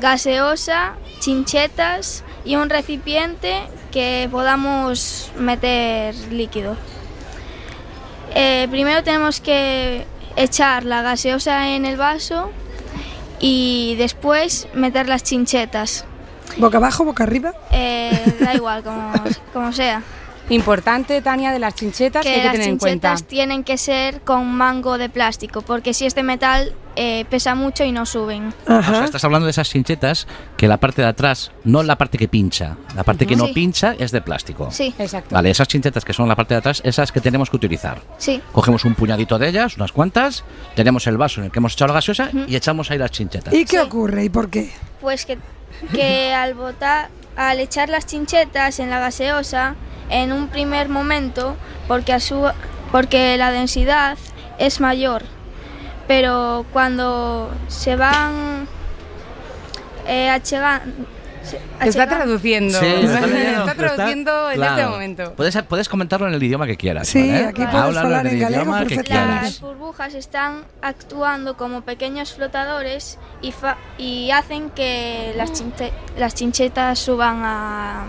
gaseosa, 0.00 0.94
chinchetas 1.20 2.24
y 2.44 2.56
un 2.56 2.70
recipiente 2.70 3.62
que 3.90 4.28
podamos 4.30 5.30
meter 5.36 6.14
líquido. 6.30 6.76
Eh, 8.34 8.66
primero 8.70 9.02
tenemos 9.02 9.40
que 9.40 10.06
echar 10.36 10.84
la 10.84 11.02
gaseosa 11.02 11.74
en 11.74 11.84
el 11.84 11.96
vaso 11.96 12.50
y 13.38 13.94
después 13.96 14.68
meter 14.72 15.08
las 15.08 15.22
chinchetas. 15.22 16.04
¿Boca 16.56 16.78
abajo, 16.78 17.04
boca 17.04 17.24
arriba? 17.24 17.54
Eh, 17.70 18.36
da 18.40 18.54
igual, 18.54 18.82
como, 18.82 19.12
como 19.52 19.72
sea. 19.72 20.02
Importante, 20.48 21.22
Tania, 21.22 21.52
de 21.52 21.58
las 21.58 21.74
chinchetas 21.74 22.22
que, 22.24 22.28
hay 22.30 22.38
que 22.40 22.44
las 22.44 22.52
tener 22.52 22.68
en 22.68 22.78
cuenta. 22.78 23.08
chinchetas 23.10 23.28
tienen 23.28 23.64
que 23.64 23.78
ser 23.78 24.20
con 24.22 24.46
mango 24.52 24.98
de 24.98 25.08
plástico, 25.08 25.62
porque 25.62 25.94
si 25.94 26.04
es 26.06 26.14
de 26.14 26.22
metal 26.22 26.74
eh, 26.96 27.24
pesa 27.30 27.54
mucho 27.54 27.84
y 27.84 27.92
no 27.92 28.04
suben. 28.04 28.52
O 28.66 28.82
sea, 28.82 29.04
estás 29.04 29.24
hablando 29.24 29.46
de 29.46 29.50
esas 29.52 29.70
chinchetas 29.70 30.26
que 30.58 30.68
la 30.68 30.76
parte 30.76 31.00
de 31.00 31.08
atrás, 31.08 31.50
no 31.64 31.82
la 31.82 31.96
parte 31.96 32.18
que 32.18 32.28
pincha, 32.28 32.76
la 32.94 33.02
parte 33.02 33.26
que 33.26 33.34
no 33.34 33.46
Sí. 33.46 33.52
pincha 33.54 33.94
es 33.98 34.10
de 34.12 34.20
plástico. 34.20 34.70
Sí, 34.70 34.94
Exacto. 34.98 35.34
Vale, 35.34 35.50
esas 35.50 35.68
chinchetas 35.68 36.04
que 36.04 36.12
son 36.12 36.28
la 36.28 36.36
parte 36.36 36.52
de 36.54 36.58
atrás, 36.58 36.82
esas 36.84 37.10
que 37.12 37.20
tenemos 37.20 37.48
que 37.48 37.56
utilizar. 37.56 38.00
sí. 38.18 38.42
Cogemos 38.52 38.84
un 38.84 38.94
puñadito 38.94 39.38
de 39.38 39.48
ellas, 39.48 39.76
unas 39.76 39.92
cuantas, 39.92 40.44
tenemos 40.74 41.06
el 41.06 41.16
vaso 41.16 41.40
en 41.40 41.46
el 41.46 41.52
que 41.52 41.60
hemos 41.60 41.72
echado 41.72 41.88
la 41.88 41.94
gaseosa 41.94 42.30
y 42.46 42.56
echamos 42.56 42.90
ahí 42.90 42.98
las 42.98 43.10
chinchetas. 43.10 43.54
¿Y 43.54 43.64
qué 43.64 43.80
ocurre 43.80 44.24
y 44.24 44.28
por 44.28 44.50
qué? 44.50 44.70
Pues 45.00 45.24
que, 45.24 45.38
que 45.94 46.34
al 46.34 46.52
botar, 46.54 47.08
al 47.36 47.60
echar 47.60 47.88
las 47.88 48.06
chinchetas 48.06 48.78
en 48.78 48.90
la 48.90 48.98
gaseosa, 48.98 49.74
en 50.10 50.32
un 50.32 50.48
primer 50.48 50.88
momento, 50.88 51.56
porque, 51.88 52.12
a 52.12 52.20
su, 52.20 52.50
porque 52.90 53.36
la 53.36 53.50
densidad 53.50 54.18
es 54.58 54.80
mayor, 54.80 55.22
pero 56.06 56.66
cuando 56.72 57.50
se 57.68 57.96
van 57.96 58.68
eh, 60.06 60.28
se- 61.42 61.60
Está 61.88 62.08
traduciendo. 62.08 62.78
Sí, 62.78 62.86
está, 62.86 63.74
traduciendo 63.74 64.50
en 64.50 64.56
Claro. 64.56 64.76
este 64.76 64.86
momento. 64.90 65.32
Puedes, 65.34 65.56
puedes 65.68 65.88
comentarlo 65.88 66.28
en 66.28 66.34
el 66.34 66.42
idioma 66.42 66.66
que 66.66 66.76
quieras. 66.76 67.08
Sí, 67.08 67.20
¿vale? 67.20 67.46
aquí 67.46 67.62
puedes 67.62 67.74
Háblalo 67.74 68.00
hablar 68.00 68.26
en 68.26 68.34
el 68.34 68.40
galego 68.40 68.62
idioma 68.62 68.78
que 68.80 68.86
perfectamente. 68.96 69.28
quieras. 69.30 69.42
Las 69.44 69.60
burbujas 69.60 70.14
están 70.14 70.64
actuando 70.80 71.56
como 71.56 71.82
pequeños 71.82 72.32
flotadores 72.34 73.18
y, 73.40 73.52
fa- 73.52 73.76
y 73.98 74.30
hacen 74.30 74.70
que 74.70 75.32
las, 75.36 75.52
chinche- 75.52 75.92
las 76.16 76.34
chinchetas 76.34 76.98
suban 76.98 77.40
a, 77.42 78.06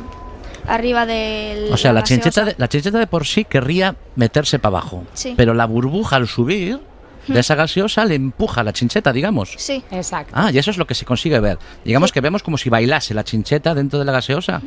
arriba 0.68 1.06
del. 1.06 1.72
O 1.74 1.78
sea, 1.78 1.94
la 1.94 2.02
gaseosa. 2.02 2.22
chincheta, 2.24 2.46
de, 2.46 2.56
la 2.58 2.68
chincheta 2.68 3.00
de 3.00 3.08
por 3.08 3.26
sí 3.26 3.46
querría 3.46 3.96
meterse 4.16 4.60
para 4.60 4.78
abajo. 4.78 5.04
Sí. 5.14 5.34
Pero 5.36 5.54
la 5.54 5.66
burbuja 5.66 6.16
al 6.18 6.28
subir 6.28 6.80
de 7.28 7.40
esa 7.40 7.56
gaseosa 7.56 8.06
le 8.06 8.16
empuja 8.16 8.64
la 8.64 8.74
chincheta, 8.74 9.12
digamos. 9.14 9.54
Sí, 9.58 9.84
Exacto. 9.92 10.34
Ah, 10.36 10.52
y 10.52 10.58
eso 10.58 10.72
es 10.72 10.78
lo 10.78 10.86
que 10.88 10.96
se 10.96 11.06
consigue 11.06 11.40
ver. 11.40 11.58
Digamos 11.86 12.12
que 12.12 12.22
vemos 12.22 12.44
como 12.44 12.58
si 12.58 12.70
bailase 12.70 13.14
la 13.14 13.24
chincheta 13.24 13.74
dentro 13.74 14.00
de 14.00 14.06
la 14.06 14.12
gaseosa. 14.12 14.62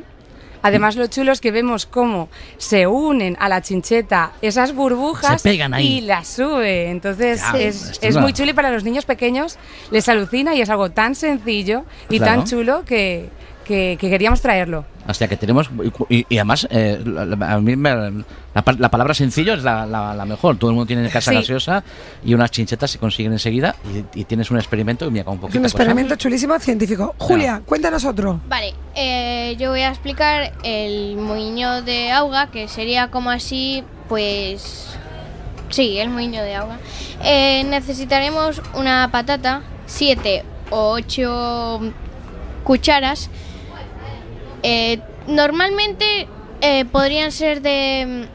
Además, 0.63 0.97
lo 0.97 1.07
chulo 1.07 1.31
es 1.31 1.41
que 1.41 1.53
vemos 1.53 1.87
cómo 1.87 2.29
se 2.57 2.87
unen 2.89 3.37
a 3.39 3.49
la 3.49 3.61
chincheta 3.63 4.33
esas 4.43 4.75
burbujas 4.75 5.41
Se 5.43 5.51
pegan 5.51 5.75
ahí. 5.75 5.99
y 5.99 6.01
las 6.01 6.27
sube. 6.27 6.91
Entonces, 6.91 7.41
Ya, 7.41 7.59
es, 7.61 7.99
es 8.03 8.17
muy 8.17 8.33
chulo 8.33 8.51
y 8.51 8.55
para 8.55 8.71
los 8.73 8.83
niños 8.83 9.05
pequeños 9.05 9.59
les 9.93 10.09
alucina 10.09 10.55
y 10.57 10.63
es 10.63 10.71
algo 10.71 10.91
tan 10.91 11.15
sencillo 11.15 11.85
y 12.09 12.19
Claro. 12.19 12.39
tan 12.41 12.47
chulo 12.49 12.85
que, 12.85 13.29
que- 13.67 13.97
que 14.01 14.09
queríamos 14.11 14.41
traerlo. 14.41 14.85
O 15.09 15.15
sea 15.15 15.29
que 15.29 15.37
tenemos. 15.37 15.71
Y, 16.09 16.25
y 16.29 16.39
además, 16.39 16.67
eh, 16.71 17.01
la, 17.05 17.25
la- 17.25 17.53
a 17.55 17.61
mí 17.61 17.77
me- 17.77 17.95
la, 17.95 18.13
la 18.79 18.91
palabra 18.91 19.13
sencillo 19.15 19.55
es 19.55 19.63
la, 19.63 19.85
la- 19.87 20.15
la 20.15 20.25
mejor. 20.25 20.57
Todo 20.57 20.71
el 20.71 20.77
mundo 20.77 20.87
tiene 20.87 21.05
en 21.05 21.11
casa 21.11 21.31
Sí. 21.33 21.37
gaseosa 21.39 21.83
y 22.25 22.35
unas 22.35 22.51
chinchetas 22.51 22.91
se 22.91 22.99
consiguen 22.99 23.33
enseguida 23.33 23.77
y, 24.15 24.21
y 24.21 24.25
tienes 24.25 24.51
un 24.51 24.57
experimento 24.59 25.07
y 25.07 25.11
mira, 25.11 25.25
con 25.25 25.33
un 25.35 25.39
Es 25.39 25.41
poquito 25.43 25.59
un 25.59 25.63
de 25.65 25.69
cosa. 25.71 25.83
experimento 25.83 26.17
chulísimo 26.17 26.59
científico. 26.59 27.15
Julia, 27.19 27.63
cuéntanos 27.67 28.05
otro. 28.05 28.41
Vale, 28.49 28.75
eh, 28.95 29.57
yo 29.59 29.71
voy 29.71 29.81
a 29.83 29.89
explicar 29.91 30.53
el 30.63 31.17
moinho 31.17 31.83
de 31.83 32.13
auga, 32.13 32.47
que 32.49 32.69
sería 32.69 33.11
como 33.11 33.31
así, 33.31 33.83
pues... 34.09 34.97
Sí, 35.69 35.99
el 35.99 36.11
moinho 36.11 36.43
de 36.43 36.55
auga. 36.55 36.79
Eh, 37.25 37.65
necesitaremos 37.65 38.63
una 38.75 39.09
patata, 39.11 39.63
7 39.87 40.45
o 40.71 40.91
8 40.93 41.81
cucharas. 42.65 43.31
Eh, 44.69 44.99
normalmente 45.29 46.27
eh, 46.61 46.85
podrían 46.87 47.31
ser 47.31 47.63
de, 47.63 48.27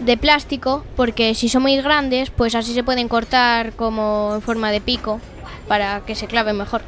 de 0.00 0.16
plástico, 0.16 0.82
porque 0.96 1.34
si 1.34 1.48
son 1.48 1.62
muy 1.62 1.76
grandes, 1.76 2.30
pues 2.30 2.54
así 2.54 2.72
se 2.72 2.82
pueden 2.82 3.06
cortar 3.08 3.72
como 3.72 4.32
en 4.34 4.40
forma 4.40 4.70
de 4.70 4.80
pico, 4.80 5.20
para 5.68 6.00
que 6.06 6.14
se 6.14 6.26
claven 6.26 6.56
mejor. 6.56 6.80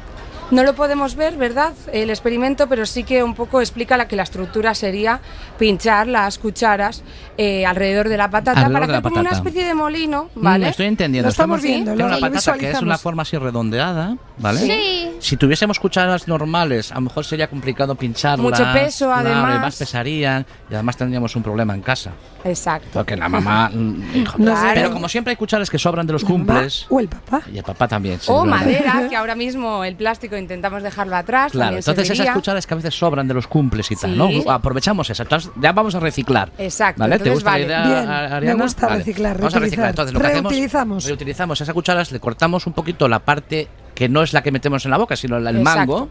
No 0.51 0.61
lo 0.63 0.75
podemos 0.75 1.15
ver, 1.15 1.35
¿verdad? 1.35 1.73
El 1.93 2.09
experimento, 2.11 2.67
pero 2.67 2.85
sí 2.85 3.03
que 3.03 3.23
un 3.23 3.33
poco 3.33 3.61
explica 3.61 3.97
la 3.97 4.07
que 4.07 4.15
la 4.15 4.23
estructura 4.23 4.75
sería 4.75 5.19
pinchar 5.57 6.05
las 6.07 6.37
cucharas 6.37 7.01
eh, 7.37 7.65
alrededor 7.65 8.07
de 8.09 8.17
la 8.17 8.29
patata 8.29 8.59
Alrededor 8.59 8.81
para 8.87 8.97
hacer 8.99 9.01
como 9.09 9.21
una 9.21 9.29
especie 9.31 9.63
de 9.65 9.73
molino, 9.73 10.29
Mm, 10.35 10.43
¿vale? 10.43 10.69
estoy 10.69 10.87
entendiendo. 10.87 11.27
Lo 11.27 11.31
estamos 11.31 11.57
Estamos- 11.59 11.61
viendo, 11.63 11.91
tiene 11.95 12.03
lo- 12.09 12.17
una 12.17 12.27
patata 12.29 12.57
que 12.57 12.69
es 12.71 12.81
una 12.81 12.97
forma 12.97 13.23
así 13.23 13.37
redondeada, 13.37 14.17
¿vale? 14.37 14.59
Sí. 14.59 15.11
Si 15.19 15.37
tuviésemos 15.37 15.79
cucharas 15.79 16.27
normales, 16.27 16.91
a 16.91 16.95
lo 16.95 17.01
mejor 17.01 17.23
sería 17.23 17.47
complicado 17.47 17.95
pincharlas. 17.95 18.39
Mucho 18.59 18.65
peso, 18.73 19.05
claro, 19.05 19.29
además. 19.29 19.61
más 19.61 19.75
pesarían 19.77 20.45
y 20.69 20.73
además 20.73 20.97
tendríamos 20.97 21.35
un 21.35 21.43
problema 21.43 21.73
en 21.73 21.81
casa. 21.81 22.11
Exacto. 22.43 22.89
Porque 22.93 23.15
la 23.15 23.29
mamá. 23.29 23.69
mm, 23.73 24.15
hijo, 24.17 24.37
No 24.37 24.55
sé. 24.55 24.71
Pero 24.73 24.91
como 24.91 25.07
siempre 25.07 25.31
hay 25.31 25.37
cucharas 25.37 25.69
que 25.69 25.79
sobran 25.79 26.05
de 26.05 26.13
los 26.13 26.23
¿La 26.23 26.29
mamá 26.29 26.45
cumples. 26.53 26.85
O 26.89 26.99
el 26.99 27.07
papá. 27.07 27.41
Y 27.53 27.57
el 27.57 27.63
papá 27.63 27.87
también. 27.87 28.19
O 28.27 28.43
madera, 28.45 29.07
que 29.09 29.15
ahora 29.15 29.35
mismo 29.35 29.83
el 29.85 29.95
plástico 29.95 30.35
intentamos 30.35 30.83
dejarlo 30.83 31.15
atrás. 31.15 31.53
Claro, 31.53 31.77
entonces 31.77 32.09
esas 32.09 32.29
cucharas 32.31 32.67
que 32.67 32.73
a 32.73 32.77
veces 32.77 32.93
sobran 32.95 33.27
de 33.27 33.33
los 33.33 33.47
cumples 33.47 33.89
y 33.91 33.95
tal, 33.95 34.11
Sí. 34.11 34.17
¿no? 34.17 34.51
Aprovechamos 34.51 35.09
esas. 35.09 35.25
Entonces 35.25 35.51
ya 35.61 35.71
vamos 35.71 35.95
a 35.95 35.99
reciclar. 36.01 36.51
Exacto, 36.57 36.99
¿Vale? 36.99 37.17
¿Te 37.17 37.29
entonces 37.29 37.33
gusta 37.35 37.51
vale. 37.51 37.67
la 37.67 37.85
idea, 37.85 37.87
Bien, 38.01 38.09
Ari- 38.09 38.45
me 38.57 38.63
gusta 38.63 38.87
Vale. 38.87 38.97
reciclar, 38.99 39.37
Vamos 39.37 39.55
a 39.55 39.59
reciclar. 39.59 39.89
Entonces 39.91 40.13
lo 40.13 40.19
que 40.19 40.27
hacemos. 40.27 40.51
Reutilizamos. 40.51 41.05
Reutilizamos 41.05 41.61
esas 41.61 41.73
cucharas, 41.73 42.11
le 42.11 42.19
cortamos 42.19 42.67
un 42.67 42.73
poquito 42.73 43.07
la 43.07 43.19
parte 43.19 43.67
que 43.95 44.09
no 44.09 44.23
es 44.23 44.33
la 44.33 44.41
que 44.43 44.51
metemos 44.51 44.85
en 44.85 44.91
la 44.91 44.97
boca, 44.97 45.15
sino 45.15 45.37
el 45.37 45.47
Exacto. 45.47 45.63
mango. 45.63 46.09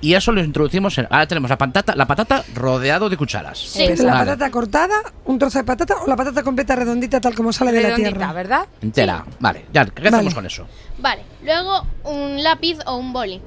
Y 0.00 0.14
eso 0.14 0.32
lo 0.32 0.42
introducimos 0.42 0.98
en. 0.98 1.06
Ahora 1.10 1.28
tenemos 1.28 1.48
la 1.48 1.56
patata, 1.56 1.94
la 1.94 2.06
patata 2.06 2.42
rodeado 2.54 3.08
de 3.08 3.16
cucharas. 3.16 3.56
Sí. 3.56 3.84
Pero 3.86 4.02
la 4.02 4.14
Vale. 4.14 4.24
patata 4.32 4.50
cortada, 4.50 4.96
un 5.26 5.38
trozo 5.38 5.58
de 5.58 5.64
patata 5.64 5.94
o 6.04 6.08
la 6.08 6.16
patata 6.16 6.42
completa 6.42 6.74
redondita 6.74 7.20
tal 7.20 7.36
como 7.36 7.52
sale 7.52 7.70
de 7.70 7.88
la 7.88 7.94
tierra. 7.94 8.32
¿verdad? 8.32 8.66
Entera. 8.80 9.24
Vale, 9.38 9.66
ya, 9.72 9.84
¿qué 9.84 10.02
Vale. 10.02 10.16
hacemos 10.16 10.34
con 10.34 10.44
eso? 10.46 10.66
Vale, 10.98 11.22
luego 11.44 11.86
un 12.02 12.42
lápiz 12.42 12.78
o 12.86 12.96
un 12.96 13.12
boli. 13.12 13.40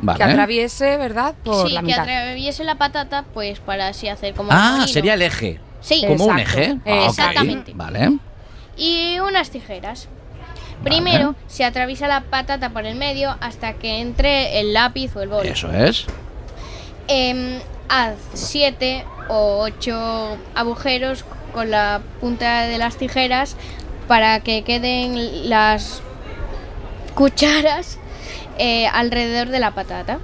Vale. 0.00 0.18
Que 0.18 0.24
atraviese, 0.24 0.98
¿verdad? 0.98 1.34
Por 1.42 1.68
sí, 1.68 1.72
la 1.72 1.82
que 1.82 1.94
atraviese 1.94 2.64
la 2.64 2.74
patata, 2.74 3.24
pues 3.32 3.60
para 3.60 3.88
así 3.88 4.06
hacer 4.08 4.34
como 4.34 4.50
un 4.50 4.56
Ah, 4.58 4.84
sería 4.86 5.14
el 5.14 5.22
eje. 5.22 5.58
Sí, 5.80 6.04
Como 6.06 6.26
un 6.26 6.38
eje. 6.38 6.76
Ah. 6.84 7.06
Exactamente. 7.08 7.72
Vale. 7.74 8.18
y 8.76 9.18
unas 9.20 9.48
tijeras. 9.50 10.08
Primero 10.84 11.34
se 11.46 11.64
atraviesa 11.64 12.06
la 12.06 12.20
patata 12.20 12.70
por 12.70 12.86
el 12.86 12.96
medio 12.96 13.36
hasta 13.40 13.74
que 13.74 14.00
entre 14.00 14.60
el 14.60 14.72
lápiz 14.72 15.16
o 15.16 15.22
el 15.22 15.28
boli. 15.28 15.48
Eso 15.48 15.70
es. 15.72 16.06
Em, 17.08 17.58
haz 17.88 18.16
siete 18.34 19.04
o 19.28 19.58
ocho 19.60 20.36
agujeros 20.54 21.24
con 21.52 21.70
la 21.70 22.00
punta 22.20 22.62
de 22.62 22.78
las 22.78 22.96
tijeras 22.96 23.56
para 24.08 24.40
que 24.40 24.62
queden 24.62 25.48
las 25.48 26.02
cucharas 27.14 27.98
eh, 28.58 28.86
alrededor 28.86 29.48
de 29.48 29.60
la 29.60 29.72
patata. 29.72 30.18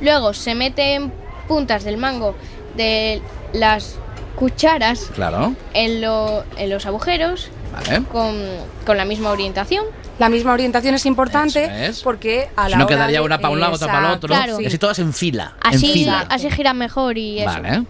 Luego 0.00 0.34
se 0.34 0.54
meten 0.54 1.12
puntas 1.48 1.84
del 1.84 1.96
mango 1.96 2.34
de 2.76 3.22
las 3.52 3.98
cucharas 4.36 5.10
Claro. 5.14 5.54
en, 5.74 6.00
lo- 6.00 6.44
en 6.56 6.70
los 6.70 6.86
agujeros 6.86 7.48
Vale. 7.72 8.04
con, 8.04 8.36
con 8.84 8.96
la 8.96 9.04
misma 9.04 9.30
orientación. 9.30 9.84
La 10.18 10.28
misma 10.28 10.52
orientación 10.54 10.94
es 10.94 11.04
importante 11.06 11.86
es. 11.86 12.02
porque 12.02 12.48
a 12.56 12.68
la 12.68 12.76
Si 12.76 12.78
no 12.78 12.86
hora 12.86 12.94
quedaría 12.96 13.18
de- 13.20 13.24
una 13.26 13.38
para 13.38 13.52
un 13.52 13.60
lado, 13.60 13.74
otra 13.74 13.86
para 13.88 14.06
el 14.08 14.12
otro. 14.14 14.28
Claro. 14.28 14.60
Y 14.60 14.66
así 14.66 14.78
todas 14.78 14.98
en 14.98 15.12
fila. 15.12 15.54
en 15.64 15.74
Así, 15.76 15.92
fila. 15.92 16.26
así 16.30 16.50
gira 16.50 16.72
mejor 16.72 17.18
y 17.18 17.40
eso. 17.40 17.50
Vale. 17.50 17.82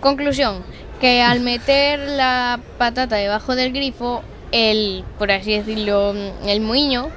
Conclusión, 0.00 0.62
que 1.00 1.22
al 1.22 1.40
meter 1.40 1.98
la 1.98 2.60
patata 2.78 3.16
debajo 3.16 3.56
del 3.56 3.72
grifo, 3.72 4.22
el, 4.52 5.04
por 5.18 5.30
así 5.32 5.52
decirlo, 5.56 6.14
el 6.46 6.60
moño 6.60 7.08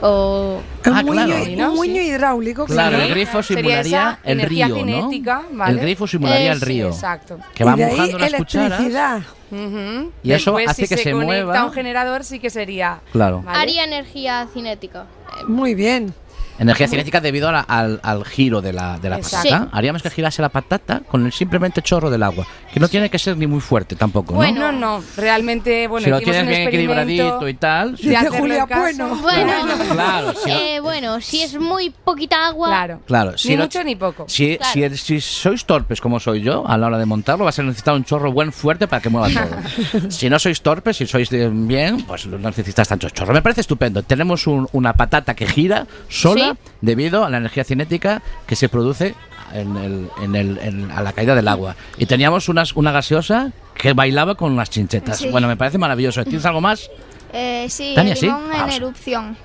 o 0.00 0.60
Un, 0.86 0.92
Ah, 0.94 1.02
muño, 1.02 1.24
claro. 1.24 1.70
un 1.70 1.74
muño 1.76 2.00
hidráulico. 2.02 2.64
Claro, 2.66 2.90
claro. 2.90 3.04
el 3.04 3.10
grifo 3.10 3.42
simularía 3.42 4.18
el 4.24 4.40
río, 4.42 4.66
cinética, 4.74 5.42
¿no? 5.50 5.58
¿vale? 5.58 5.72
El 5.72 5.80
grifo 5.80 6.06
simularía 6.06 6.52
el 6.52 6.58
Es- 6.58 6.62
río. 6.64 6.88
Exacto. 6.88 7.38
Que 7.54 7.64
va 7.64 7.74
y 7.74 7.76
de 7.76 7.84
ahí 7.84 7.90
mojando 7.90 8.18
las 8.18 8.32
cucharas. 8.34 8.80
Y 8.80 10.32
eso 10.32 10.50
Después, 10.52 10.68
hace 10.68 10.82
si 10.86 10.94
que 10.94 11.02
se 11.02 11.10
conecta 11.12 11.26
mueva. 11.26 11.64
un 11.64 11.72
generador 11.72 12.24
sí 12.24 12.38
que 12.38 12.50
sería. 12.50 13.00
Claro. 13.12 13.42
¿vale? 13.44 13.58
haría 13.58 13.84
energía 13.84 14.46
cinética. 14.52 15.06
Eh, 15.40 15.44
Muy 15.46 15.74
bien. 15.74 16.14
Energía 16.58 16.88
cinética 16.88 17.20
debido 17.20 17.48
a 17.48 17.52
la- 17.52 17.60
al, 17.60 18.00
al 18.02 18.24
giro 18.24 18.60
de 18.60 18.72
la, 18.72 18.98
de 18.98 19.08
la 19.10 19.16
Exacto. 19.18 19.48
patata. 19.50 19.76
Haríamos 19.76 20.02
que 20.02 20.10
girase 20.10 20.42
la 20.42 20.48
patata 20.48 21.00
con 21.08 21.24
el 21.26 21.32
simplemente 21.32 21.82
chorro 21.82 22.10
del 22.10 22.22
agua. 22.22 22.46
Que 22.72 22.80
no 22.80 22.88
tiene 22.88 23.08
que 23.10 23.18
ser 23.18 23.36
ni 23.36 23.46
muy 23.46 23.60
fuerte 23.60 23.96
tampoco, 23.96 24.32
¿no? 24.32 24.36
Bueno, 24.38 24.72
no, 24.72 25.02
realmente, 25.16 25.86
bueno, 25.88 26.04
si 26.04 26.10
lo 26.10 26.16
hicimos 26.18 26.32
tienes 26.34 26.42
un 26.42 26.48
bien 26.48 26.62
experimento 26.62 27.00
equilibradito 27.00 27.48
y 27.48 27.54
tal. 27.54 27.96
de 27.96 28.16
hacerlo 28.16 28.54
en 28.54 28.66
casa. 28.66 29.06
Bueno, 29.22 29.66
Claro, 29.92 30.32
sí. 30.44 30.50
eh, 30.50 30.80
bueno, 30.80 31.20
si 31.20 31.42
es 31.42 31.58
muy 31.58 31.90
poquita 31.90 32.46
agua. 32.48 32.68
Claro. 32.68 33.00
Claro, 33.06 33.38
si 33.38 33.48
Ni 33.50 33.56
lo- 33.56 33.62
mucho 33.64 33.82
ni 33.84 33.96
poco. 33.96 34.24
Si, 34.28 34.56
Claro. 34.58 34.96
si, 34.96 34.96
si 34.98 35.20
sois 35.20 35.64
torpes 35.64 36.00
como 36.00 36.20
soy 36.20 36.42
yo, 36.42 36.66
a 36.68 36.76
la 36.76 36.86
hora 36.88 36.98
de 36.98 37.06
montarlo, 37.06 37.44
vas 37.44 37.58
a 37.58 37.62
necesitar 37.62 37.94
un 37.94 38.04
chorro 38.04 38.32
buen 38.32 38.52
fuerte 38.52 38.86
para 38.88 39.00
que 39.00 39.08
mueva 39.08 39.28
todo. 39.28 40.10
si 40.10 40.28
no 40.28 40.38
sois 40.38 40.60
torpes, 40.60 40.96
si 40.96 41.06
sois 41.06 41.30
de- 41.30 41.48
bien, 41.48 42.02
pues 42.04 42.26
no 42.26 42.38
necesitas 42.38 42.88
tanto 42.88 43.08
chorro. 43.10 43.32
Me 43.32 43.42
parece 43.42 43.60
estupendo. 43.62 44.02
Tenemos 44.02 44.46
un- 44.46 44.68
una 44.72 44.92
patata 44.94 45.34
que 45.34 45.46
gira 45.46 45.86
sola 46.08 46.47
Sí. 46.52 46.58
debido 46.80 47.24
a 47.24 47.30
la 47.30 47.38
energía 47.38 47.64
cinética 47.64 48.22
que 48.46 48.56
se 48.56 48.68
produce 48.68 49.14
en 49.52 49.76
el- 49.76 50.08
en 50.22 50.34
el- 50.36 50.58
en- 50.58 50.90
a 50.90 51.02
la 51.02 51.12
caída 51.12 51.34
del 51.34 51.48
agua. 51.48 51.74
Y 51.96 52.06
teníamos 52.06 52.48
unas, 52.48 52.74
una 52.76 52.92
gaseosa 52.92 53.52
que 53.74 53.92
bailaba 53.94 54.34
con 54.34 54.56
las 54.56 54.68
chinchetas. 54.70 55.18
Sí. 55.18 55.28
Bueno, 55.30 55.48
me 55.48 55.56
parece 55.56 55.78
maravilloso. 55.78 56.22
¿Tienes 56.24 56.44
algo 56.44 56.60
más? 56.60 56.90
Eh, 57.32 57.66
sí, 57.68 57.92
Tania, 57.94 58.12
el 58.12 58.18
¿sí? 58.18 58.26
limón 58.26 58.52
en 58.54 58.70
erupción. 58.70 59.36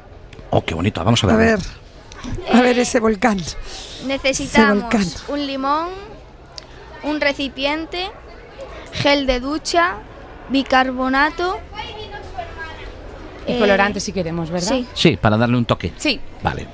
Oh, 0.49 0.63
qué 0.63 0.73
bonito. 0.73 1.03
Vamos 1.03 1.23
a 1.23 1.27
ver. 1.27 1.35
A 1.35 1.39
ver, 1.39 1.59
a 2.53 2.61
ver 2.61 2.79
ese 2.79 2.99
volcán. 2.99 3.39
Necesitamos 4.07 4.83
volcán. 4.83 5.05
un 5.29 5.45
limón, 5.47 5.89
un 7.03 7.19
recipiente, 7.21 8.09
gel 8.93 9.25
de 9.25 9.39
ducha, 9.39 9.95
bicarbonato. 10.49 11.59
Y 13.47 13.53
eh, 13.53 13.59
colorante 13.59 13.99
si 13.99 14.13
queremos, 14.13 14.49
¿verdad? 14.49 14.69
Sí. 14.69 14.87
Sí, 14.93 15.17
para 15.17 15.35
darle 15.37 15.57
un 15.57 15.65
toque. 15.65 15.91
Sí. 15.97 16.19
Vale. 16.41 16.65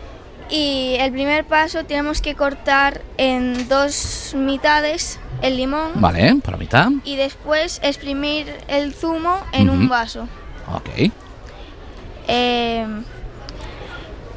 Y 0.50 0.96
el 1.00 1.12
primer 1.12 1.46
paso 1.46 1.84
tenemos 1.86 2.22
que 2.22 2.34
cortar 2.36 3.02
en 3.18 3.68
dos 3.70 4.34
mitades 4.36 5.20
el 5.42 5.58
limón 5.58 5.92
Vale, 5.96 6.36
por 6.44 6.54
la 6.54 6.58
mitad. 6.58 6.90
y 7.04 7.16
después 7.16 7.80
exprimir 7.84 8.52
el 8.68 8.94
zumo 8.94 9.40
en 9.52 9.70
un 9.70 9.88
vaso. 9.90 10.28
Ok. 10.74 11.12
Eh, 12.28 12.86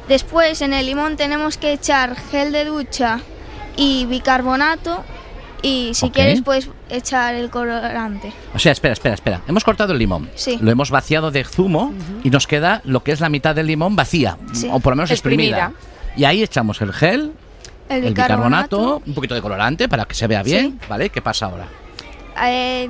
después 0.07 0.61
en 0.61 0.73
el 0.73 0.85
limón 0.85 1.15
tenemos 1.17 1.57
que 1.57 1.73
echar 1.73 2.15
gel 2.15 2.51
de 2.51 2.65
ducha 2.65 3.19
y 3.75 4.05
bicarbonato 4.05 5.03
y 5.63 5.91
si 5.93 6.09
quieres 6.09 6.41
puedes 6.41 6.69
echar 6.89 7.35
el 7.35 7.49
colorante. 7.49 8.33
O 8.53 8.59
sea, 8.59 8.71
espera, 8.73 8.93
espera, 8.93 9.15
espera. 9.15 9.41
Hemos 9.47 9.63
cortado 9.63 9.93
el 9.93 9.99
limón. 9.99 10.29
Sí. 10.35 10.59
Lo 10.61 10.69
hemos 10.71 10.91
vaciado 10.91 11.31
de 11.31 11.43
zumo 11.45 11.93
y 12.23 12.29
nos 12.29 12.47
queda 12.47 12.81
lo 12.83 13.01
que 13.03 13.13
es 13.13 13.19
la 13.21 13.29
mitad 13.29 13.55
del 13.55 13.67
limón 13.67 13.95
vacía. 13.95 14.37
Sí. 14.51 14.69
O 14.71 14.79
por 14.79 14.91
lo 14.91 14.97
menos 14.97 15.11
exprimida. 15.11 15.57
Exprimida. 15.57 15.92
Y 16.15 16.25
ahí 16.25 16.43
echamos 16.43 16.81
el 16.81 16.93
gel, 16.93 17.33
El, 17.89 18.03
el 18.03 18.09
bicarbonato. 18.13 18.77
bicarbonato, 18.77 19.03
un 19.05 19.13
poquito 19.13 19.35
de 19.35 19.41
colorante 19.41 19.89
para 19.89 20.05
que 20.05 20.13
se 20.15 20.27
vea 20.27 20.43
bien. 20.43 20.79
¿Vale? 20.89 21.09
¿Qué 21.09 21.21
pasa 21.21 21.47
ahora? 21.47 21.67
eh, 22.45 22.89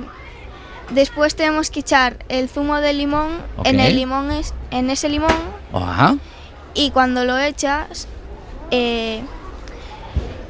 después 0.90 1.34
tenemos 1.36 1.70
que 1.70 1.80
echar 1.80 2.18
el 2.28 2.48
zumo 2.48 2.80
de 2.80 2.92
limón 2.92 3.28
en 3.64 3.80
el 3.80 3.94
limón 3.96 4.30
es, 4.30 4.52
en 4.70 4.90
ese 4.90 5.08
limón 5.08 5.32
Ajá. 5.72 6.16
y 6.74 6.90
cuando 6.90 7.24
lo 7.24 7.38
echas 7.38 8.06
eh, 8.70 9.22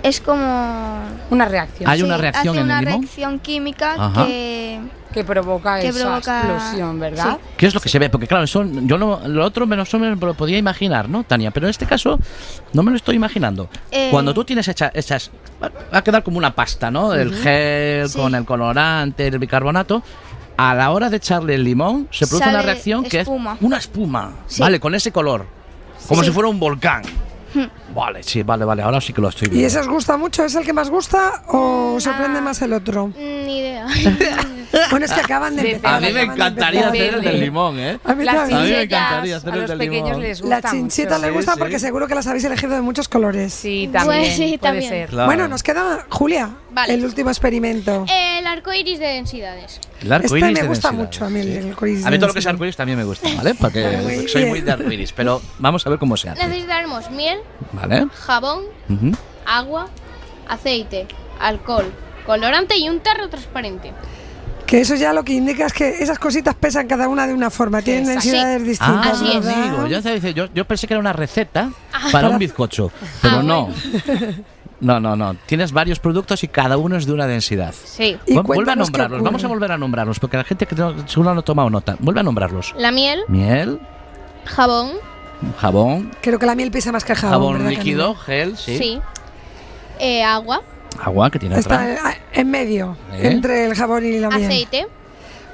es 0.04 0.20
como 0.20 1.02
Una 1.30 1.46
reacción. 1.46 1.90
Hay 1.90 2.02
una 2.02 2.16
Sí, 2.16 2.20
reacción 2.22 2.48
hace 2.54 2.58
en 2.60 2.64
una 2.66 2.78
el 2.78 2.84
limón. 2.84 3.00
reacción 3.02 3.38
química 3.40 3.94
Ajá. 3.98 4.26
que 4.26 4.80
que 5.12 5.22
provoca 5.22 5.78
Que 5.78 5.88
esa 5.88 6.00
provoca- 6.00 6.38
explosión, 6.42 6.98
¿verdad? 6.98 7.38
¿Qué 7.56 7.66
es 7.66 7.74
lo 7.74 7.80
que 7.80 7.88
se 7.88 8.00
ve? 8.00 8.10
Porque 8.10 8.26
claro, 8.26 8.42
eso, 8.42 8.64
yo 8.64 8.98
no, 8.98 9.20
lo 9.28 9.44
otro 9.44 9.64
menos 9.64 9.94
o 9.94 9.98
menos 10.00 10.18
me 10.20 10.26
lo 10.26 10.34
podía 10.34 10.58
imaginar, 10.58 11.08
¿no, 11.08 11.22
Tania? 11.22 11.52
Pero 11.52 11.66
en 11.66 11.70
este 11.70 11.86
caso 11.86 12.18
no 12.72 12.82
me 12.82 12.90
lo 12.90 12.96
estoy 12.96 13.14
imaginando. 13.14 13.68
Eh. 13.92 14.08
Cuando 14.10 14.34
tú 14.34 14.42
tienes 14.44 14.66
hecha, 14.66 14.90
hechas, 14.92 15.30
va 15.62 15.70
a 15.92 16.02
quedar 16.02 16.24
como 16.24 16.36
una 16.38 16.52
pasta, 16.56 16.90
¿no? 16.90 17.14
El 17.14 17.28
Ujú. 17.28 17.42
gel 17.44 18.08
Sí. 18.08 18.18
con 18.18 18.34
el 18.34 18.44
colorante, 18.44 19.28
el 19.28 19.38
bicarbonato. 19.38 20.02
A 20.56 20.74
la 20.74 20.90
hora 20.90 21.08
de 21.10 21.16
echarle 21.18 21.54
el 21.54 21.62
limón, 21.62 22.08
se 22.10 22.26
produce 22.26 22.48
una 22.48 22.52
Sale 22.60 22.64
reacción 22.72 23.02
que 23.04 23.18
es 23.18 23.22
espuma. 23.22 23.56
una 23.60 23.76
espuma, 23.78 24.32
Sí. 24.48 24.60
¿vale? 24.62 24.80
Con 24.80 24.96
ese 24.96 25.12
color, 25.12 25.46
como 26.08 26.22
Sí. 26.22 26.26
si 26.28 26.32
fuera 26.34 26.48
un 26.48 26.58
volcán. 26.58 27.02
Hmm. 27.54 27.66
Vale, 27.94 28.22
sí, 28.22 28.42
vale, 28.42 28.64
vale, 28.64 28.82
ahora 28.82 29.00
sí 29.00 29.12
que 29.12 29.20
lo 29.20 29.28
estoy 29.28 29.46
¿Y 29.46 29.50
viendo. 29.50 29.66
ese 29.68 29.78
os 29.78 29.88
gusta 29.88 30.16
mucho? 30.16 30.44
¿Es 30.44 30.54
el 30.54 30.64
que 30.64 30.72
más 30.72 30.90
gusta 30.90 31.42
o 31.48 31.96
sorprende 32.00 32.40
más 32.40 32.60
el 32.62 32.72
otro? 32.72 33.12
Ni 33.16 33.58
idea. 33.60 33.86
Bueno, 34.90 35.06
es 35.06 35.12
que 35.12 35.20
acaban 35.20 35.54
de 35.54 35.70
empezar. 35.74 35.94
A 35.94 36.00
mí 36.00 36.12
me 36.12 36.22
encantaría 36.22 36.88
hacer 36.88 37.14
el 37.14 37.22
del 37.22 37.38
limón, 37.40 37.78
¿eh? 37.78 38.00
A 38.02 38.12
mí. 38.14 38.26
A 38.26 38.44
mí 38.46 38.52
me 38.52 38.82
encantaría 38.82 39.36
hacer 39.36 39.50
a 39.50 39.54
el 39.54 39.60
los 39.60 39.70
del 39.70 39.78
pequeños 39.78 40.08
limón. 40.08 40.22
les 40.22 40.40
gusta 40.40 40.60
La 40.62 40.68
chincheta 40.68 41.14
mucho. 41.14 41.26
les 41.26 41.34
gusta 41.36 41.52
Sí, 41.52 41.58
porque 41.60 41.78
sí. 41.78 41.86
seguro 41.86 42.08
que 42.08 42.14
las 42.16 42.26
habéis 42.26 42.42
elegido 42.44 42.74
de 42.74 42.80
muchos 42.80 43.08
colores. 43.08 43.54
Sí, 43.54 43.88
también. 43.92 44.22
Pues 44.22 44.34
sí, 44.34 44.58
puede 44.58 44.58
también. 44.58 44.88
ser. 44.90 45.08
Claro. 45.10 45.26
Bueno, 45.26 45.46
nos 45.46 45.62
queda, 45.62 46.04
Julia, 46.08 46.50
Vale. 46.72 46.92
el 46.94 47.04
último 47.04 47.30
experimento. 47.30 48.04
El 48.08 48.46
arco 48.48 48.72
iris 48.72 48.98
de 48.98 49.06
densidades. 49.06 49.80
El 50.02 50.12
arco 50.12 50.26
Este 50.26 50.38
iris 50.40 50.52
me 50.54 50.62
de 50.62 50.68
gusta 50.68 50.90
mucho 50.90 51.24
a 51.24 51.30
mí 51.30 51.40
el 51.40 51.70
arco 51.70 51.86
iris 51.86 52.04
A 52.04 52.10
mí 52.10 52.16
todo 52.18 52.26
lo 52.26 52.32
que 52.32 52.40
es 52.40 52.44
densidad. 52.44 52.54
arcoíris 52.54 52.76
también 52.76 52.98
me 52.98 53.04
gusta, 53.04 53.28
¿vale? 53.36 53.54
Porque 53.54 54.26
soy 54.28 54.46
muy 54.46 54.60
de 54.60 54.72
arcoíris, 54.72 55.12
pero 55.12 55.40
vamos 55.60 55.86
a 55.86 55.90
ver 55.90 56.00
cómo 56.00 56.16
se 56.16 56.30
hace, 56.30 56.44
Necesitaremos 56.48 57.10
miel, 57.12 57.38
¿vale? 57.74 58.06
jabón, 58.14 58.62
agua, 59.46 59.88
aceite, 60.48 61.06
alcohol, 61.40 61.92
colorante 62.26 62.76
y 62.78 62.88
un 62.88 63.00
tarro 63.00 63.28
transparente. 63.28 63.92
Que 64.66 64.80
eso 64.80 64.94
ya 64.94 65.12
lo 65.12 65.22
que 65.24 65.34
indica 65.34 65.66
es 65.66 65.72
que 65.74 65.88
esas 66.02 66.18
cositas 66.18 66.54
pesan 66.54 66.86
cada 66.88 67.06
una 67.08 67.26
de 67.26 67.34
una 67.34 67.50
forma, 67.50 67.82
tienen 67.82 68.06
densidades 68.06 68.62
Sí. 68.62 68.68
distintas. 68.68 69.06
Ah, 69.06 69.10
Así 69.12 69.32
amigo, 69.36 69.86
yo, 70.54 70.64
pensé 70.64 70.86
que 70.86 70.94
era 70.94 71.00
una 71.00 71.12
receta 71.12 71.70
para 71.92 72.10
Para- 72.12 72.28
un 72.30 72.38
bizcocho, 72.38 72.90
pero 73.20 73.38
Ah, 73.38 73.42
no. 73.42 73.68
No, 74.80 75.00
no, 75.00 75.16
no. 75.16 75.34
Tienes 75.46 75.72
varios 75.72 75.98
productos 75.98 76.42
y 76.44 76.48
cada 76.48 76.76
uno 76.76 76.96
es 76.96 77.06
de 77.06 77.12
una 77.12 77.26
densidad. 77.26 77.72
Sí. 77.84 78.18
Y 78.26 78.34
Vu- 78.34 78.42
Vuelve 78.42 78.72
a 78.72 78.76
nombrarlos, 78.76 79.22
vamos 79.22 79.42
a 79.44 79.48
volver 79.48 79.72
a 79.72 79.78
nombrarlos, 79.78 80.18
porque 80.18 80.36
la 80.36 80.44
gente 80.44 80.66
que 80.66 80.74
no- 80.74 81.06
seguro 81.08 81.32
no 81.32 81.40
ha 81.40 81.44
tomado 81.44 81.70
nota. 81.70 81.96
Vuelve 82.00 82.20
a 82.20 82.22
nombrarlos. 82.22 82.74
La 82.76 82.90
miel, 82.90 83.20
Miel, 83.28 83.80
jabón, 84.44 84.90
jabón, 85.52 86.10
Creo 86.22 86.38
que 86.38 86.46
la 86.46 86.54
miel 86.54 86.70
pesa 86.70 86.92
más 86.92 87.04
que 87.04 87.12
el 87.12 87.18
jabón. 87.18 87.32
jabón 87.32 87.52
¿verdad, 87.58 87.70
líquido, 87.70 88.14
Camila? 88.14 88.24
gel, 88.24 88.56
sí. 88.56 88.78
sí. 88.78 89.00
Eh, 89.98 90.22
agua, 90.22 90.62
Agua, 91.02 91.30
que 91.30 91.38
tiene. 91.38 91.58
Está 91.58 91.92
eh, 91.92 91.98
en 92.32 92.50
medio, 92.50 92.96
¿Eh? 93.12 93.30
entre 93.32 93.64
el 93.66 93.74
jabón 93.74 94.04
y 94.06 94.18
la 94.18 94.30
miel. 94.30 94.44
aceite 94.44 94.86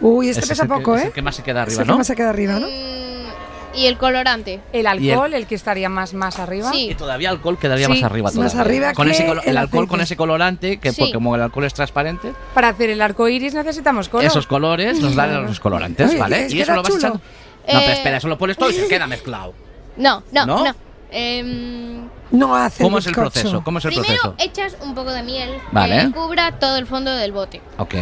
Uy, 0.03 0.28
este 0.30 0.41
es 0.43 0.49
pesa 0.49 0.62
el 0.64 0.68
que- 0.68 0.74
poco, 0.74 0.97
es 0.97 1.03
¿eh? 1.03 1.07
el 1.09 1.12
que 1.12 1.22
más 1.22 1.34
se 1.36 1.43
queda 1.43 1.62
Es 1.62 1.66
arriba, 1.68 1.82
el 1.82 1.86
que 1.86 1.93
¿no? 1.93 1.99
más 1.99 2.07
se 2.07 2.16
queda 2.16 2.30
arriba, 2.30 2.59
¿no? 2.59 2.66
mm, 2.66 3.76
y 3.76 3.86
el 3.86 3.97
colorante. 3.99 4.61
El 4.72 4.80
el- 4.80 4.86
alcohol, 4.86 5.32
el, 5.34 5.47
que 5.47 5.55
estaría 5.55 5.88
más, 5.88 6.12
más 6.14 6.38
arriba. 6.38 6.70
Sí. 6.72 6.91
Y 6.91 6.95
todavía 6.95 7.30
alcohol 7.30 7.59
quedaría 7.59 7.86
Sí, 7.86 7.93
más 7.93 8.03
arriba 8.03 8.24
más 8.26 8.34
todavía. 8.34 8.61
arriba 8.62 8.93
con 8.95 9.07
que 9.07 9.12
ese 9.12 9.26
el, 9.30 9.41
el 9.45 9.57
alcohol 9.59 9.86
con 9.88 10.01
ese 10.01 10.16
colorante, 10.16 10.78
que 10.78 10.93
Sí. 10.93 11.01
porque 11.01 11.12
como 11.14 11.34
el 11.36 11.43
alcohol 11.43 11.64
es 11.64 11.74
transparente, 11.74 12.32
Para 12.55 12.68
hacer 12.68 12.91
el 12.91 13.01
arco 13.03 13.28
iris 13.28 13.55
necesitamos 13.55 14.09
color. 14.09 14.24
esos 14.26 14.47
colores 14.47 15.01
nos 15.01 15.14
dan 15.14 15.45
los 15.47 15.61
colorantes, 15.61 16.09
Oye, 16.11 16.18
¿vale? 16.18 16.47
es 16.47 16.53
Y 16.53 16.57
que 16.57 16.62
eso 16.62 16.72
lo 16.74 16.82
vas 16.82 16.88
chulo. 16.93 16.99
echando. 16.99 17.18
No, 17.18 17.22
pero 17.66 17.78
Eh, 17.80 17.93
espera, 17.93 18.16
eso 18.16 18.28
lo 18.28 18.38
pones 18.38 18.57
todo 18.57 18.70
y 18.70 18.74
se 18.74 18.88
queda 18.88 19.07
mezclado. 19.07 19.55
No, 20.01 20.23
no, 20.33 20.47
¿No? 20.47 20.65
no. 20.65 20.75
Em, 21.13 22.09
No 22.31 22.55
hace 22.57 22.83
¿Cómo 22.85 22.99
es 22.99 23.07
el 23.07 23.11
bizcocho. 23.13 23.31
proceso? 23.33 23.65
¿Cómo 23.65 23.79
es 23.79 23.85
el 23.85 23.91
primero 23.93 24.23
proceso? 24.23 24.35
echas 24.39 24.77
un 24.83 24.95
poco 24.95 25.11
de 25.13 25.23
miel 25.23 25.51
Vale. 25.73 26.07
que 26.07 26.11
cubra 26.13 26.53
todo 26.59 26.77
el 26.79 26.87
fondo 26.87 27.11
del 27.15 27.33
bote. 27.33 27.61
Ok. 27.79 27.95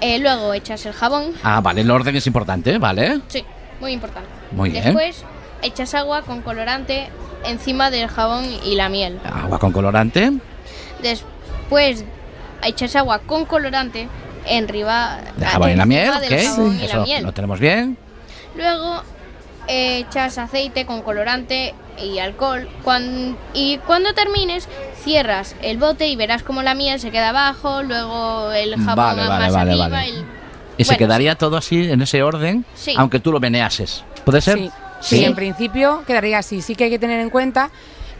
Eh, 0.00 0.18
luego 0.20 0.54
echas 0.54 0.84
el 0.86 0.92
jabón. 0.92 1.32
Ah, 1.42 1.60
vale, 1.60 1.80
el 1.82 1.90
orden 1.90 2.14
es 2.16 2.26
importante, 2.26 2.78
¿vale? 2.78 3.20
Sí, 3.28 3.44
muy 3.80 3.92
importante. 3.92 4.28
Muy 4.52 4.70
bien. 4.70 4.84
Después 4.84 5.24
echas 5.62 5.94
agua 5.94 6.22
con 6.22 6.42
colorante 6.42 7.08
encima 7.44 7.90
del 7.90 8.08
jabón 8.08 8.44
y 8.64 8.74
la 8.76 8.88
miel. 8.88 9.18
Agua 9.24 9.58
con 9.58 9.72
colorante. 9.72 10.32
Después 11.02 12.04
echas 12.62 12.94
agua 12.96 13.18
con 13.20 13.44
colorante 13.44 14.08
arriba 14.50 15.18
De 15.36 15.46
jabón 15.46 15.70
y 15.70 15.76
la 15.76 15.86
miel, 15.86 16.04
encima 16.08 16.18
ok. 16.18 16.28
del 16.30 16.46
jabón 16.46 16.74
y 16.74 16.78
la 16.78 16.84
Eso 16.84 17.02
miel. 17.02 17.22
lo 17.24 17.32
tenemos 17.32 17.58
bien. 17.60 17.96
Luego 18.56 19.02
echas 19.68 20.38
aceite 20.38 20.86
con 20.86 21.02
colorante 21.02 21.74
y 22.02 22.18
alcohol. 22.18 22.68
Y 23.54 23.78
cuando 23.78 24.12
termines, 24.14 24.68
cierras 25.02 25.54
el 25.62 25.78
bote 25.78 26.08
y 26.08 26.16
verás 26.16 26.42
como 26.42 26.62
la 26.62 26.74
miel 26.74 26.98
se 27.00 27.10
queda 27.10 27.30
abajo, 27.30 27.82
luego 27.82 28.50
el 28.52 28.74
jabón 28.76 28.96
Vale, 28.96 29.20
más 29.22 29.28
vale, 29.28 29.50
vale, 29.52 29.70
arriba. 29.70 29.88
vale. 29.88 30.08
el- 30.08 30.24
Y 30.76 30.84
se 30.84 30.96
quedaría 30.96 31.36
todo 31.36 31.56
así, 31.56 31.88
en 31.88 32.02
ese 32.02 32.22
orden, 32.24 32.64
Sí. 32.74 32.94
aunque 32.96 33.20
tú 33.20 33.30
lo 33.30 33.38
meneases. 33.38 34.02
¿Puede 34.24 34.40
ser? 34.40 34.58
Sí, 34.58 34.70
sí, 35.00 35.24
en 35.24 35.34
principio 35.36 36.02
quedaría 36.06 36.38
así. 36.38 36.62
Sí 36.62 36.74
que 36.74 36.84
hay 36.84 36.90
que 36.90 36.98
tener 36.98 37.20
en 37.20 37.30
cuenta 37.30 37.70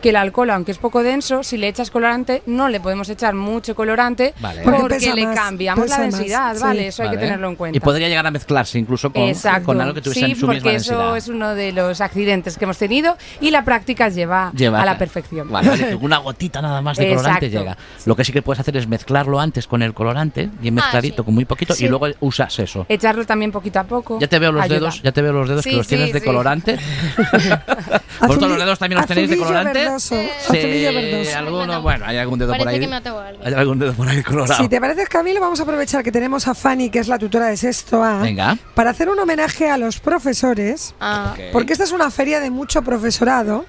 que 0.04 0.10
el 0.10 0.16
alcohol, 0.16 0.50
aunque 0.50 0.70
es 0.70 0.76
poco 0.76 1.02
denso, 1.02 1.42
si 1.42 1.56
le 1.56 1.66
echas 1.66 1.90
colorante, 1.90 2.42
no 2.44 2.68
le 2.68 2.78
podemos 2.78 3.08
echar 3.08 3.32
mucho 3.32 3.74
colorante 3.74 4.34
Vale. 4.38 4.60
porque, 4.62 5.14
le 5.14 5.24
más, 5.24 5.34
cambiamos 5.34 5.88
la 5.88 5.96
más, 5.96 6.12
densidad, 6.18 6.54
sí. 6.56 6.60
¿vale? 6.62 6.88
Eso 6.88 7.04
hay 7.04 7.10
que 7.12 7.16
tenerlo 7.16 7.48
en 7.48 7.56
cuenta. 7.56 7.74
Y 7.74 7.80
podría 7.80 8.06
llegar 8.08 8.26
a 8.26 8.30
mezclarse 8.30 8.78
incluso 8.78 9.10
con, 9.10 9.22
Exacto. 9.22 9.64
con 9.64 9.80
algo 9.80 9.94
que 9.94 10.02
tuviese 10.02 10.26
sí, 10.26 10.34
su 10.34 10.46
misma 10.46 10.60
porque 10.62 10.74
eso 10.76 10.92
densidad. 10.98 11.16
es 11.16 11.28
uno 11.28 11.54
de 11.54 11.72
los 11.72 12.02
accidentes 12.02 12.58
que 12.58 12.64
hemos 12.64 12.76
tenido 12.76 13.16
y 13.40 13.50
la 13.50 13.64
práctica 13.64 14.10
lleva, 14.10 14.52
Lleva- 14.54 14.82
a 14.82 14.84
la 14.84 14.98
perfección. 14.98 15.50
Vale, 15.50 15.70
vale, 15.70 15.94
una 15.94 16.18
gotita 16.18 16.60
nada 16.60 16.82
más 16.82 16.98
de 16.98 17.08
colorante 17.08 17.46
Exacto. 17.46 17.58
llega. 17.64 17.78
Lo 18.04 18.14
que 18.14 18.24
sí 18.24 18.32
que 18.34 18.42
puedes 18.42 18.60
hacer 18.60 18.76
es 18.76 18.86
mezclarlo 18.86 19.40
antes 19.40 19.66
con 19.66 19.80
el 19.80 19.94
colorante, 19.94 20.50
bien 20.60 20.74
mezcladito, 20.74 21.22
sí. 21.22 21.24
con 21.24 21.34
muy 21.34 21.46
poquito, 21.46 21.72
Sí. 21.72 21.86
y 21.86 21.88
luego 21.88 22.08
usas 22.20 22.58
eso. 22.58 22.84
Echarlo 22.90 23.24
también 23.24 23.50
poquito 23.50 23.78
a 23.80 23.84
poco. 23.84 24.18
Ya 24.20 24.28
te 24.28 24.38
veo 24.38 24.52
los 24.52 24.62
ayuda. 24.64 24.74
dedos, 24.80 25.02
ya 25.02 25.12
te 25.12 25.22
veo 25.22 25.32
los 25.32 25.48
dedos 25.48 25.64
que 25.64 25.70
Sí, 25.70 25.76
los 25.76 25.86
tienes 25.86 26.12
de 26.12 26.20
sí. 26.20 26.26
colorante. 26.26 26.78
¿Vosotros 28.20 28.50
los 28.50 28.58
dedos 28.58 28.78
también 28.78 28.98
los 29.00 29.06
tenéis 29.08 29.30
de 29.30 29.38
colorante? 29.38 29.93
Verdoso, 29.94 30.16
Sí, 30.50 30.58
azulillo 30.58 30.92
verdoso. 30.92 31.38
alguno, 31.38 31.82
bueno, 31.82 32.04
hay 32.06 32.16
algún 32.18 32.38
dedo 32.38 32.48
por 32.52 32.58
Parece 32.58 32.74
ahí. 32.74 32.80
que 32.80 32.88
me 32.88 32.96
algo. 32.96 33.44
Hay 33.44 33.54
algún 33.54 33.78
dedo 33.78 33.92
por 33.94 34.08
ahí 34.08 34.22
colorado. 34.22 34.62
Si 34.62 34.68
te 34.68 34.80
parece, 34.80 35.06
Camilo, 35.06 35.40
vamos 35.40 35.60
a 35.60 35.62
aprovechar 35.62 36.02
que 36.02 36.12
tenemos 36.12 36.46
a 36.48 36.54
Fanny, 36.54 36.90
que 36.90 36.98
es 36.98 37.08
la 37.08 37.18
tutora 37.18 37.46
de 37.46 37.56
sexto 37.56 38.02
A, 38.02 38.18
Venga. 38.22 38.56
para 38.74 38.90
hacer 38.90 39.08
un 39.08 39.18
homenaje 39.18 39.68
a 39.70 39.78
los 39.78 40.00
profesores, 40.00 40.94
Ah, 41.00 41.30
Ok. 41.34 41.40
porque 41.52 41.72
esta 41.72 41.84
es 41.84 41.92
una 41.92 42.10
feria 42.10 42.40
de 42.40 42.50
mucho 42.50 42.82
profesorado 42.82 43.66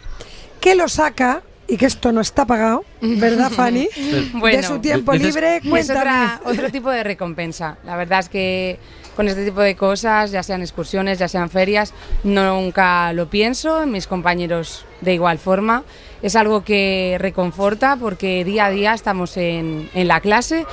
que 0.59 0.75
lo 0.75 0.87
saca 0.87 1.41
y 1.67 1.77
que 1.77 1.85
esto 1.87 2.11
no 2.11 2.21
está 2.21 2.45
pagado, 2.45 2.85
¿verdad, 3.01 3.49
Fanny? 3.55 3.87
Bueno, 4.33 4.57
de 4.57 4.63
su 4.63 4.79
tiempo 4.79 5.13
libre, 5.13 5.57
es 5.57 5.67
cuéntame. 5.69 5.99
otra- 5.99 6.41
otro 6.45 6.69
tipo 6.71 6.89
de 6.91 7.03
recompensa. 7.03 7.77
La 7.85 7.95
verdad 7.95 8.19
es 8.19 8.29
que 8.29 8.79
con 9.15 9.27
este 9.27 9.45
tipo 9.45 9.61
de 9.61 9.75
cosas, 9.75 10.31
ya 10.31 10.43
sean 10.43 10.61
excursiones, 10.61 11.19
ya 11.19 11.27
sean 11.27 11.49
ferias, 11.49 11.93
nunca 12.23 13.13
lo 13.13 13.27
pienso, 13.29 13.85
mis 13.85 14.07
compañeros 14.07 14.85
de 15.01 15.13
igual 15.13 15.37
forma. 15.37 15.83
Es 16.21 16.35
algo 16.35 16.63
que 16.63 17.17
reconforta 17.19 17.97
porque 17.97 18.43
día 18.43 18.65
a 18.65 18.69
día 18.69 18.93
estamos 18.93 19.37
en, 19.37 19.89
la 19.93 20.19
clase 20.19 20.65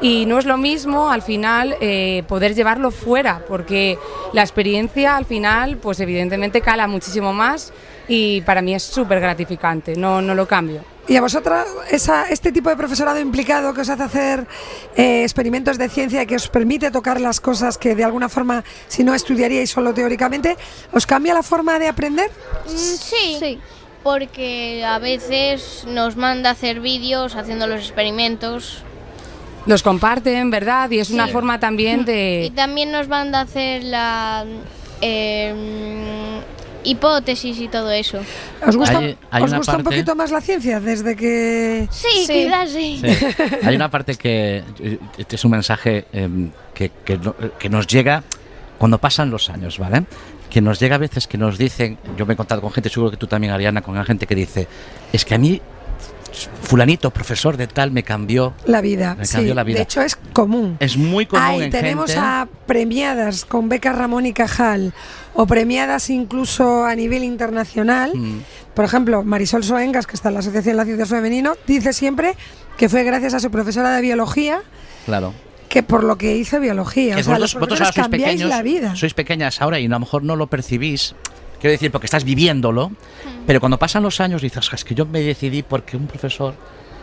y 0.00 0.24
no 0.26 0.38
es 0.38 0.46
lo 0.46 0.56
mismo 0.56 1.10
al 1.10 1.22
final 1.22 1.76
eh, 1.80 2.22
poder 2.28 2.54
llevarlo 2.54 2.90
fuera 2.90 3.42
porque 3.46 3.98
la 4.32 4.42
experiencia 4.42 5.16
al 5.16 5.26
final 5.26 5.76
pues 5.76 6.00
evidentemente 6.00 6.60
cala 6.60 6.86
muchísimo 6.86 7.32
más 7.32 7.72
y 8.08 8.40
para 8.42 8.62
mí 8.62 8.74
es 8.74 8.82
súper 8.82 9.20
gratificante, 9.20 9.96
no, 9.96 10.22
no 10.22 10.34
lo 10.34 10.46
cambio. 10.46 10.82
Y 11.08 11.16
a 11.16 11.20
vosotras, 11.20 11.66
esa, 11.90 12.28
este 12.28 12.52
tipo 12.52 12.70
de 12.70 12.76
profesorado 12.76 13.18
implicado 13.18 13.74
que 13.74 13.80
os 13.80 13.88
hace 13.88 14.02
hacer 14.02 14.46
eh, 14.96 15.22
experimentos 15.24 15.76
de 15.76 15.88
ciencia 15.88 16.22
y 16.22 16.26
que 16.26 16.36
os 16.36 16.46
permite 16.48 16.90
tocar 16.92 17.20
las 17.20 17.40
cosas 17.40 17.78
que 17.78 17.96
de 17.96 18.04
alguna 18.04 18.28
forma, 18.28 18.62
si 18.86 19.02
no 19.02 19.12
estudiaríais 19.14 19.70
solo 19.70 19.92
teóricamente, 19.92 20.56
¿os 20.92 21.06
cambia 21.06 21.34
la 21.34 21.42
forma 21.42 21.78
de 21.80 21.88
aprender? 21.88 22.30
mm, 22.66 22.68
sí, 22.70 23.58
porque 24.04 24.84
a 24.84 24.98
veces 25.00 25.84
nos 25.88 26.16
manda 26.16 26.50
a 26.50 26.52
hacer 26.52 26.80
vídeos 26.80 27.34
haciendo 27.34 27.66
los 27.66 27.80
experimentos 27.80 28.84
Los 29.66 29.82
comparten, 29.82 30.48
¿verdad? 30.50 30.90
Y 30.90 31.00
es 31.00 31.10
una 31.10 31.26
Sí. 31.26 31.32
forma 31.32 31.58
también 31.60 32.00
y 32.00 32.04
de... 32.04 32.52
también 32.54 32.92
nos 32.92 33.08
manda 33.08 33.40
a 33.40 33.42
hacer 33.42 33.82
la 33.84 34.44
eh, 35.02 36.40
hipótesis 36.84 37.58
y 37.58 37.68
todo 37.68 37.90
eso. 37.90 38.18
¿Os 38.66 38.76
gusta, 38.76 38.98
Hay- 38.98 39.16
hay 39.30 39.42
os 39.42 39.50
una 39.50 39.58
gusta 39.58 39.76
un 39.76 39.84
poquito 39.84 40.14
más 40.14 40.30
la 40.30 40.40
ciencia 40.40 40.80
desde 40.80 41.14
que... 41.16 41.88
Sí, 41.90 42.24
Sí. 42.26 42.32
quizás 42.32 42.70
sí. 42.70 43.02
Sí. 43.04 43.26
Hay 43.62 43.76
una 43.76 43.90
parte 43.90 44.14
que 44.16 44.64
este 45.18 45.36
es 45.36 45.44
un 45.44 45.50
mensaje 45.52 46.06
em, 46.12 46.50
que, 46.74 46.90
que 47.58 47.68
nos 47.68 47.86
llega 47.86 48.22
cuando 48.78 48.98
pasan 48.98 49.30
los 49.30 49.50
años, 49.50 49.78
¿vale? 49.78 50.04
Que 50.48 50.60
nos 50.60 50.80
llega 50.80 50.96
a 50.96 50.98
veces 50.98 51.26
que 51.26 51.36
nos 51.38 51.58
dicen, 51.58 51.98
yo 52.16 52.24
me 52.26 52.34
he 52.34 52.36
contado 52.36 52.60
con 52.60 52.72
gente, 52.72 52.88
seguro 52.88 53.10
que 53.10 53.16
tú 53.16 53.26
también, 53.26 53.52
Ariana, 53.52 53.82
con 53.82 54.02
gente 54.04 54.26
que 54.26 54.34
dice, 54.34 54.66
es 55.12 55.24
que 55.24 55.34
a 55.34 55.38
mí, 55.38 55.60
fulanito, 56.62 57.10
profesor 57.10 57.56
de 57.56 57.66
tal, 57.66 57.90
me 57.90 58.02
cambió. 58.02 58.54
La 58.66 58.80
vida, 58.80 59.14
Me 59.16 59.24
sí. 59.24 59.34
cambió 59.36 59.54
la 59.54 59.64
vida. 59.64 59.76
De 59.78 59.82
hecho, 59.82 60.02
es 60.02 60.16
común. 60.32 60.76
Es 60.80 60.96
muy 60.96 61.26
común 61.26 61.44
Ahí 61.44 61.62
en 61.64 61.70
tenemos 61.70 62.06
gente. 62.10 62.20
a 62.24 62.48
premiadas 62.66 63.44
con 63.44 63.68
beca 63.68 63.92
Ramón 63.92 64.26
y 64.26 64.32
Cajal 64.32 64.92
o 65.34 65.46
premiadas 65.46 66.10
incluso 66.10 66.84
a 66.84 66.94
nivel 66.94 67.24
internacional. 67.24 68.12
Mm, 68.14 68.40
Por 68.74 68.84
ejemplo, 68.84 69.22
Marisol 69.22 69.64
Soengas, 69.64 70.06
que 70.06 70.14
está 70.16 70.28
en 70.28 70.34
la 70.34 70.40
Asociación 70.40 70.76
La 70.76 70.84
Ciencia 70.84 71.06
Femenino, 71.06 71.54
dice 71.66 71.92
siempre 71.92 72.34
que 72.76 72.88
fue 72.88 73.02
gracias 73.04 73.34
a 73.34 73.40
su 73.40 73.50
profesora 73.50 73.94
de 73.96 74.00
biología 74.02 74.62
claro. 75.04 75.34
que 75.68 75.82
por 75.82 76.02
lo 76.04 76.16
que 76.16 76.36
hizo 76.36 76.58
biología. 76.60 77.14
Que 77.16 77.20
o 77.20 77.24
sea, 77.24 77.38
los 77.38 77.54
vosotros, 77.54 77.78
vosotros 77.78 77.80
ahora 77.96 78.08
sois 78.08 78.08
pequeños, 78.08 78.48
la 78.48 78.62
vida. 78.62 78.96
sois 78.96 79.12
pequeñas 79.14 79.60
ahora 79.60 79.78
y 79.80 79.86
a 79.86 79.88
lo 79.88 79.98
mejor 80.00 80.22
no 80.22 80.36
lo 80.36 80.46
percibís. 80.46 81.14
Quiero 81.60 81.72
decir, 81.72 81.90
porque 81.90 82.06
estás 82.06 82.24
viviéndolo, 82.24 82.92
pero 83.46 83.60
cuando 83.60 83.78
pasan 83.78 84.02
los 84.02 84.20
años 84.20 84.42
dices, 84.42 84.68
"Ja, 84.68 84.76
es 84.76 84.84
que 84.84 84.94
yo 84.94 85.06
me 85.06 85.20
decidí 85.20 85.62
porque 85.62 85.96
un 85.96 86.06
profesor 86.06 86.54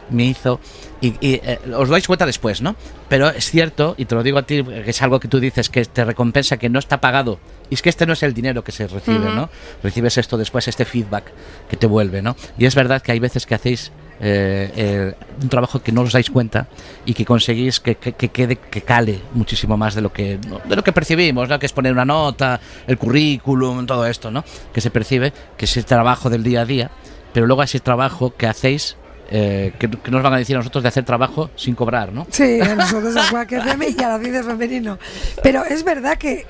me 0.09 0.25
hizo 0.25 0.59
y, 1.01 1.09
y, 1.19 1.35
eh, 1.43 1.59
os 1.75 1.89
dais 1.89 2.07
cuenta 2.07 2.25
después, 2.25 2.61
¿no? 2.61 2.75
Pero 3.09 3.29
es 3.29 3.49
cierto, 3.49 3.93
y 3.97 4.05
te 4.05 4.15
lo 4.15 4.23
digo 4.23 4.39
a 4.39 4.43
ti, 4.43 4.63
que 4.63 4.89
es 4.89 5.01
algo 5.01 5.19
que 5.19 5.27
tú 5.27 5.39
dices 5.39 5.69
que 5.69 5.85
te 5.85 6.03
recompensa, 6.05 6.57
que 6.57 6.69
no 6.69 6.79
está 6.79 6.99
pagado. 7.01 7.39
Y 7.69 7.75
es 7.75 7.81
que 7.81 7.89
este 7.89 8.05
no 8.05 8.13
es 8.13 8.23
el 8.23 8.33
dinero 8.33 8.63
que 8.63 8.71
se 8.71 8.87
recibe. 8.87 9.29
¿no? 9.33 9.49
Recibes 9.83 10.17
esto 10.17 10.37
después, 10.37 10.67
este 10.67 10.85
feedback 10.85 11.25
que 11.69 11.77
te 11.77 11.87
vuelve, 11.87 12.21
¿no? 12.21 12.35
Y 12.57 12.65
es 12.65 12.75
verdad 12.75 13.01
que 13.01 13.11
hay 13.11 13.19
veces 13.19 13.45
que 13.45 13.55
hacéis 13.55 13.91
eh, 14.19 14.71
eh, 14.75 15.13
un 15.41 15.49
trabajo 15.49 15.81
que 15.81 15.91
no 15.91 16.01
os 16.01 16.11
dais 16.11 16.29
cuenta 16.29 16.67
y 17.05 17.13
que 17.13 17.23
conseguís 17.25 17.79
que, 17.79 17.95
que, 17.95 18.13
que 18.13 18.29
quede, 18.29 18.55
que 18.55 18.81
cale 18.81 19.21
muchísimo 19.33 19.77
más 19.77 19.93
de 19.95 20.01
lo 20.01 20.11
que 20.11 20.37
de 20.39 20.75
lo 20.75 20.83
que 20.83 20.91
percibimos, 20.91 21.47
¿no? 21.49 21.59
Que 21.59 21.65
es 21.67 21.73
poner 21.73 21.91
una 21.93 22.05
nota, 22.05 22.59
el 22.87 22.97
currículum, 22.97 23.85
todo 23.85 24.05
esto, 24.07 24.31
¿no? 24.31 24.43
Que 24.73 24.81
se 24.81 24.89
percibe, 24.89 25.33
que 25.57 25.65
es 25.65 25.77
el 25.77 25.85
trabajo 25.85 26.29
del 26.29 26.43
día 26.43 26.61
a 26.61 26.65
día, 26.65 26.89
pero 27.33 27.45
luego 27.45 27.61
ese 27.63 27.79
trabajo 27.79 28.33
que 28.35 28.47
hacéis 28.47 28.95
eh, 29.29 29.73
que, 29.77 29.89
que 29.89 30.09
nos 30.09 30.23
van 30.23 30.33
a 30.33 30.37
decir 30.37 30.55
a 30.55 30.59
nosotros 30.59 30.81
de 30.83 30.87
hacer 30.89 31.03
trabajo 31.03 31.49
sin 31.55 31.75
cobrar, 31.75 32.11
¿no? 32.13 32.25
Sí, 32.31 32.59
a 32.61 32.75
nosotros 32.75 33.15
a 33.17 33.41
FM 33.43 33.89
y 33.97 34.01
a 34.01 34.09
la 34.09 34.19
ciencia 34.19 34.43
femenino. 34.43 34.97
Pero 35.43 35.65
es 35.65 35.83
verdad 35.83 36.17
que 36.17 36.45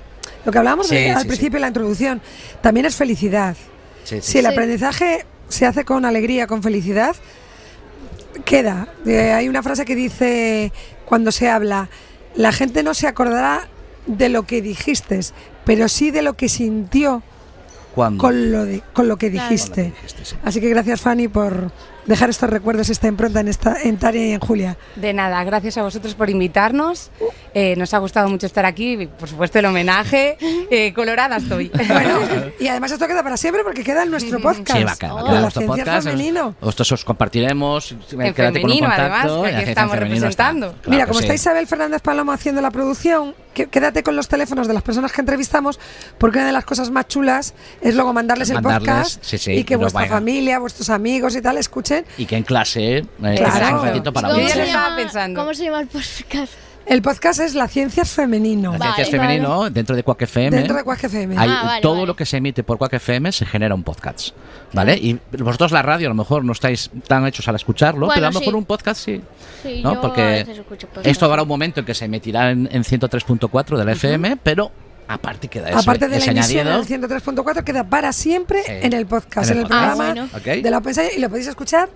lo 0.46 0.52
que 0.52 0.58
hablábamos 0.60 0.88
de- 0.90 1.06
Sí, 1.06 1.10
al 1.10 1.22
sí, 1.24 1.28
principio 1.28 1.58
en 1.58 1.62
la 1.62 1.68
introducción 1.70 2.22
también 2.62 2.86
es 2.86 2.96
felicidad. 2.96 3.58
Sí, 4.04 4.20
Si 4.22 4.38
el 4.38 4.46
Sí. 4.46 4.52
aprendizaje 4.52 5.26
se 5.50 5.66
hace 5.66 5.84
con 5.86 6.06
alegría, 6.06 6.46
con 6.48 6.62
felicidad, 6.62 7.16
queda. 8.46 8.88
Eh, 9.06 9.32
hay 9.34 9.48
una 9.50 9.64
frase 9.64 9.86
que 9.86 9.96
dice 9.96 10.72
cuando 11.06 11.32
se 11.32 11.50
habla, 11.50 11.90
la 12.36 12.52
gente 12.52 12.84
no 12.84 12.94
se 12.94 13.08
acordará 13.08 13.68
de 14.06 14.30
lo 14.30 14.44
que 14.44 14.62
dijiste, 14.62 15.20
pero 15.66 15.88
sí 15.90 16.12
de 16.12 16.22
lo 16.22 16.34
que 16.34 16.50
sintió 16.50 17.24
con 18.18 18.52
lo, 18.52 18.66
de- 18.66 18.82
con 18.94 19.08
lo 19.08 19.18
que 19.18 19.30
dijiste. 19.30 19.84
Dijiste, 19.96 20.24
sí. 20.26 20.36
Así 20.44 20.62
que 20.62 20.70
gracias 20.70 21.02
Fanny 21.02 21.28
por 21.28 21.72
dejar 22.08 22.30
estos 22.30 22.50
recuerdos, 22.50 22.90
esta 22.90 23.08
impronta 23.08 23.42
en, 23.42 23.48
esta, 23.48 23.82
en 23.84 23.98
Tania 23.98 24.28
y 24.28 24.32
en 24.32 24.40
Julia. 24.40 24.78
De 24.96 25.14
nada, 25.14 25.44
gracias 25.44 25.78
a 25.78 25.84
vosotros 25.84 26.16
por 26.16 26.30
invitarnos. 26.30 27.12
Eh, 27.54 27.76
nos 27.78 27.94
ha 27.94 28.00
gustado 28.00 28.30
mucho 28.30 28.48
estar 28.48 28.66
aquí, 28.66 28.94
y, 28.94 29.08
por 29.08 29.30
supuesto 29.30 29.60
el 29.60 29.66
homenaje. 29.66 30.38
Eh, 30.72 30.94
colorada 30.94 31.38
estoy. 31.38 31.72
Bueno, 31.88 32.20
y 32.60 32.68
además 32.68 32.92
esto 32.92 33.08
queda 33.08 33.24
para 33.24 33.38
siempre 33.38 33.64
porque 33.64 33.84
queda 33.84 34.04
en 34.04 34.12
nuestro 34.12 34.40
podcast. 34.40 34.78
Sí, 34.78 34.84
va 34.84 34.92
a 34.92 34.96
quedar, 34.96 35.24
la 35.24 35.42
nuestro 35.42 35.62
ciencia 35.62 35.86
podcast. 35.86 36.08
femenino. 36.08 36.56
Nosotros 36.62 36.92
os 36.92 37.06
compartiremos. 37.06 37.92
En 37.92 38.34
quédate 38.34 38.62
con 38.62 38.72
un 38.72 38.78
femenino, 38.78 38.88
contacto, 38.88 39.34
además, 39.34 39.50
que 39.50 39.56
aquí 39.56 39.70
estamos 39.70 39.94
está. 39.94 40.04
representando. 40.06 40.68
Claro 40.74 40.90
Mira, 40.90 41.06
como 41.08 41.20
sí. 41.20 41.26
está 41.26 41.34
Isabel 41.36 41.68
Fernández 41.68 42.02
Palomo 42.02 42.32
haciendo 42.32 42.62
la 42.62 42.72
producción, 42.72 43.36
quédate 43.66 44.04
con 44.04 44.16
los 44.16 44.28
teléfonos 44.28 44.68
de 44.68 44.74
las 44.74 44.84
personas 44.84 45.12
que 45.12 45.22
entrevistamos, 45.22 45.80
porque 46.18 46.38
una 46.38 46.48
de 46.48 46.54
las 46.54 46.66
cosas 46.66 46.92
más 46.92 47.08
chulas 47.08 47.54
es 47.82 47.96
luego 47.96 48.14
mandarles 48.14 48.50
el 48.50 48.56
Mandarles, 48.56 48.88
podcast 48.88 49.24
sí, 49.24 49.38
sí, 49.38 49.52
y 49.54 49.64
que 49.64 49.76
vuestra 49.76 50.06
familia, 50.08 50.60
vuestros 50.60 50.90
amigos 50.90 51.36
y 51.36 51.42
tal 51.42 51.58
escuchen. 51.58 51.97
Y 52.18 52.26
que 52.26 52.38
en 52.38 52.44
clase 52.44 52.98
eh, 52.98 53.06
Claro. 53.20 53.80
un 53.82 53.86
ratito 53.86 54.12
para 54.14 54.30
Yo 54.30 54.36
¿Cómo 54.36 54.48
ya 54.48 54.54
se, 54.54 54.56
lo 54.60 54.62
hablar. 54.64 54.68
estaba 54.68 54.88
llama, 54.90 54.96
pensando. 54.98 55.40
¿Cómo 55.42 55.54
se 55.54 55.64
llama 55.66 55.80
el 55.82 55.88
podcast? 55.88 56.54
El 56.86 57.02
podcast 57.02 57.42
es 57.42 57.54
La 57.54 57.68
Ciencia 57.68 58.04
es 58.04 58.12
Femenino, 58.12 58.72
La 58.72 58.78
Vale, 58.78 58.94
ciencia 58.96 59.04
es 59.04 59.10
femenino 59.22 59.70
dentro 59.70 59.94
de 59.94 60.04
Quack 60.04 60.22
FM. 60.22 60.56
dentro 60.56 60.78
de 60.78 60.84
Quack 60.86 61.04
FM. 61.04 61.38
Hay- 61.38 61.50
Ah, 61.50 61.62
vale, 61.66 61.82
todo 61.82 61.96
vale. 61.96 62.06
lo 62.08 62.16
que 62.16 62.26
se 62.26 62.38
emite 62.38 62.64
por 62.64 62.78
Quack 62.78 62.94
FM 62.94 63.30
se 63.34 63.46
genera 63.46 63.76
un 63.76 63.84
podcast. 63.84 64.30
¿Vale? 64.72 64.96
Y 64.96 65.20
vosotros 65.38 65.74
la 65.74 65.82
radio 65.82 66.08
a 66.08 66.10
lo 66.12 66.16
mejor 66.16 66.46
no 66.46 66.54
estáis 66.54 66.90
tan 67.06 67.28
hechos 67.28 67.46
al 67.50 67.56
escucharlo, 67.56 68.06
Bueno, 68.06 68.14
pero 68.16 68.28
a 68.28 68.32
lo 68.32 68.40
mejor 68.40 68.54
sí. 68.54 68.58
un 68.58 68.66
podcast 68.66 69.02
sí. 69.04 69.22
Sí, 69.64 69.82
¿no? 69.84 69.96
yo 69.96 70.02
Porque 70.02 70.22
a 70.22 70.26
veces 70.28 70.60
escucho 70.60 70.88
podcast. 70.88 71.08
Esto 71.08 71.26
habrá 71.26 71.42
un 71.42 71.48
momento 71.50 71.82
en 71.82 71.86
que 71.86 71.94
se 71.94 72.06
emitirá 72.06 72.52
en, 72.52 72.70
en 72.72 72.84
103.4 72.86 73.78
de 73.78 73.84
la 73.84 73.92
FM, 73.92 74.38
pero 74.42 74.72
aparte 75.08 75.48
queda 75.48 75.70
eso. 75.70 75.80
Aparte 75.80 76.08
de 76.08 76.20
la 76.20 76.26
emisión 76.26 76.68
en 76.68 76.68
añadido. 76.74 76.82
el 76.82 76.86
103.4 77.10 77.64
queda 77.64 77.84
para 77.86 78.12
siempre 78.14 78.62
Sí. 78.66 78.72
en 78.82 78.94
el 78.94 79.06
podcast, 79.06 79.50
En 79.52 79.58
en 79.58 79.58
el 79.60 79.64
el, 79.66 79.70
podcast. 79.70 79.96
programa 79.98 80.04
Ah, 80.04 80.14
bueno. 80.14 80.30
Ok. 80.58 80.64
de 80.64 80.70
la 80.72 80.78
Open 80.80 80.94
Science 80.94 81.16
y 81.18 81.22
lo 81.22 81.30
podéis 81.30 81.48
escuchar 81.48 81.90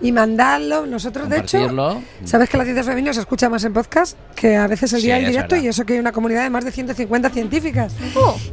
y 0.00 0.12
mandarlo. 0.12 0.86
Nosotros, 0.86 1.28
de 1.28 1.38
hecho, 1.38 2.00
sabes 2.24 2.48
que 2.48 2.56
la 2.58 2.64
ciencia 2.64 2.84
femenina 2.84 3.12
se 3.12 3.20
escucha 3.20 3.48
más 3.48 3.64
en 3.64 3.72
podcast 3.72 4.16
que 4.34 4.56
a 4.56 4.66
veces 4.66 4.92
el 4.92 5.00
Sí, 5.00 5.06
día 5.06 5.16
del 5.16 5.26
directo 5.26 5.54
verdad. 5.54 5.64
y 5.64 5.68
eso 5.68 5.84
que 5.86 5.94
hay 5.94 5.98
una 5.98 6.12
comunidad 6.12 6.42
de 6.42 6.50
más 6.50 6.64
de 6.64 6.70
150 6.72 7.30
científicas. 7.30 7.94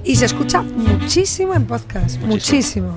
Y 0.03 0.15
se 0.15 0.25
escucha 0.25 0.61
muchísimo 0.61 1.53
en 1.53 1.65
podcast, 1.65 2.19
muchísimo. 2.21 2.95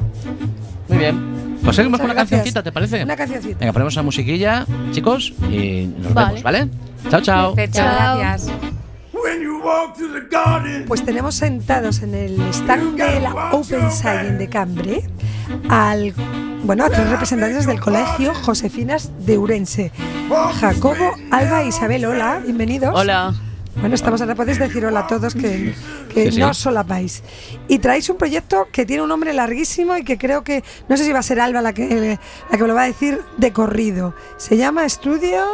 Muy 0.89 0.99
bien. 0.99 1.39
Pues 1.63 1.75
seguimos 1.75 1.99
Muchas 1.99 2.01
con 2.01 2.05
una 2.07 2.15
gracias. 2.15 2.31
cancioncita, 2.31 2.63
¿te 2.63 2.73
parece? 2.73 3.03
Una 3.03 3.17
cancioncita. 3.17 3.59
Venga, 3.59 3.73
ponemos 3.73 3.95
una 3.95 4.05
musiquilla, 4.05 4.65
chicos, 4.93 5.35
y 5.51 5.87
nos 5.99 6.15
Vale. 6.15 6.27
vemos, 6.29 6.43
¿vale? 6.45 6.69
Chao, 7.11 7.21
chao. 7.21 7.55
Perfecto, 7.57 7.79
Chao. 7.81 8.19
gracias. 8.19 8.78
Pues 10.87 11.05
tenemos 11.05 11.35
sentados 11.35 12.03
en 12.03 12.15
el 12.15 12.41
stand 12.53 12.97
de 12.97 13.21
la 13.21 13.51
Open 13.53 13.91
Science 13.91 14.33
de 14.39 14.49
Cambre 14.49 15.03
al 15.69 16.15
bueno, 16.65 16.85
a 16.85 16.91
tres 16.91 17.09
representantes 17.09 17.67
del 17.67 17.81
colegio 17.81 18.35
Josefinas 18.35 19.11
de 19.25 19.39
Urense. 19.39 19.93
Jacobo, 20.61 21.15
Alba 21.31 21.63
e 21.63 21.69
Isabel, 21.69 22.05
hola, 22.05 22.41
bienvenidos. 22.43 22.93
Hola. 22.95 23.35
Bueno, 23.77 23.95
estamos 23.95 24.21
ahora, 24.21 24.35
podéis 24.35 24.59
decir 24.59 24.85
hola 24.85 25.01
a 25.01 25.07
todos 25.07 25.35
que, 25.35 25.75
que 26.13 26.27
Sí, 26.27 26.33
sí. 26.33 26.41
no 26.41 26.53
solapáis. 26.53 27.23
Y 27.69 27.79
traéis 27.79 28.09
un 28.11 28.17
proyecto 28.17 28.67
que 28.73 28.85
tiene 28.85 29.03
un 29.03 29.09
nombre 29.09 29.33
larguísimo 29.33 29.97
y 29.97 30.05
que 30.05 30.19
creo 30.19 30.43
que, 30.43 30.65
no 30.89 30.97
sé 30.97 31.05
si 31.05 31.13
va 31.13 31.21
a 31.21 31.23
ser 31.23 31.39
Alba 31.39 31.63
la 31.63 31.73
que, 31.73 32.19
la 32.51 32.57
que 32.57 32.63
me 32.63 32.69
lo 32.69 32.75
va 32.75 32.83
a 32.83 32.87
decir 32.87 33.21
de 33.37 33.53
corrido. 33.53 34.15
Se 34.37 34.57
llama 34.57 34.85
Estudio... 34.85 35.45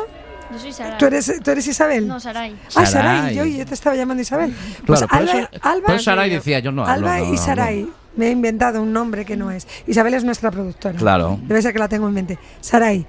Yo 0.53 0.59
soy 0.59 0.73
Saray. 0.73 0.99
¿Tú 0.99 1.07
eres, 1.07 1.41
¿Tú 1.43 1.51
eres 1.51 1.67
Isabel? 1.67 2.07
No, 2.07 2.21
Saray. 2.21 2.55
Ah, 2.75 2.87
Saray. 2.87 2.87
Saray, 3.21 3.35
yo, 3.35 3.45
yo 3.45 3.67
te 3.67 3.75
estaba 3.75 3.97
llamando 3.97 4.23
Isabel. 4.23 4.55
Pues 4.87 5.01
Claro, 5.01 5.09
por 5.09 5.19
Alba, 5.19 5.33
eso- 5.33 5.49
Alba, 5.63 5.87
por 5.87 5.95
eso 5.97 6.05
Saray 6.05 6.31
decía, 6.31 6.59
yo 6.61 6.73
no 6.73 6.83
hablo, 6.87 7.09
Alba 7.09 7.19
no, 7.19 7.25
y 7.29 7.37
no, 7.37 7.37
Saray. 7.39 7.89
Me 8.17 8.29
he 8.29 8.31
inventado 8.31 8.81
un 8.81 8.93
nombre 8.93 9.25
que 9.25 9.37
no 9.37 9.51
es. 9.51 9.67
Isabel 9.89 10.15
es 10.15 10.23
nuestra 10.23 10.51
productora. 10.53 10.97
Claro. 10.97 11.39
Debe 11.43 11.61
ser 11.63 11.73
que 11.73 11.81
la 11.81 11.89
tengo 11.89 12.07
en 12.07 12.15
mente. 12.15 12.39
Saray, 12.61 13.05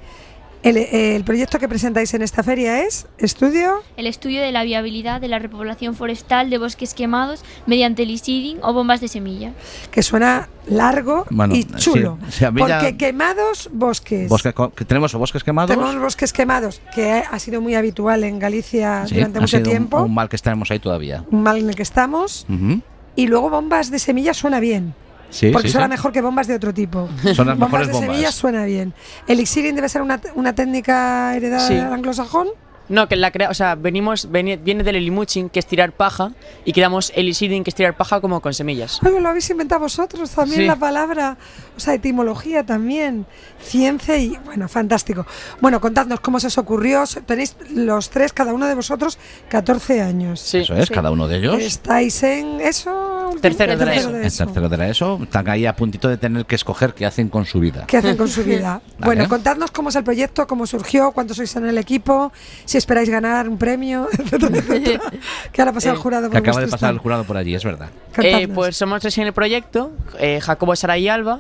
el, 0.66 0.78
el 0.78 1.24
proyecto 1.24 1.60
que 1.60 1.68
presentáis 1.70 2.14
en 2.14 2.22
esta 2.22 2.44
feria 2.44 2.84
es 2.84 3.08
Estudio. 3.18 3.82
El 3.98 4.08
estudio 4.08 4.42
de 4.42 4.52
la 4.52 4.64
viabilidad 4.64 5.22
de 5.22 5.28
la 5.28 5.40
repoblación 5.40 5.96
forestal 5.96 6.50
de 6.50 6.58
bosques 6.58 6.94
quemados 6.94 7.44
mediante 7.66 8.06
lisiding 8.06 8.60
o 8.64 8.74
bombas 8.74 9.00
de 9.02 9.08
semilla. 9.08 9.52
que 9.92 10.02
suena 10.04 10.50
largo 10.68 11.26
Bueno, 11.30 11.56
y 11.56 11.64
chulo. 11.66 12.18
sí, 12.30 12.44
porque 12.58 12.98
quemados 12.98 13.70
bosques. 13.72 14.32
Que 14.76 14.86
tenemos 14.86 15.14
bosques 15.14 15.44
quemados. 15.44 15.70
Tenemos 15.70 15.98
bosques 16.00 16.34
quemados, 16.34 16.82
que 16.94 17.12
ha 17.30 17.40
sido 17.40 17.62
muy 17.62 17.76
habitual 17.76 18.24
en 18.24 18.40
Galicia 18.40 19.06
Sí, 19.08 19.16
durante 19.16 19.38
ha 19.38 19.42
mucho 19.42 19.58
sido 19.58 19.70
un- 19.70 19.72
tiempo. 19.72 20.02
Un, 20.04 20.14
mal 20.14 20.28
que 20.30 20.38
tenemos 20.38 20.72
ahí 20.72 20.80
todavía. 20.80 21.24
Un 21.32 21.44
mal 21.44 21.58
en 21.60 21.70
el 21.70 21.76
que 21.76 21.84
estamos. 21.84 22.46
Y 23.16 23.28
luego 23.28 23.50
bombas 23.50 23.92
de 23.92 24.00
semillas 24.00 24.36
suena 24.38 24.60
bien. 24.60 24.94
Sí, 25.30 25.50
porque 25.52 25.68
sí, 25.68 25.74
suena 25.74 25.88
sí. 25.88 25.92
mejor 25.92 26.12
que 26.12 26.22
bombas 26.22 26.48
de 26.48 26.56
otro 26.56 26.74
tipo. 26.74 27.08
Son 27.36 27.48
las 27.48 27.58
bombas 27.58 27.60
mejores 27.60 27.88
de 27.88 27.94
bombas. 27.94 28.10
semillas 28.10 28.36
suena 28.36 28.66
bien. 28.66 28.94
El 29.28 29.40
exiling 29.40 29.76
debe 29.76 29.90
ser 29.90 30.02
una, 30.02 30.20
una 30.36 30.54
técnica 30.56 31.36
heredada 31.36 31.68
Sí. 31.68 31.74
del 31.76 31.86
anglosajón. 31.92 32.48
No, 32.88 33.08
que 33.08 33.16
la 33.16 33.32
crea, 33.32 33.50
o 33.50 33.54
sea, 33.54 33.76
venimos, 33.76 34.30
veni- 34.32 34.58
viene 34.58 34.84
del 34.84 34.96
elimuching, 34.98 35.50
que 35.50 35.60
es 35.60 35.66
tirar 35.66 35.92
paja, 35.92 36.32
y 36.66 36.72
creamos 36.74 37.12
el 37.16 37.28
isiding, 37.30 37.64
que 37.64 37.70
es 37.72 37.76
tirar 37.76 37.98
paja 37.98 38.22
como 38.22 38.40
con 38.42 38.54
semillas. 38.54 39.00
Ay, 39.04 39.20
lo 39.20 39.30
habéis 39.30 39.50
inventado 39.50 39.82
vosotros 39.82 40.30
también 40.32 40.62
Sí. 40.62 40.68
la 40.68 40.76
palabra, 40.76 41.38
o 41.76 41.80
sea, 41.80 41.94
etimología 41.96 42.64
también, 42.66 43.26
ciencia 43.60 44.18
y 44.18 44.38
bueno, 44.46 44.68
fantástico. 44.68 45.26
Bueno, 45.62 45.82
contadnos 45.82 46.20
cómo 46.20 46.40
se 46.40 46.48
os 46.48 46.58
ocurrió. 46.58 47.04
Tenéis 47.26 47.56
los 47.74 48.10
tres, 48.10 48.34
cada 48.34 48.54
uno 48.54 48.68
de 48.68 48.76
vosotros, 48.76 49.18
14 49.50 50.02
años. 50.02 50.54
Eso 50.54 50.76
es, 50.76 50.90
cada 50.90 51.12
uno 51.12 51.28
de 51.28 51.38
ellos. 51.38 51.60
¿Estáis 51.60 52.22
en 52.24 52.62
eso? 52.62 53.32
Tercero 53.42 53.76
de 53.78 53.86
la 53.86 53.92
Tercero 53.92 54.10
ESO. 54.10 54.12
de 54.14 54.20
En 54.22 54.26
eso. 54.28 54.46
tercero 54.46 54.70
de 54.70 54.78
la 54.78 54.88
ESO, 54.90 55.20
están 55.24 55.50
ahí 55.50 55.66
a 55.66 55.76
puntito 55.76 56.08
de 56.08 56.18
tener 56.18 56.46
que 56.46 56.56
escoger 56.56 56.94
qué 56.94 57.06
hacen 57.06 57.30
con 57.30 57.46
su 57.46 57.60
vida. 57.60 57.86
¿Qué 57.88 57.98
hacen 57.98 58.16
con 58.16 58.28
su 58.30 58.44
vida? 58.44 58.82
Bueno, 59.00 59.28
contadnos 59.28 59.72
cómo 59.72 59.90
es 59.90 59.96
el 59.96 60.04
proyecto, 60.04 60.48
cómo 60.48 60.66
surgió, 60.66 61.12
cuántos 61.12 61.38
sois 61.38 61.54
en 61.58 61.66
el 61.66 61.78
equipo, 61.78 62.32
si 62.64 62.75
esperáis 62.78 63.10
ganar 63.10 63.48
un 63.48 63.58
premio, 63.58 64.08
etcétera, 64.12 64.58
etcétera. 64.58 65.02
Que 65.52 65.62
ahora 65.62 65.74
pasa 65.74 65.92
el 65.92 65.98
jurado 65.98 66.30
Que 66.30 66.40
por 66.40 66.50
acaba 66.50 66.62
de 66.62 66.68
pasar 66.68 66.94
el 66.94 67.00
jurado 67.00 67.24
por 67.24 67.38
allí, 67.38 67.56
es 67.56 67.64
verdad. 67.64 67.90
Eh, 68.18 68.48
pues 68.48 68.78
somos 68.78 69.02
tres 69.02 69.18
en 69.18 69.28
el 69.28 69.34
proyecto, 69.34 69.92
eh, 70.20 70.40
Jacobo, 70.42 70.76
Sara 70.76 70.98
y 70.98 71.08
Alba, 71.08 71.40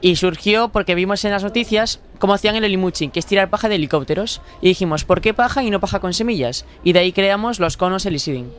y 0.00 0.16
surgió 0.16 0.68
porque 0.68 0.94
vimos 0.94 1.24
en 1.24 1.30
las 1.30 1.42
noticias 1.42 2.00
cómo 2.18 2.34
hacían 2.34 2.56
el 2.56 2.64
elimuching, 2.64 3.10
que 3.10 3.18
es 3.18 3.26
tirar 3.26 3.50
paja 3.50 3.68
de 3.68 3.76
helicópteros, 3.76 4.40
y 4.60 4.68
dijimos, 4.68 5.04
¿por 5.04 5.20
qué 5.20 5.34
paja 5.34 5.62
y 5.62 5.70
no 5.70 5.80
paja 5.80 6.00
con 6.00 6.12
semillas? 6.12 6.64
Y 6.84 6.92
de 6.92 7.00
ahí 7.00 7.12
creamos 7.12 7.60
los 7.60 7.76
conos 7.76 8.06
elisiding, 8.06 8.50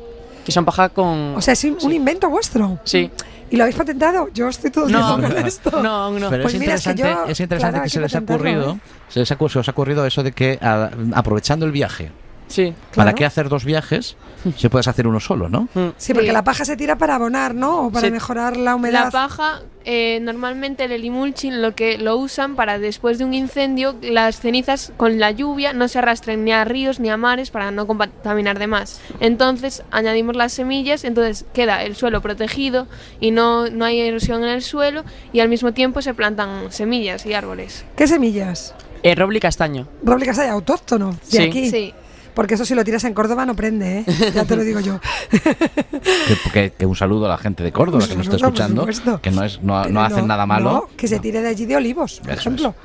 que 0.48 0.54
son 0.54 0.64
paja 0.64 0.88
con... 0.88 1.36
O 1.36 1.42
sea, 1.42 1.52
es 1.56 1.64
un 1.66 1.78
un 1.82 1.92
invento 1.92 2.30
vuestro. 2.30 2.80
Sí. 2.86 3.12
¿Y 3.52 3.58
lo 3.58 3.64
habéis 3.64 3.76
patentado? 3.76 4.30
Yo 4.34 4.48
estoy 4.48 4.72
todo 4.72 4.88
No, 4.88 5.20
con 5.22 5.26
esto. 5.46 5.84
no, 5.84 6.10
no. 6.12 6.30
Pero 6.30 6.44
Pues 6.44 6.54
es 6.54 6.60
mira, 6.62 6.76
es 6.76 6.84
que 6.86 6.92
interesante, 6.92 7.26
yo, 7.26 7.32
es 7.32 7.40
interesante 7.42 7.72
claro, 7.74 7.84
que 7.84 7.90
se 7.90 7.98
que 7.98 8.02
les 8.02 8.16
ha 8.16 8.22
patentarlo, 8.22 8.62
ocurrido, 8.62 8.72
¿eh? 8.76 8.80
se, 9.10 9.20
les 9.20 9.30
ha, 9.32 9.36
ocurrido- 9.36 9.50
se 9.54 9.60
os 9.60 9.68
ha 9.68 9.72
ocurrido 9.72 10.06
eso 10.06 10.24
de 10.24 10.32
que 10.32 10.58
a- 10.62 10.90
aprovechando 11.16 11.66
el 11.66 11.74
viaje, 11.74 12.12
Sí. 12.48 12.74
¿para 12.96 13.14
qué 13.14 13.26
hacer 13.26 13.50
dos 13.50 13.66
viajes 13.66 14.16
si 14.56 14.70
puedes 14.70 14.88
hacer 14.88 15.08
uno 15.08 15.20
solo, 15.20 15.50
no? 15.50 15.68
Sí, 15.98 16.14
porque 16.14 16.32
la 16.32 16.44
paja 16.44 16.64
se 16.66 16.78
tira 16.78 16.98
para 16.98 17.16
abonar, 17.16 17.54
¿no? 17.54 17.88
O 17.88 17.92
para 17.92 18.08
Sí. 18.08 18.12
mejorar 18.14 18.56
la 18.56 18.76
humedad. 18.76 19.06
La 19.06 19.12
paja, 19.12 19.62
eh, 19.84 20.20
normalmente 20.22 20.86
el 20.86 20.92
elimulching 20.94 21.62
lo 21.62 21.76
que 21.76 21.98
lo 21.98 22.16
usan 22.18 22.56
para 22.56 22.80
después 22.80 23.18
de 23.18 23.26
un 23.26 23.34
incendio, 23.34 23.96
las 24.02 24.40
cenizas 24.40 24.94
con 24.96 25.20
la 25.20 25.32
lluvia 25.32 25.74
no 25.74 25.88
se 25.88 26.00
arrastren 26.00 26.46
ni 26.46 26.52
a 26.54 26.64
ríos 26.64 27.00
ni 27.00 27.10
a 27.10 27.18
mares 27.18 27.52
para 27.52 27.72
no 27.72 27.86
contaminar 27.88 28.58
de 28.60 28.68
más. 28.68 29.02
Entonces 29.20 29.84
añadimos 29.92 30.36
las 30.36 30.54
semillas, 30.54 31.04
entonces 31.04 31.46
queda 31.54 31.84
el 31.84 31.96
suelo 31.96 32.22
protegido 32.22 32.88
y 33.20 33.32
no, 33.32 33.70
no 33.70 33.84
hay 33.86 34.00
erosión 34.00 34.44
en 34.44 34.50
el 34.50 34.62
suelo 34.62 35.04
y 35.34 35.42
al 35.42 35.50
mismo 35.50 35.74
tiempo 35.74 36.02
se 36.02 36.14
plantan 36.14 36.72
semillas 36.72 37.26
y 37.26 37.34
árboles. 37.34 37.84
¿Qué 37.98 38.08
semillas? 38.08 38.74
Eh, 39.04 39.14
roble 39.16 39.38
y 39.38 39.42
castaño. 39.42 39.88
Roble 40.04 40.26
Casalla, 40.26 40.54
autóctono, 40.54 41.12
de 41.12 41.18
Sí. 41.38 41.44
aquí. 41.44 41.70
Sí. 41.70 41.94
Porque 42.38 42.54
eso 42.54 42.66
si 42.66 42.76
lo 42.76 42.84
tiras 42.84 43.04
en 43.04 43.16
Córdoba 43.16 43.48
no 43.48 43.56
prende, 43.56 44.00
¿eh? 44.02 44.06
Ya 44.36 44.46
te 44.46 44.56
lo 44.56 44.64
digo 44.64 44.80
yo. 44.80 45.00
Que, 45.32 46.52
que- 46.54 46.72
que 46.78 46.86
un 46.86 46.96
saludo 46.96 47.26
a 47.26 47.30
la 47.30 47.38
gente 47.40 47.64
de 47.64 47.72
Córdoba 47.72 48.04
Un 48.04 48.10
que 48.10 48.16
nos 48.16 48.28
está 48.28 48.36
escuchando, 48.38 48.86
que 49.22 49.32
no, 49.32 49.44
es, 49.44 49.60
no, 49.64 49.86
no 49.86 50.02
hacen 50.04 50.28
nada 50.28 50.46
malo. 50.46 50.88
que 50.96 51.08
se 51.08 51.20
tire 51.20 51.42
de 51.42 51.48
allí 51.48 51.66
de 51.66 51.76
olivos, 51.76 52.20
por 52.20 52.30
Eso 52.30 52.40
ejemplo. 52.42 52.76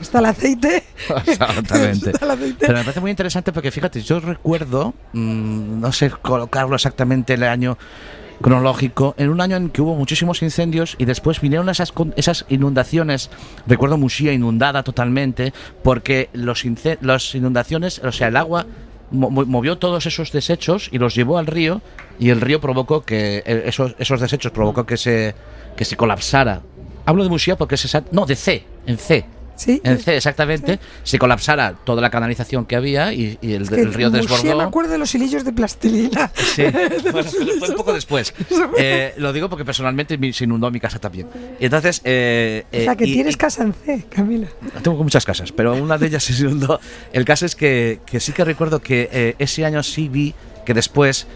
Está 0.00 0.20
el 0.20 0.24
aceite. 0.26 0.84
Exactamente. 1.26 2.10
Está 2.12 2.24
el 2.24 2.30
aceite. 2.30 2.56
Pero 2.66 2.78
me 2.78 2.84
parece 2.84 3.00
muy 3.00 3.10
interesante 3.10 3.52
porque 3.52 3.70
fíjate, 3.70 4.00
yo 4.00 4.20
recuerdo, 4.20 4.94
mm, 5.12 5.80
no 5.80 5.92
sé 5.92 6.10
colocarlo 6.22 6.74
exactamente 6.76 7.34
el 7.34 7.42
año 7.42 7.76
cronológico, 8.40 9.14
en 9.18 9.28
un 9.28 9.40
año 9.42 9.56
en 9.56 9.68
que 9.68 9.82
hubo 9.82 9.94
muchísimos 9.94 10.42
incendios 10.42 10.96
y 10.98 11.04
después 11.04 11.40
vinieron 11.42 11.68
esas, 11.68 11.92
esas 12.16 12.46
inundaciones, 12.48 13.30
recuerdo 13.66 13.98
Muxía 13.98 14.32
inundada 14.32 14.82
totalmente, 14.82 15.52
porque 15.82 16.30
los 16.32 16.64
las 17.02 17.34
inundaciones, 17.34 18.00
o 18.00 18.10
sea, 18.12 18.28
el 18.28 18.36
agua 18.36 18.66
movió 19.10 19.78
todos 19.78 20.06
esos 20.06 20.32
desechos 20.32 20.88
y 20.92 20.98
los 20.98 21.14
llevó 21.14 21.38
al 21.38 21.46
río 21.46 21.80
y 22.18 22.30
el 22.30 22.40
río 22.40 22.60
provocó 22.60 23.02
que 23.04 23.42
eh, 23.46 23.62
esos, 23.66 23.94
esos 23.98 24.20
desechos 24.20 24.52
provocó 24.52 24.86
que 24.86 24.96
se, 24.96 25.34
que 25.76 25.84
se 25.84 25.96
colapsara. 25.96 26.62
Hablo 27.06 27.22
de 27.22 27.30
Muxía 27.30 27.56
porque 27.56 27.74
es 27.76 27.84
exact- 27.84 28.10
no, 28.12 28.26
de 28.26 28.34
C, 28.36 28.64
en 28.86 28.98
C. 28.98 29.24
Sí. 29.56 29.80
En 29.84 29.98
C, 29.98 30.16
exactamente. 30.16 30.80
Se 31.04 31.18
colapsara 31.18 31.74
toda 31.84 32.02
la 32.02 32.10
canalización 32.10 32.66
que 32.66 32.76
había 32.76 33.12
y, 33.12 33.38
y 33.40 33.52
el, 33.52 33.62
Es 33.62 33.70
que 33.70 33.80
el 33.80 33.94
río 33.94 34.10
desbordó. 34.10 34.56
me 34.56 34.62
acuerdo 34.64 34.92
de 34.92 34.98
los 34.98 35.14
hilillos 35.14 35.44
de 35.44 35.52
plastilina. 35.52 36.30
Sí, 36.34 36.64
bueno, 37.12 37.30
fue 37.58 37.68
un 37.70 37.76
poco 37.76 37.92
después. 37.92 38.34
Eh, 38.76 39.14
lo 39.18 39.32
digo 39.32 39.48
porque 39.48 39.64
personalmente 39.64 40.18
se 40.32 40.44
inundó 40.44 40.70
mi 40.70 40.80
casa 40.80 40.98
también. 40.98 41.28
Entonces. 41.60 42.00
eh, 42.04 42.64
o 42.72 42.76
sea, 42.76 42.92
eh, 42.92 42.96
que 42.96 43.06
y- 43.06 43.12
tienes 43.14 43.34
y- 43.34 43.38
casa 43.38 43.62
en 43.62 43.72
C, 43.74 44.04
Camila. 44.08 44.48
tengo 44.82 45.02
muchas 45.02 45.24
casas, 45.24 45.52
pero 45.52 45.74
una 45.74 45.96
de 45.98 46.06
ellas 46.08 46.24
se 46.24 46.32
inundó. 46.42 46.80
El 47.12 47.24
caso 47.24 47.46
es 47.46 47.54
que, 47.54 48.00
que 48.06 48.18
sí 48.20 48.32
que 48.32 48.44
recuerdo 48.44 48.80
que 48.80 49.08
eh, 49.12 49.34
ese 49.38 49.64
año 49.64 49.82
sí 49.82 50.08
vi 50.08 50.34
que 50.66 50.74
después, 50.74 51.26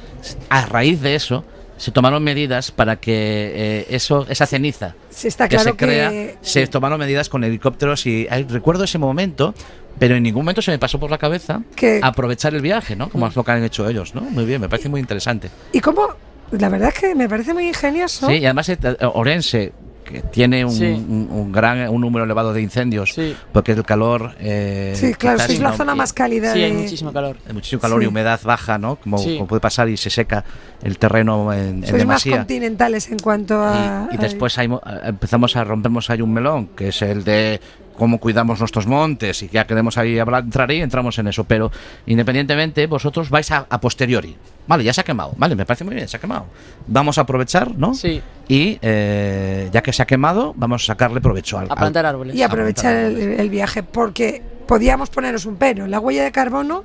a 0.49 0.67
raíz 0.67 1.01
de 1.01 1.15
eso, 1.15 1.45
se 1.79 1.91
tomaron 1.91 2.23
medidas 2.23 2.71
para 2.71 2.97
que 2.97 3.13
eh, 3.55 3.87
eso, 3.89 4.27
esa 4.29 4.45
ceniza 4.47 4.95
Sí, 5.09 5.29
está 5.29 5.49
que 5.49 5.59
se 5.59 5.73
crea, 5.75 6.13
se 6.43 6.67
tomaron 6.67 6.99
medidas 7.01 7.29
con 7.31 7.43
helicópteros 7.45 8.05
y 8.07 8.27
ay, 8.31 8.45
recuerdo 8.49 8.85
ese 8.85 8.99
momento, 8.99 9.55
pero 9.99 10.15
en 10.17 10.23
ningún 10.23 10.43
momento 10.45 10.61
se 10.61 10.71
me 10.71 10.79
pasó 10.79 11.01
por 11.01 11.11
la 11.11 11.19
cabeza 11.19 11.63
Que- 11.75 12.01
aprovechar 12.03 12.55
el 12.55 12.61
viaje, 12.61 12.95
¿no? 12.97 13.09
Como 13.09 13.27
es 13.27 13.35
lo 13.35 13.43
que 13.45 13.51
han 13.53 13.65
hecho 13.65 13.89
ellos, 13.89 14.15
¿no? 14.15 14.21
Muy 14.21 14.45
bien, 14.45 14.61
me 14.61 14.69
parece 14.69 14.89
muy 14.91 15.01
interesante. 15.01 15.49
¿Y 15.73 15.81
cómo? 15.81 16.09
La 16.51 16.69
verdad 16.69 16.91
es 16.95 17.01
que 17.01 17.15
me 17.15 17.29
parece 17.29 17.53
muy 17.55 17.69
ingenioso. 17.69 18.27
Sí, 18.29 18.35
y 18.35 18.45
además 18.45 18.69
eh, 18.69 18.79
Orense 19.15 19.73
que 20.09 20.21
tiene 20.23 20.65
un, 20.65 20.73
Sí. 20.73 20.85
un- 20.85 21.29
un 21.31 21.53
gran 21.53 21.89
un 21.89 22.01
número 22.01 22.25
elevado 22.25 22.53
de 22.53 22.63
incendios 22.63 23.15
porque 23.53 23.73
el 23.73 23.85
calor 23.85 24.35
eh, 24.41 24.95
Sí, 24.97 25.15
claro, 25.15 25.39
sois 25.41 25.61
la 25.61 25.71
no- 25.71 25.77
zona 25.77 25.95
más 25.95 26.13
cálida 26.13 26.53
Sí, 26.53 26.63
hay 26.63 26.73
muchísimo 26.73 27.13
calor. 27.13 27.37
hay 27.47 27.53
muchísimo 27.53 27.81
calor 27.81 28.03
y 28.03 28.05
Sí. 28.07 28.09
humedad 28.09 28.41
baja, 28.43 28.79
¿no? 28.79 28.97
Como, 28.97 29.19
Sí. 29.19 29.35
como 29.37 29.47
puede 29.47 29.61
pasar 29.61 29.89
y 29.89 29.97
se 29.97 30.11
seca 30.11 30.45
el 30.83 30.99
terreno 30.99 31.53
en, 31.53 31.61
en 31.61 31.81
Sois 31.83 31.93
más 31.93 31.99
demasía. 31.99 32.37
continentales 32.39 33.11
en 33.11 33.19
cuanto 33.19 33.61
a. 33.63 34.09
Y 34.11 34.17
después 34.17 34.57
hay 34.59 34.69
mo- 34.69 34.81
eh, 34.87 35.01
empezamos 35.05 35.55
a 35.57 35.65
rompemos 35.65 36.09
ahí 36.11 36.23
un 36.23 36.33
melón, 36.33 36.69
que 36.69 36.89
es 36.89 37.03
el 37.03 37.25
de 37.25 37.61
cómo 37.99 38.19
cuidamos 38.19 38.61
nuestros 38.61 38.87
montes 38.87 39.43
y 39.43 39.49
ya 39.49 39.67
queremos 39.67 39.99
ahí 39.99 40.19
hablar, 40.19 40.45
entrar 40.45 40.71
ahí, 40.71 40.81
entramos 40.81 41.19
en 41.19 41.27
eso. 41.29 41.45
Pero 41.45 41.71
independientemente, 42.07 42.87
vosotros 42.87 43.29
vais 43.29 43.51
a, 43.51 43.67
a 43.69 43.81
posteriori. 43.81 44.37
Vale, 44.67 44.85
ya 44.85 44.93
se 44.95 45.01
ha 45.01 45.05
quemado. 45.05 45.33
Vale, 45.37 45.55
me 45.57 45.67
parece 45.67 45.85
muy 45.85 45.95
bien, 45.95 46.09
se 46.09 46.17
ha 46.17 46.21
quemado. 46.21 46.47
Vamos 46.87 47.19
a 47.19 47.23
aprovechar, 47.23 47.75
¿no? 47.77 47.93
Sí. 47.95 48.23
Y 48.49 48.79
eh, 48.81 49.69
ya 49.73 49.83
que 49.83 49.93
se 49.93 50.03
ha 50.03 50.07
quemado, 50.07 50.55
vamos 50.57 50.83
a 50.85 50.87
sacarle 50.87 51.21
provecho 51.21 51.59
al, 51.59 51.67
A 51.71 51.75
plantar 51.77 52.07
árboles. 52.07 52.35
y 52.37 52.43
aprovechar 52.43 52.95
el, 52.97 53.19
el 53.19 53.51
viaje, 53.51 53.83
porque 53.83 54.43
podíamos 54.67 55.11
poneros 55.11 55.45
un 55.47 55.57
pero, 55.57 55.87
la 55.87 55.99
huella 56.01 56.23
de 56.25 56.33
carbono 56.33 56.85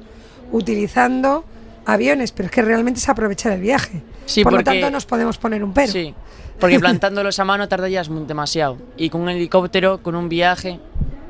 utilizando 0.52 1.44
aviones, 1.86 2.32
pero 2.32 2.46
es 2.48 2.52
que 2.52 2.62
realmente 2.62 3.00
es 3.00 3.10
aprovechar 3.10 3.52
el 3.52 3.62
viaje. 3.62 4.02
Sí, 4.26 4.44
Por 4.44 4.54
lo 4.54 4.58
porque- 4.60 4.72
tanto, 4.80 4.90
nos 4.92 5.06
podemos 5.06 5.38
poner 5.38 5.64
un 5.64 5.74
pero. 5.74 5.92
Sí, 5.92 6.14
porque 6.60 6.80
plantándolos 6.80 7.38
a 7.40 7.44
mano 7.46 7.68
tardarías 7.68 8.10
demasiado. 8.28 8.78
Y 8.96 9.10
con 9.10 9.22
un 9.22 9.30
helicóptero, 9.30 9.98
con 10.02 10.16
un 10.16 10.30
viaje, 10.30 10.80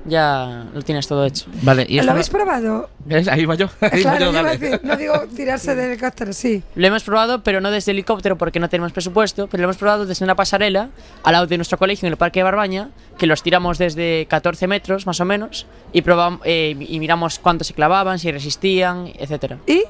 ya 0.05 0.65
lo 0.73 0.81
tienes 0.81 1.07
todo 1.07 1.25
hecho. 1.25 1.45
Vale, 1.61 1.85
y 1.87 2.01
¿Lo 2.01 2.11
habéis 2.11 2.29
probado? 2.29 2.89
¿Ves? 3.05 3.27
Ahí 3.27 3.45
va 3.45 3.55
yo. 3.55 3.67
Ahí 3.81 4.03
va 4.03 4.17
Claro, 4.17 4.31
yo, 4.31 4.43
decir, 4.43 4.79
no 4.83 4.95
digo 4.97 5.13
tirarse 5.35 5.75
del 5.75 5.91
helicóptero, 5.91 6.33
sí. 6.33 6.61
Lo 6.75 6.87
hemos 6.87 7.03
probado, 7.03 7.41
pero 7.43 7.61
no 7.61 7.71
desde 7.71 7.91
helicóptero 7.91 8.37
porque 8.37 8.59
no 8.59 8.69
tenemos 8.69 8.91
presupuesto, 8.91 9.47
pero 9.47 9.61
lo 9.61 9.65
hemos 9.67 9.77
probado 9.77 10.05
desde 10.05 10.23
una 10.25 10.35
pasarela 10.35 10.89
al 11.23 11.33
lado 11.33 11.47
de 11.47 11.57
nuestro 11.57 11.77
colegio 11.77 12.05
en 12.07 12.11
el 12.13 12.17
Parque 12.17 12.39
de 12.39 12.43
Barbaña, 12.43 12.89
que 13.17 13.27
los 13.27 13.43
tiramos 13.43 13.77
desde 13.77 14.25
14 14.29 14.67
metros 14.67 15.05
más 15.05 15.19
o 15.19 15.25
menos 15.25 15.65
y, 15.93 16.01
probam- 16.01 16.39
eh, 16.43 16.75
y 16.79 16.99
miramos 16.99 17.39
cuánto 17.39 17.63
se 17.63 17.73
clavaban, 17.73 18.19
si 18.19 18.31
resistían, 18.31 19.11
etcétera. 19.17 19.57
¿Y? 19.67 19.83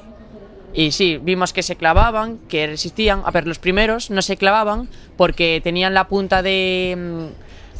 Y 0.76 0.90
sí, 0.90 1.20
vimos 1.22 1.52
que 1.52 1.62
se 1.62 1.76
clavaban, 1.76 2.38
que 2.48 2.66
resistían. 2.66 3.22
A 3.24 3.30
ver, 3.30 3.46
los 3.46 3.60
primeros 3.60 4.10
no 4.10 4.22
se 4.22 4.36
clavaban 4.36 4.88
porque 5.16 5.60
tenían 5.62 5.94
la 5.94 6.08
punta 6.08 6.42
de, 6.42 6.96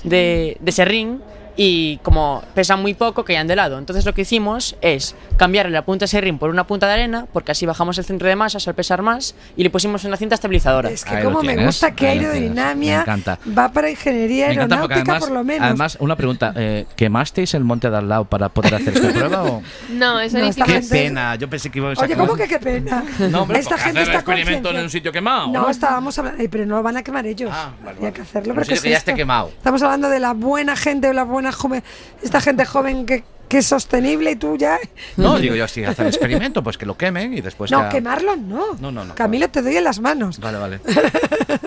mm, 0.05 0.09
de, 0.09 0.57
de 0.61 0.73
serrín 0.73 1.21
y 1.57 1.99
como 1.99 2.43
pesan 2.55 2.83
muy 2.83 2.95
poco, 2.95 3.25
caían 3.25 3.47
de 3.47 3.57
lado. 3.57 3.79
Entonces 3.79 4.05
lo 4.05 4.13
que 4.15 4.23
hicimos 4.23 4.77
es 4.81 5.15
cambiar 5.37 5.71
la 5.71 5.83
punta 5.85 6.05
de 6.05 6.09
serrín 6.09 6.39
por 6.39 6.51
una 6.51 6.67
punta 6.67 6.87
de 6.87 6.95
arena, 6.95 7.27
porque 7.33 7.53
así 7.53 7.67
bajamos 7.67 7.97
el 7.99 8.05
centro 8.05 8.29
de 8.29 8.37
masa 8.37 8.59
al 8.67 8.75
pesar 8.75 9.03
más 9.03 9.35
y 9.57 9.63
le 9.63 9.71
pusimos 9.71 10.05
una 10.05 10.17
cinta 10.17 10.35
estabilizadora. 10.35 10.91
Es 10.91 11.05
que 11.05 11.23
como 11.23 11.43
me 11.43 11.57
gusta 11.65 11.95
que 11.95 12.13
encanta. 12.13 13.39
va 13.57 13.69
para 13.73 13.91
ingeniería 13.91 14.47
porque 14.47 14.61
aeronáutica 14.61 14.95
además, 14.97 15.21
por 15.21 15.31
lo 15.33 15.45
menos. 15.45 15.67
además, 15.67 15.97
una 16.01 16.17
pregunta, 16.17 16.53
eh, 16.57 16.87
¿quemasteis 16.97 17.55
el 17.55 17.65
monte 17.65 17.91
de 17.91 17.97
al 17.97 18.09
lado 18.09 18.25
para 18.25 18.49
poder 18.49 18.75
hacer 18.77 18.95
esta 18.95 19.09
prueba 19.13 19.43
o...? 19.45 19.63
No, 19.91 20.21
eso 20.21 20.39
No, 20.39 20.45
Qué 20.55 20.63
gente- 20.73 20.89
pena, 20.89 21.35
yo 21.37 21.49
pensé 21.51 21.71
que 21.71 21.79
ibais 21.79 21.99
a 21.99 22.03
Oye, 22.03 22.17
¿cómo 22.17 22.35
que 22.37 22.47
qué 22.49 22.59
pena? 22.59 23.03
No, 23.31 23.43
hombre, 23.43 23.59
Esta 23.59 23.71
porque 23.71 23.85
gente 23.85 24.01
hacer 24.01 24.13
el 24.13 24.17
está 24.17 24.33
experimento 24.33 24.71
en 24.71 24.77
un 24.85 24.91
sitio 24.91 25.13
quemado, 25.13 25.47
No, 25.49 25.63
¿no? 25.63 25.71
estábamos 25.71 26.19
hablando, 26.19 26.41
Ay, 26.41 26.49
pero 26.49 26.67
no 26.67 26.77
lo 26.77 26.83
van 26.83 26.97
a 26.97 27.03
quemar 27.03 27.27
ellos. 27.27 27.51
Ah, 27.53 27.71
vale, 27.85 27.99
vale. 28.01 28.13
que 28.13 28.23
hacerlo, 28.23 28.55
Un 28.55 28.59
¿qué 28.61 28.65
sitio 28.67 28.83
que 28.83 28.91
ya 28.91 28.97
esté 28.99 29.15
quemado. 29.15 29.49
Estamos 29.49 29.83
hablando 29.83 30.09
de 30.09 30.21
la 30.21 30.33
buena 30.33 30.77
gente, 30.77 31.09
de 31.09 31.15
la 31.15 31.25
buena 31.25 31.44
joven, 31.53 31.83
esta 32.23 32.41
gente 32.41 32.65
joven 32.65 33.07
que, 33.07 33.25
que 33.49 33.59
es 33.59 33.67
sostenible 33.67 34.33
y 34.33 34.37
tú 34.37 34.57
ya. 34.57 34.79
No, 35.17 35.39
digo 35.39 35.55
yo, 35.55 35.69
si 35.69 35.85
hacen 35.85 36.07
experimento, 36.07 36.63
pues 36.63 36.79
que 36.79 36.87
lo 36.87 36.97
quemen 36.97 37.35
y 37.35 37.41
después 37.41 37.71
no, 37.71 37.83
ya... 37.83 37.89
quemarlo 37.89 38.37
no. 38.37 38.75
No, 38.81 38.91
no, 38.91 39.05
no. 39.05 39.15
Camilo, 39.15 39.49
te 39.51 39.63
doy 39.63 39.77
en 39.77 39.85
las 39.85 40.01
manos. 40.01 40.39
Vale, 40.41 40.59
vale. 40.59 40.81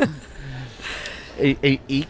y 1.42 1.50
y- 1.68 1.80
y, 1.88 2.08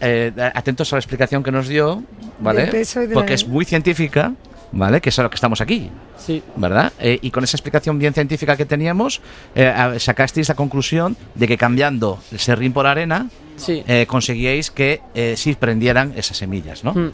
eh, 0.00 0.32
atentos 0.54 0.92
a 0.92 0.96
la 0.96 1.00
explicación 1.00 1.42
que 1.42 1.52
nos 1.52 1.68
dio, 1.68 2.02
¿vale? 2.40 2.62
Del 2.62 2.70
peso 2.70 3.02
y 3.02 3.06
de 3.06 3.14
Porque 3.14 3.30
la- 3.30 3.34
es 3.36 3.46
muy 3.46 3.64
científica, 3.64 4.32
¿vale? 4.72 5.00
Que 5.00 5.08
es 5.10 5.18
a 5.18 5.22
lo 5.22 5.30
que 5.30 5.36
estamos 5.36 5.60
aquí. 5.60 5.90
Sí. 6.18 6.42
¿Verdad? 6.56 6.92
Eh, 6.98 7.18
y 7.22 7.30
con 7.30 7.44
esa 7.44 7.56
explicación 7.56 7.98
bien 7.98 8.12
científica 8.12 8.56
que 8.56 8.66
teníamos, 8.66 9.20
eh, 9.54 9.66
a- 9.66 9.98
sacasteis 9.98 10.48
la 10.48 10.54
conclusión 10.56 11.16
de 11.34 11.46
que 11.48 11.56
cambiando 11.56 12.20
el 12.32 12.40
serrín 12.40 12.72
por 12.72 12.86
arena, 12.86 13.28
Sí. 13.56 13.84
eh, 13.86 14.06
conseguíais 14.06 14.70
que 14.70 15.00
eh, 15.14 15.34
sí 15.36 15.54
prendieran 15.54 16.12
esas 16.16 16.36
semillas, 16.36 16.84
¿no? 16.84 16.92
Mm. 16.94 17.12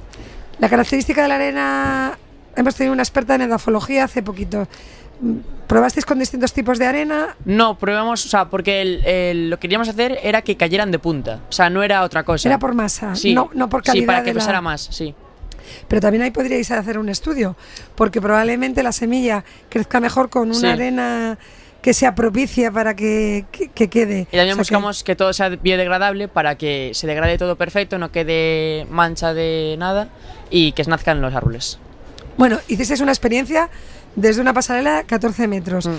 La 0.59 0.69
característica 0.69 1.23
de 1.23 1.29
la 1.29 1.35
arena, 1.37 2.19
hemos 2.57 2.75
tenido 2.75 2.93
una 2.93 3.03
experta 3.03 3.35
en 3.35 3.43
edafología 3.43 4.05
hace 4.05 4.23
poquito. 4.23 4.67
Mm, 5.21 5.37
¿Probasteis 5.67 6.05
con 6.05 6.19
distintos 6.19 6.53
tipos 6.53 6.79
de 6.79 6.87
arena? 6.87 7.37
No, 7.45 7.79
probamos, 7.79 8.27
o 8.27 8.29
sea, 8.29 8.47
porque 8.47 8.83
el- 8.83 9.05
el- 9.07 9.51
lo 9.51 9.57
que 9.59 9.63
queríamos 9.63 9.89
hacer 9.89 10.19
era 10.23 10.43
que 10.43 10.57
cayeran 10.57 10.91
de 10.91 10.99
punta. 10.99 11.41
O 11.49 11.53
sea, 11.53 11.71
no 11.71 11.83
era 11.85 12.03
otra 12.03 12.25
cosa. 12.25 12.49
Era 12.49 12.59
por 12.59 12.75
masa, 12.75 13.15
Sí. 13.15 13.33
no, 13.35 13.51
no 13.55 13.69
por 13.69 13.83
Sí, 13.83 13.87
calidad. 13.87 14.07
para 14.07 14.19
que 14.21 14.31
de 14.31 14.35
la- 14.35 14.41
pesara 14.41 14.61
más, 14.61 14.81
sí. 14.91 15.15
Pero 15.87 16.01
también 16.01 16.23
ahí 16.23 16.33
podríais 16.33 16.69
hacer 16.73 16.99
un 16.99 17.09
estudio, 17.09 17.55
porque 17.95 18.21
probablemente 18.21 18.83
la 18.83 18.91
semilla 18.91 19.45
crezca 19.69 20.01
mejor 20.01 20.29
con 20.29 20.49
una 20.49 20.55
Sí. 20.59 20.67
arena 20.67 21.39
que 21.83 21.95
sea 21.95 22.15
propicia 22.15 22.71
para 22.71 22.95
que, 22.95 23.47
que- 23.53 23.69
que 23.69 23.89
quede. 23.89 24.21
Y 24.33 24.37
también 24.37 24.43
O 24.43 24.47
sea, 24.47 24.55
que- 24.55 24.59
buscamos 24.61 25.03
que... 25.05 25.17
todo 25.17 25.33
sea 25.33 25.49
biodegradable 25.49 26.29
para 26.29 26.57
que 26.57 26.91
se 26.95 27.07
degrade 27.07 27.39
todo 27.39 27.57
perfecto, 27.57 27.99
no 27.99 28.11
quede 28.13 28.87
mancha 28.91 29.33
de 29.35 29.77
nada 29.79 30.09
y 30.51 30.73
que 30.73 30.85
nazcan 30.85 31.21
los 31.21 31.35
árboles. 31.35 31.79
Bueno, 32.37 32.59
hicisteis 32.69 33.01
una 33.01 33.13
experiencia 33.13 33.71
desde 34.17 34.41
una 34.41 34.53
pasarela 34.53 34.99
a 34.99 35.05
14 35.05 35.47
metros. 35.49 35.87
Mm. 35.87 35.95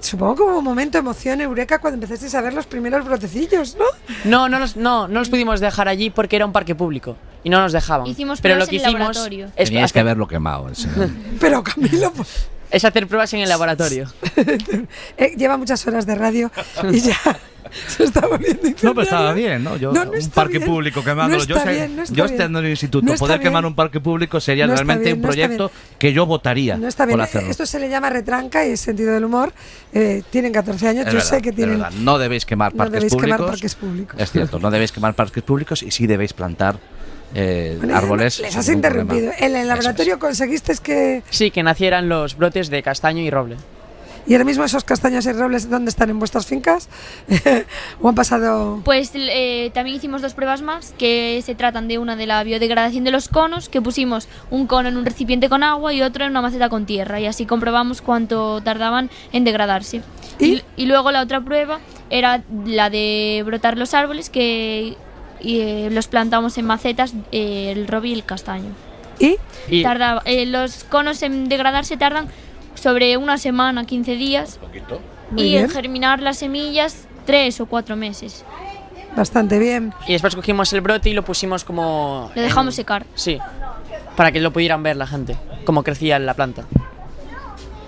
Supongo 0.00 0.34
que 0.34 0.42
hubo 0.42 0.58
un 0.58 0.64
momento 0.64 0.98
de 0.98 1.00
emoción, 1.00 1.40
eureka, 1.40 1.78
cuando 1.78 1.94
empezasteis 1.94 2.34
a 2.34 2.40
ver 2.40 2.54
los 2.54 2.66
primeros 2.66 3.04
brotecillos, 3.04 3.76
¿no? 3.76 3.84
No, 4.24 4.48
no 4.48 4.58
nos, 4.58 4.76
no, 4.76 5.06
no 5.06 5.20
nos 5.20 5.28
pudimos 5.28 5.60
dejar 5.60 5.86
allí 5.86 6.10
porque 6.10 6.34
era 6.36 6.44
un 6.44 6.52
parque 6.52 6.74
público 6.74 7.16
y 7.44 7.50
no 7.50 7.60
nos 7.60 7.72
dejaban. 7.72 8.08
Hicimos 8.08 8.40
Pero 8.40 8.56
lo 8.56 8.66
que 8.66 8.76
en 8.76 8.82
hicimos 8.82 8.98
laboratorio. 9.00 9.50
es, 9.54 9.92
que 9.92 10.00
haberlo 10.00 10.26
quemado. 10.26 10.68
Pero 11.40 11.62
Camilo 11.62 12.12
pues, 12.12 12.48
es 12.72 12.84
hacer 12.84 13.06
pruebas 13.06 13.32
en 13.34 13.40
el 13.40 13.48
laboratorio. 13.48 14.10
eh, 15.16 15.34
lleva 15.36 15.56
muchas 15.56 15.86
horas 15.86 16.06
de 16.06 16.14
radio 16.14 16.50
y 16.90 17.00
ya 17.00 17.16
se 17.86 18.04
está 18.04 18.26
volviendo 18.26 18.68
No, 18.82 18.94
pero 18.94 19.02
estaba 19.02 19.32
bien, 19.34 19.62
¿no? 19.64 19.76
Yo, 19.76 19.92
No, 19.92 20.04
no 20.04 20.12
un 20.12 20.30
parque 20.30 20.58
bien. 20.58 20.68
público 20.70 21.04
quemándolo. 21.04 21.42
No 21.42 21.48
yo 21.48 21.56
está 21.56 21.70
sé- 21.70 21.76
bien, 21.76 21.96
no 21.96 22.02
está 22.02 22.14
yo 22.14 22.24
bien. 22.24 22.34
estando 22.34 22.58
en 22.58 22.64
el 22.64 22.70
instituto, 22.72 23.14
poder 23.14 23.40
quemar 23.40 23.64
un 23.66 23.74
parque 23.74 24.00
público 24.00 24.40
sería 24.40 24.66
realmente 24.66 25.04
bien, 25.04 25.16
un 25.16 25.22
proyecto 25.22 25.70
que 25.98 26.12
yo 26.12 26.26
votaría 26.26 26.76
No 26.76 26.88
está 26.88 27.06
bien. 27.06 27.18
por 27.18 27.24
hacerlo. 27.24 27.50
Esto 27.50 27.66
se 27.66 27.78
le 27.78 27.88
llama 27.88 28.10
retranca 28.10 28.66
y 28.66 28.70
es 28.72 28.80
sentido 28.80 29.12
del 29.14 29.24
humor. 29.24 29.52
Eh, 29.92 30.22
tienen 30.30 30.52
14 30.52 30.88
años, 30.88 31.06
Es 31.06 31.12
yo 31.12 31.18
verdad, 31.18 31.30
sé 31.30 31.42
que 31.42 31.52
tienen. 31.52 31.82
No 32.00 32.18
debéis 32.18 32.44
quemar 32.46 32.72
no 32.72 32.78
parques 32.78 32.92
debéis 32.94 33.12
públicos. 33.12 33.36
quemar 33.36 33.50
parques 33.52 33.74
públicos. 33.74 34.20
Es 34.20 34.32
cierto, 34.32 34.58
no 34.58 34.70
debéis 34.70 34.92
quemar 34.92 35.14
parques 35.14 35.42
públicos 35.42 35.82
y 35.82 35.90
sí 35.90 36.06
debéis 36.06 36.32
plantar 36.32 36.78
eh, 37.34 37.76
Bueno, 37.78 37.96
árboles. 37.96 38.40
Les 38.40 38.56
has 38.56 38.68
interrumpido. 38.68 39.30
problema. 39.30 39.46
En 39.46 39.56
el 39.56 39.68
laboratorio 39.68 40.18
conseguisteis 40.18 40.80
que. 40.80 41.22
Sí, 41.30 41.50
que 41.50 41.62
nacieran 41.62 42.08
los 42.08 42.36
brotes 42.36 42.70
de 42.70 42.82
castaño 42.82 43.22
y 43.22 43.30
roble. 43.30 43.56
¿Y 44.24 44.34
ahora 44.34 44.44
mismo 44.44 44.62
esos 44.62 44.84
castaños 44.84 45.26
y 45.26 45.32
robles 45.32 45.68
dónde 45.68 45.88
están 45.88 46.08
en 46.08 46.20
vuestras 46.20 46.46
fincas? 46.46 46.88
¿O 48.00 48.08
han 48.08 48.14
pasado.? 48.14 48.80
Pues 48.84 49.10
eh, 49.14 49.72
también 49.74 49.96
hicimos 49.96 50.22
dos 50.22 50.34
pruebas 50.34 50.62
más 50.62 50.94
que 50.96 51.42
se 51.44 51.56
tratan 51.56 51.88
de 51.88 51.98
una 51.98 52.14
de 52.14 52.28
la 52.28 52.44
biodegradación 52.44 53.02
de 53.02 53.10
los 53.10 53.28
conos, 53.28 53.68
que 53.68 53.82
pusimos 53.82 54.28
un 54.48 54.68
cono 54.68 54.90
en 54.90 54.96
un 54.96 55.04
recipiente 55.04 55.48
con 55.48 55.64
agua 55.64 55.92
y 55.92 56.02
otro 56.02 56.24
en 56.24 56.30
una 56.30 56.40
maceta 56.40 56.68
con 56.68 56.86
tierra 56.86 57.18
y 57.18 57.26
así 57.26 57.46
comprobamos 57.46 58.00
cuánto 58.00 58.60
tardaban 58.60 59.10
en 59.32 59.42
degradarse. 59.42 60.02
¿Y? 60.38 60.62
y 60.76 60.86
luego 60.86 61.10
la 61.10 61.20
otra 61.22 61.40
prueba 61.40 61.80
era 62.08 62.44
la 62.64 62.90
de 62.90 63.42
brotar 63.44 63.76
los 63.76 63.92
árboles 63.92 64.30
que 64.30 64.96
y, 65.42 65.60
eh, 65.60 65.88
los 65.90 66.06
plantamos 66.08 66.56
en 66.58 66.64
macetas, 66.66 67.14
eh, 67.32 67.72
el 67.74 67.86
roble 67.88 68.08
y 68.10 68.12
el 68.14 68.24
castaño. 68.24 68.70
¿Y? 69.18 69.36
Y 69.68 69.82
Tardaba, 69.82 70.22
eh, 70.24 70.46
los 70.46 70.84
conos 70.84 71.22
en 71.22 71.48
degradarse 71.48 71.96
tardan 71.96 72.28
sobre 72.74 73.16
una 73.16 73.38
semana, 73.38 73.84
15 73.84 74.16
días 74.16 74.58
Muy 75.30 75.42
y 75.42 75.48
bien. 75.50 75.64
en 75.64 75.70
germinar 75.70 76.20
las 76.22 76.38
semillas 76.38 77.06
tres 77.26 77.60
o 77.60 77.66
cuatro 77.66 77.94
meses. 77.96 78.44
Bastante 79.16 79.58
bien. 79.58 79.92
Y 80.06 80.12
después 80.12 80.34
cogimos 80.34 80.72
el 80.72 80.80
brote 80.80 81.10
y 81.10 81.12
lo 81.12 81.22
pusimos 81.24 81.64
como... 81.64 82.30
Lo 82.34 82.42
dejamos 82.42 82.74
en- 82.74 82.76
secar. 82.76 83.06
Sí, 83.14 83.38
para 84.16 84.32
que 84.32 84.40
lo 84.40 84.52
pudieran 84.52 84.82
ver 84.82 84.96
la 84.96 85.06
gente, 85.06 85.36
cómo 85.64 85.82
crecía 85.84 86.18
la 86.18 86.34
planta. 86.34 86.64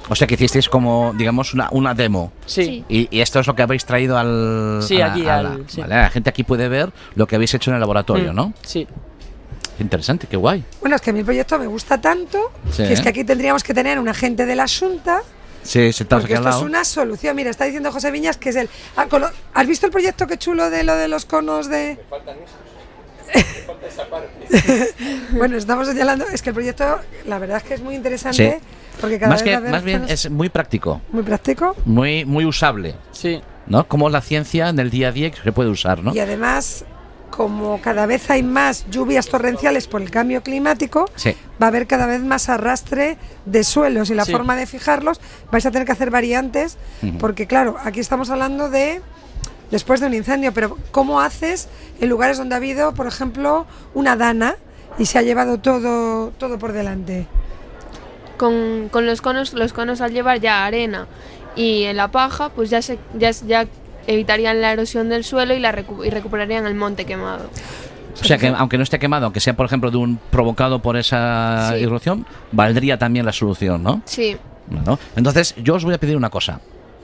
O 0.09 0.15
sea 0.15 0.27
que 0.27 0.35
hicisteis 0.35 0.69
como, 0.69 1.15
digamos, 1.17 1.55
una, 1.55 1.69
una 1.71 1.95
demo. 1.95 2.31
Sí. 2.47 2.85
Y, 2.89 3.09
y 3.11 3.21
esto 3.23 3.41
es 3.41 3.47
lo 3.47 3.55
que 3.57 3.63
habéis 3.63 3.85
traído 3.87 4.19
al. 4.19 4.81
Sí, 4.83 5.01
a 5.01 5.07
aquí 5.13 5.27
a 5.27 5.37
al- 5.39 5.45
la, 5.63 5.69
sí. 5.69 5.81
vale, 5.81 5.95
la 5.97 6.11
gente 6.11 6.29
aquí 6.31 6.45
puede 6.45 6.69
ver 6.69 6.93
lo 7.15 7.27
que 7.27 7.37
habéis 7.37 7.55
hecho 7.55 7.71
en 7.71 7.75
el 7.77 7.81
laboratorio, 7.81 8.33
Mm, 8.33 8.37
¿no? 8.37 8.53
Sí. 8.63 8.87
Qué 9.77 9.83
interesante, 9.83 10.27
qué 10.29 10.37
guay. 10.37 10.63
Bueno, 10.81 10.95
es 10.97 11.03
que 11.03 11.11
a 11.11 11.13
mi 11.13 11.25
proyecto 11.25 11.59
me 11.59 11.67
gusta 11.67 12.01
tanto 12.01 12.53
Sí. 12.71 12.85
que 12.85 12.93
es 12.93 13.01
que 13.01 13.09
aquí 13.09 13.25
tendríamos 13.25 13.63
que 13.65 13.73
tener 13.75 13.99
un 13.99 14.09
agente 14.09 14.47
de 14.47 14.55
la 14.55 14.67
Junta. 14.69 15.23
Sí, 15.63 15.93
sentados 15.95 16.25
Porque 16.25 16.35
aquí 16.35 16.43
al 16.45 16.49
esto 16.51 16.61
es 16.61 16.67
una 16.69 16.85
solución. 16.85 17.35
Mira, 17.35 17.49
está 17.51 17.65
diciendo 17.65 17.91
José 17.91 18.11
Viñas 18.11 18.37
que 18.37 18.51
es 18.51 18.57
el. 18.57 18.69
ah, 18.99 19.07
¿Has 19.55 19.67
visto 19.67 19.87
el 19.87 19.93
proyecto 19.93 20.27
que 20.27 20.37
chulo 20.37 20.69
de 20.69 20.85
lo 20.85 20.95
de 20.95 21.09
los 21.09 21.25
conos 21.25 21.69
de.? 21.71 21.99
bueno, 25.33 25.57
estamos 25.57 25.89
señalando. 25.89 26.27
Es 26.33 26.43
que 26.43 26.51
el 26.51 26.55
proyecto, 26.55 27.01
la 27.27 27.39
verdad 27.39 27.57
es 27.59 27.63
que 27.65 27.75
es 27.75 27.81
muy 27.81 27.95
interesante. 27.95 28.61
Sí. 28.61 28.67
Porque 29.01 29.19
cada 29.19 29.31
Más, 29.33 29.43
vez 29.43 29.61
que, 29.61 29.69
más 29.71 29.83
bien 29.83 30.05
es 30.09 30.31
muy 30.31 30.49
práctico, 30.49 31.01
muy 31.11 31.23
práctico. 31.23 31.75
muy, 31.85 32.25
muy 32.25 32.45
usable, 32.45 32.95
Sí. 33.13 33.41
¿no? 33.67 33.87
Como 33.89 34.09
la 34.11 34.21
ciencia 34.21 34.69
en 34.69 34.79
el 34.79 34.91
día 34.91 35.09
a 35.09 35.13
día 35.13 35.31
que 35.31 35.41
se 35.43 35.53
puede 35.53 35.71
usar, 35.71 36.03
¿no? 36.03 36.15
Y 36.15 36.21
además, 36.21 36.85
como 37.31 37.81
cada 37.81 38.07
vez 38.07 38.31
hay 38.31 38.43
más 38.43 38.87
lluvias 38.91 39.27
torrenciales 39.27 39.87
por 39.89 40.01
el 40.03 40.11
cambio 40.11 40.43
climático, 40.43 41.11
Sí. 41.17 41.35
va 41.61 41.67
a 41.67 41.69
haber 41.69 41.87
cada 41.87 42.07
vez 42.07 42.21
más 42.23 42.49
arrastre 42.49 43.17
de 43.45 43.65
suelos 43.65 44.11
y 44.11 44.15
la 44.15 44.25
Sí. 44.25 44.33
forma 44.33 44.55
de 44.55 44.67
fijarlos 44.67 45.21
vais 45.51 45.67
a 45.67 45.71
tener 45.71 45.85
que 45.87 45.93
hacer 45.93 46.11
variantes 46.11 46.77
porque 47.19 47.47
claro, 47.47 47.77
aquí 47.85 48.01
estamos 48.01 48.31
hablando 48.31 48.71
de 48.71 49.01
después 49.71 49.99
de 50.01 50.07
un 50.07 50.15
incendio, 50.15 50.53
pero 50.55 50.79
¿cómo 50.93 51.21
haces 51.21 51.69
en 52.01 52.09
lugares 52.09 52.39
donde 52.39 52.55
ha 52.55 52.59
habido, 52.59 52.95
por 52.95 53.07
ejemplo, 53.09 53.67
una 53.95 54.15
dana 54.15 54.55
y 54.99 55.07
se 55.07 55.19
ha 55.19 55.23
llevado 55.23 55.59
todo 55.59 56.31
todo 56.39 56.59
por 56.59 56.73
delante? 56.73 57.27
Con, 58.37 58.89
con 58.91 59.07
los 59.07 59.21
conos, 59.23 59.53
los 59.55 59.73
conos 59.73 60.01
al 60.01 60.13
llevar 60.13 60.41
ya 60.41 60.65
arena 60.67 61.07
y 61.57 61.85
en 61.85 61.97
la 61.97 62.09
paja, 62.11 62.49
pues 62.49 62.69
ya 62.71 62.83
se, 62.83 62.99
ya, 63.17 63.31
ya 63.31 63.67
evitarían 64.07 64.61
la 64.61 64.73
erosión 64.73 65.09
del 65.09 65.23
suelo 65.25 65.55
y 65.55 65.61
la 65.61 65.73
recu- 65.73 66.05
y 66.05 66.11
recuperarían 66.11 66.67
el 66.67 66.75
monte 66.75 67.05
quemado. 67.05 67.49
O 68.21 68.25
sea 68.25 68.39
que 68.39 68.49
aunque 68.49 68.77
no 68.77 68.83
esté 68.83 68.99
quemado, 68.99 69.27
aunque 69.27 69.41
sea 69.41 69.55
por 69.55 69.67
ejemplo 69.67 69.91
de 69.91 69.97
un 69.97 70.19
provocado 70.31 70.81
por 70.81 70.97
esa 70.97 71.71
Sí. 71.75 71.83
irrupción, 71.83 72.27
valdría 72.53 72.99
también 72.99 73.25
la 73.27 73.33
solución, 73.33 73.83
¿no? 73.83 74.03
Sí. 74.05 74.37
Bueno, 74.67 74.99
entonces 75.17 75.55
yo 75.63 75.75
os 75.75 75.85
voy 75.85 75.95
a 75.95 75.99
pedir 75.99 76.17
una 76.17 76.31
cosa. 76.31 76.61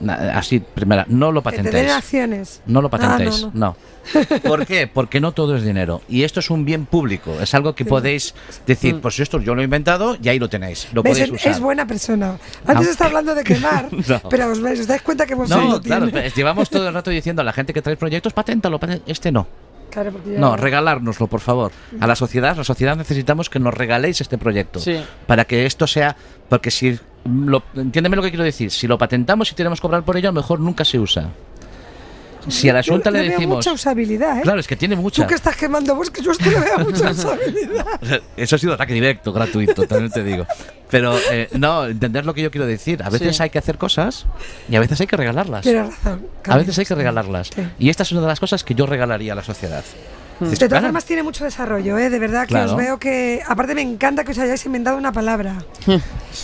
Así, 0.09 0.59
primera, 0.59 1.05
no 1.07 1.31
lo 1.31 1.41
Que 1.43 1.49
te 1.51 1.55
den 1.57 1.65
patentéis. 1.65 1.91
acciones. 1.93 2.61
No 2.65 2.81
lo 2.81 2.87
Ah, 2.87 2.91
patentéis, 2.91 3.43
no, 3.43 3.51
no, 3.53 3.75
¿Por 4.43 4.65
qué? 4.65 4.87
Porque 4.87 5.19
no 5.21 5.31
todo 5.31 5.55
es 5.55 5.63
dinero. 5.63 6.01
Y 6.09 6.23
esto 6.23 6.39
es 6.39 6.49
un 6.49 6.65
bien 6.65 6.85
público. 6.85 7.39
Es 7.39 7.53
algo 7.53 7.75
que 7.75 7.83
Sí. 7.83 7.89
podéis 7.89 8.33
decir, 8.65 8.99
pues 8.99 9.19
esto 9.19 9.39
yo 9.39 9.53
lo 9.53 9.61
he 9.61 9.65
inventado 9.65 10.17
y 10.21 10.27
ahí 10.29 10.39
lo 10.39 10.49
tenéis. 10.49 10.87
Lo 10.93 11.03
podéis 11.03 11.25
Es- 11.25 11.31
usar. 11.31 11.51
Es 11.51 11.59
buena 11.59 11.85
persona. 11.85 12.37
Antes 12.65 12.87
Ah. 12.87 12.91
está 12.91 13.05
hablando 13.05 13.35
de 13.35 13.43
quemar, 13.43 13.89
No. 14.07 14.21
pero 14.29 14.51
os, 14.51 14.59
veis- 14.61 14.79
os 14.81 14.87
dais 14.87 15.01
cuenta 15.03 15.25
que 15.25 15.35
vos 15.35 15.49
No, 15.49 15.73
lo 15.73 15.81
claro, 15.81 16.09
tiene. 16.09 16.29
llevamos 16.31 16.69
todo 16.69 16.87
el 16.87 16.93
rato 16.93 17.11
diciendo 17.11 17.41
a 17.41 17.45
la 17.45 17.53
gente 17.53 17.73
que 17.73 17.81
trae 17.81 17.95
proyectos, 17.97 18.33
paténtalo, 18.33 18.79
paten- 18.79 19.01
este 19.05 19.31
no. 19.31 19.47
Claro, 19.91 20.13
No, 20.25 20.55
regalárnoslo, 20.55 21.27
por 21.27 21.41
favor. 21.41 21.73
A 21.99 22.07
la 22.07 22.15
sociedad, 22.15 22.55
la 22.55 22.63
sociedad 22.63 22.95
necesitamos 22.95 23.49
que 23.49 23.59
nos 23.59 23.73
regaléis 23.73 24.21
este 24.21 24.37
proyecto. 24.37 24.79
Sí. 24.79 24.95
Para 25.27 25.43
que 25.43 25.65
esto 25.65 25.85
sea. 25.85 26.15
Porque 26.47 26.71
si. 26.71 26.97
Lo, 27.25 27.63
entiéndeme 27.75 28.15
lo 28.15 28.21
que 28.23 28.29
quiero 28.29 28.43
decir. 28.43 28.71
Si 28.71 28.87
lo 28.87 28.97
patentamos 28.97 29.51
y 29.51 29.55
tenemos 29.55 29.79
que 29.79 29.83
cobrar 29.83 30.03
por 30.03 30.17
ello, 30.17 30.29
a 30.29 30.31
lo 30.31 30.41
mejor 30.41 30.59
nunca 30.59 30.83
se 30.85 30.99
usa. 30.99 31.29
Si 32.47 32.69
a 32.69 32.73
la 32.73 32.81
yo 32.81 32.97
le 32.97 33.29
decimos. 33.29 33.57
mucha 33.57 33.71
usabilidad, 33.71 34.39
¿eh? 34.39 34.41
Claro, 34.41 34.59
es 34.59 34.67
que 34.67 34.75
tiene 34.75 34.95
mucha. 34.95 35.21
Tú 35.21 35.27
que 35.27 35.35
estás 35.35 35.55
quemando 35.55 35.93
bosques, 35.95 36.23
yo 36.23 36.31
esto 36.31 36.49
le 36.49 36.59
veo 36.59 36.79
mucha 36.89 37.11
usabilidad. 37.11 37.85
Eso 38.35 38.55
ha 38.55 38.59
sido 38.59 38.73
ataque 38.73 38.93
directo, 38.93 39.31
gratuito, 39.31 39.85
también 39.85 40.11
te 40.11 40.23
digo. 40.23 40.47
Pero 40.89 41.15
eh, 41.31 41.49
no, 41.53 41.85
entender 41.85 42.25
lo 42.25 42.33
que 42.33 42.41
yo 42.41 42.49
quiero 42.49 42.65
decir. 42.65 43.03
A 43.03 43.09
veces 43.09 43.37
Sí. 43.37 43.43
hay 43.43 43.49
que 43.49 43.59
hacer 43.59 43.77
cosas 43.77 44.25
y 44.69 44.75
a 44.75 44.79
veces 44.79 44.99
hay 44.99 45.07
que 45.07 45.17
regalarlas. 45.17 45.61
Tienes 45.61 45.87
razón. 45.87 46.25
A 46.47 46.57
veces 46.57 46.77
hay 46.79 46.85
que 46.85 46.95
regalarlas. 46.95 47.51
Y 47.77 47.89
esta 47.89 48.03
es 48.03 48.11
una 48.11 48.21
de 48.21 48.27
las 48.27 48.39
cosas 48.39 48.63
que 48.63 48.73
yo 48.73 48.85
regalaría 48.87 49.33
a 49.33 49.35
la 49.35 49.43
sociedad. 49.43 49.83
Dices, 50.41 50.59
De 50.59 50.67
todas 50.69 50.83
formas 50.83 51.05
tiene 51.05 51.23
mucho 51.23 51.43
desarrollo, 51.43 51.97
¿eh? 51.97 52.09
De 52.09 52.19
verdad 52.19 52.41
que 52.43 52.49
Claro. 52.53 52.71
os 52.71 52.77
veo 52.77 52.97
que... 52.97 53.41
Aparte 53.47 53.75
me 53.75 53.81
encanta 53.81 54.23
que 54.23 54.31
os 54.31 54.39
hayáis 54.39 54.65
inventado 54.65 54.97
una 54.97 55.11
palabra. 55.11 55.63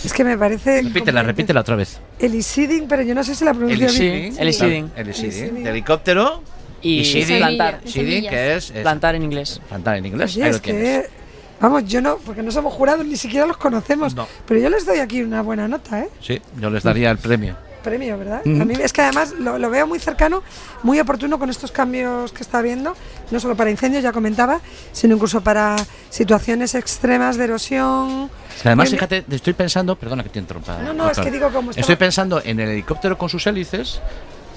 es 0.04 0.12
que 0.12 0.24
me 0.24 0.38
parece... 0.38 0.82
Repítela, 0.82 1.22
repítela 1.22 1.60
otra 1.60 1.76
vez. 1.76 1.98
Eliciting, 2.18 2.86
pero 2.88 3.02
yo 3.02 3.14
no 3.14 3.24
sé 3.24 3.34
si 3.34 3.44
la 3.44 3.52
pronuncio 3.54 3.88
bien. 3.90 4.34
Eliciting. 4.38 4.92
Eliciting. 4.96 5.64
De 5.64 5.70
helicóptero. 5.70 6.42
Y 6.80 7.04
seeding, 7.04 7.38
plantar. 7.38 7.80
seeding, 7.84 8.28
que 8.28 8.54
es, 8.54 8.70
es 8.70 8.82
Plantar 8.82 9.16
en 9.16 9.24
inglés. 9.24 9.60
plantar 9.68 9.96
en 9.96 10.06
inglés. 10.06 10.36
Oye, 10.36 10.44
Ahí 10.44 10.50
es 10.50 10.56
lo 10.56 10.62
tienes. 10.62 11.06
que... 11.06 11.10
Vamos, 11.60 11.84
yo 11.86 12.00
no, 12.00 12.18
porque 12.18 12.40
no 12.40 12.52
somos 12.52 12.72
jurados, 12.72 13.04
ni 13.04 13.16
siquiera 13.16 13.44
los 13.46 13.56
conocemos. 13.56 14.14
Pero 14.46 14.60
yo 14.60 14.70
les 14.70 14.86
doy 14.86 15.00
aquí 15.00 15.22
una 15.22 15.42
buena 15.42 15.66
nota, 15.66 15.98
¿eh? 16.02 16.08
Sí, 16.20 16.40
yo 16.60 16.70
les 16.70 16.84
daría 16.84 17.10
el 17.10 17.18
premio. 17.18 17.56
Premio, 17.88 18.18
¿verdad? 18.18 18.42
Ujú. 18.44 18.62
A 18.62 18.64
mí 18.64 18.74
es 18.80 18.92
que 18.92 19.02
además 19.02 19.32
lo, 19.38 19.58
lo 19.58 19.70
veo 19.70 19.86
muy 19.86 19.98
cercano, 19.98 20.42
muy 20.82 21.00
oportuno 21.00 21.38
con 21.38 21.48
estos 21.50 21.72
cambios 21.72 22.32
que 22.32 22.42
está 22.42 22.58
habiendo, 22.58 22.94
no 23.30 23.40
solo 23.40 23.56
para 23.56 23.70
incendios, 23.70 24.02
ya 24.02 24.12
comentaba, 24.12 24.60
sino 24.92 25.14
incluso 25.14 25.40
para 25.40 25.76
situaciones 26.10 26.74
extremas 26.74 27.36
de 27.36 27.44
erosión. 27.44 28.30
Es 28.54 28.62
que 28.62 28.68
además, 28.68 28.90
fíjate, 28.90 29.24
estoy 29.30 29.52
pensando, 29.54 29.96
perdona 29.96 30.22
que 30.22 30.28
te 30.28 30.38
interrumpa. 30.38 30.78
No, 30.78 30.92
no, 30.92 31.10
es 31.10 31.18
que 31.18 31.30
digo, 31.30 31.50
como 31.50 31.70
estaba- 31.70 31.80
Estoy 31.80 31.96
pensando 31.96 32.42
en 32.44 32.60
el 32.60 32.68
helicóptero 32.70 33.16
con 33.16 33.28
sus 33.28 33.46
hélices, 33.46 34.00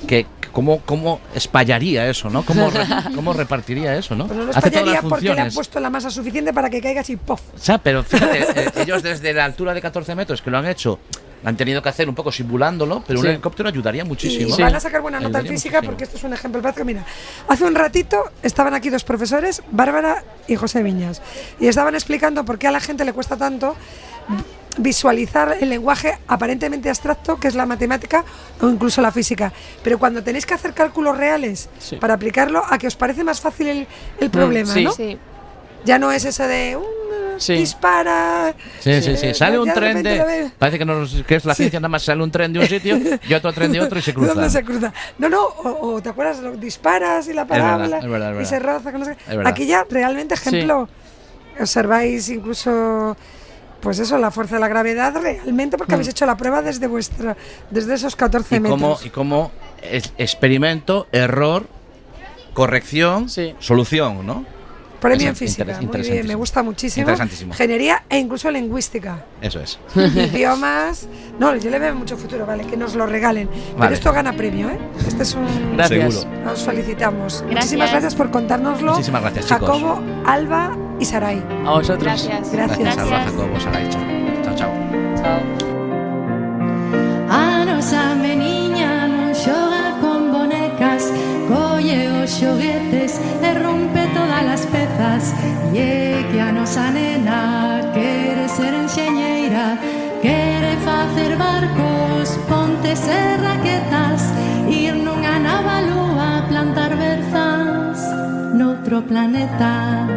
que 0.08 0.26
cómo, 0.52 0.82
cómo 0.86 1.22
espallaría 1.36 2.10
eso, 2.10 2.30
¿no? 2.30 2.44
¿Cómo, 2.44 2.70
re- 2.70 2.86
cómo 3.16 3.34
repartiría 3.34 3.96
eso, 3.96 4.16
¿no? 4.16 4.28
Pues 4.28 4.38
no 4.38 4.46
lo 4.46 4.50
Hace 4.52 4.60
todas 4.72 4.74
espallaría 4.74 5.02
porque 5.02 5.34
le 5.34 5.42
han 5.42 5.52
puesto 5.52 5.80
la 5.80 5.90
masa 5.90 6.10
suficiente 6.10 6.54
para 6.54 6.70
que 6.70 6.82
caiga 6.82 7.02
así, 7.02 7.16
¡pof! 7.16 7.42
O 7.56 7.58
sea, 7.58 7.78
pero 7.78 8.04
fíjate, 8.04 8.40
eh, 8.56 8.72
ellos 8.78 9.04
desde 9.04 9.34
la 9.34 9.46
altura 9.46 9.74
de 9.74 9.82
14 9.82 10.16
metros 10.16 10.42
que 10.42 10.50
lo 10.52 10.58
han 10.58 10.68
hecho, 10.68 11.00
han 11.44 11.56
tenido 11.58 11.82
que 11.82 11.90
hacer 11.90 12.08
un 12.10 12.14
poco 12.16 12.32
simulándolo, 12.32 13.04
pero 13.08 13.20
Sí. 13.20 13.26
un 13.28 13.32
helicóptero 13.34 13.70
ayudaría 13.70 14.06
muchísimo. 14.06 14.56
Y 14.58 14.62
van 14.62 14.76
a 14.76 14.80
sacar 14.80 15.02
buena 15.02 15.20
nota 15.20 15.40
en 15.40 15.48
física 15.48 15.78
muchísimo. 15.78 15.92
porque 15.92 16.04
esto 16.04 16.18
es 16.18 16.24
un 16.24 16.34
ejemplo 16.34 16.62
práctico. 16.62 16.86
Mira, 16.86 17.04
hace 17.48 17.64
un 17.64 17.74
ratito 17.76 18.24
estaban 18.44 18.74
aquí 18.74 18.90
dos 18.90 19.04
profesores, 19.04 19.64
Bárbara 19.72 20.24
y 20.48 20.56
José 20.56 20.84
Viñas, 20.84 21.22
y 21.60 21.68
estaban 21.68 21.96
explicando 21.96 22.44
por 22.46 22.60
qué 22.60 22.68
a 22.68 22.72
la 22.72 22.80
gente 22.80 23.06
le 23.06 23.14
cuesta 23.14 23.38
tanto 23.38 23.76
visualizar 24.78 25.58
el 25.60 25.70
lenguaje 25.70 26.18
aparentemente 26.28 26.90
abstracto 26.90 27.38
que 27.40 27.48
es 27.48 27.56
la 27.56 27.66
matemática 27.66 28.24
o 28.62 28.70
incluso 28.70 29.02
la 29.02 29.12
física. 29.12 29.52
Pero 29.84 30.00
cuando 30.00 30.24
tenéis 30.24 30.46
que 30.46 30.54
hacer 30.54 30.74
cálculos 30.74 31.18
reales 31.18 31.70
Sí. 31.80 31.98
para 31.98 32.14
aplicarlo, 32.14 32.64
a 32.68 32.78
que 32.78 32.88
os 32.88 32.96
parece 32.96 33.24
más 33.24 33.42
fácil 33.42 33.68
el, 33.68 33.88
el 34.20 34.30
problema, 34.30 34.74
sí. 34.74 34.84
¿no? 34.84 34.92
Sí. 34.94 35.18
Ya 35.84 35.98
no 36.00 36.12
es 36.12 36.26
eso 36.26 36.48
de 36.48 36.78
uh, 36.78 36.84
Sí. 37.38 37.54
dispara. 37.54 38.54
Sí, 38.80 39.02
sí, 39.02 39.18
sí. 39.18 39.28
eh, 39.28 39.34
Sale 39.34 39.58
un 39.58 39.74
tren 39.74 40.04
de. 40.04 40.52
Parece 40.60 40.78
que, 40.78 40.86
no, 40.86 41.04
que 41.26 41.36
es 41.36 41.44
la 41.46 41.56
ciencia, 41.56 41.80
nada 41.80 41.90
más 41.90 42.04
sale 42.04 42.22
un 42.22 42.30
tren 42.30 42.54
de 42.54 42.60
un 42.60 42.68
sitio 42.68 43.00
y 43.28 43.34
otro 43.34 43.52
tren 43.52 43.72
de 43.72 43.82
otro 43.82 43.98
y 43.98 44.02
se 44.04 44.12
¿De 44.12 44.16
dónde 44.20 44.34
cruza. 44.34 44.50
se 44.50 44.64
cruza? 44.64 44.94
No, 45.18 45.28
no, 45.28 45.44
o, 45.44 45.94
o 45.96 46.02
te 46.04 46.10
acuerdas, 46.10 46.40
lo- 46.40 46.56
disparas 46.56 47.28
y 47.30 47.34
la 47.34 47.46
parábola 47.48 47.98
es 47.98 48.08
verdad, 48.08 48.36
es 48.40 48.42
y 48.44 48.46
se 48.46 48.60
verdad. 48.60 48.82
roza. 48.84 48.90
Es 49.28 49.28
verdad. 49.36 49.48
Aquí 49.48 49.66
ya 49.66 49.86
realmente 49.90 50.38
Sí. 50.38 50.50
ejemplo, 50.50 50.88
observáis 51.60 52.30
incluso, 52.30 53.18
pues 53.82 54.00
eso, 54.00 54.18
la 54.18 54.32
fuerza 54.32 54.56
de 54.56 54.62
la 54.62 54.68
gravedad 54.68 55.14
realmente 55.20 55.78
porque 55.78 55.92
Mm. 55.94 55.96
habéis 55.96 56.10
hecho 56.10 56.26
la 56.26 56.38
prueba 56.38 56.62
desde 56.62 56.88
vuestra, 56.88 57.36
desde 57.70 57.96
esos 57.96 58.16
14 58.16 58.58
Y 58.58 58.60
cómo, 58.62 58.76
metros. 58.90 59.06
y 59.06 59.10
cómo 59.10 59.52
es- 59.82 60.14
experimento, 60.18 61.08
error, 61.12 61.66
corrección, 62.54 63.28
solución, 63.60 64.26
¿no? 64.26 64.46
Premio 65.02 65.30
en 65.30 65.36
física, 65.36 65.64
interes- 65.82 66.08
muy 66.08 66.12
bien, 66.18 66.28
me 66.28 66.36
gusta 66.36 66.62
muchísimo. 66.64 67.02
Interesantísimo. 67.02 67.54
Ingeniería 67.54 68.04
e 68.08 68.20
incluso 68.20 68.52
lingüística. 68.52 69.26
Eso 69.42 69.60
es. 69.60 69.80
Idiomas. 69.96 71.08
No, 71.40 71.56
yo 71.56 71.70
le 71.72 71.80
veo 71.80 71.96
mucho 71.96 72.16
futuro, 72.18 72.46
vale, 72.46 72.66
que 72.66 72.78
nos 72.78 72.94
lo 72.96 73.06
regalen. 73.08 73.50
Pero 73.50 73.78
Vale. 73.78 73.96
esto 73.96 74.14
gana 74.14 74.32
premio, 74.34 74.70
¿eh? 74.70 74.78
Este 75.08 75.24
es 75.24 75.34
un. 75.36 75.76
Gracias. 75.76 76.14
Seguro. 76.14 76.52
Os 76.54 76.62
felicitamos. 76.64 77.42
Gracias. 77.42 77.56
Muchísimas 77.56 77.92
gracias 77.92 78.16
por 78.16 78.30
contárnoslo. 78.32 78.92
Muchísimas 78.92 79.22
gracias, 79.24 79.48
chicos. 79.48 79.68
Jacobo, 79.68 80.02
Alba 80.26 80.78
y 81.00 81.06
Saray. 81.06 81.44
A 81.66 81.72
vosotros. 81.72 82.04
Gracias. 82.04 82.52
Gracias, 82.52 82.98
Alba, 82.98 83.24
Jacobo, 83.26 83.60
Saray, 83.60 83.90
chao. 83.90 84.02
Chao, 84.44 84.56
chao. 84.56 84.72
A 87.30 87.66
nosa 87.66 88.14
meniña 88.16 89.08
non 89.08 89.32
xoga 89.34 89.98
con 90.04 90.30
bonecas 90.36 91.10
Colle 91.48 92.22
os 92.22 92.30
xoguetes 92.32 93.18
e 93.42 93.50
rompe 93.58 94.04
todas 94.14 94.21
estradas 95.02 95.34
E 95.74 96.26
que 96.32 96.40
a 96.40 96.52
nena 96.92 97.92
Quere 97.94 98.48
ser 98.50 98.74
enxeñeira 98.74 99.78
Quere 100.22 100.78
facer 100.86 101.36
barcos 101.38 102.30
Pontes 102.48 103.08
e 103.08 103.38
raquetas 103.38 104.22
Ir 104.70 104.96
nunha 104.96 105.40
nava 105.40 105.82
lúa 105.82 106.46
Plantar 106.48 106.96
berzas 106.96 108.00
Noutro 108.54 109.02
planeta. 109.02 110.08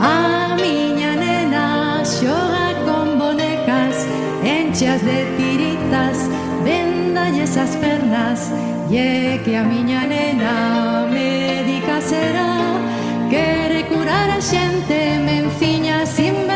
A 0.00 0.56
miña 0.56 1.16
nena 1.16 2.02
Xoga 2.04 2.68
con 2.86 3.18
bonecas 3.18 4.06
Encheas 4.44 5.02
de 5.02 5.24
tiritas 5.36 6.28
Vendalles 6.64 7.56
as 7.56 7.74
pernas. 7.76 8.52
E 8.90 9.40
que 9.42 9.56
a 9.56 9.64
miña 9.64 10.06
nena 10.06 11.08
médica 11.10 11.98
será. 12.00 12.71
Quere 13.32 13.86
curar 13.86 14.28
a 14.28 14.42
xente, 14.42 15.18
menciña 15.18 16.04
sin 16.04 16.46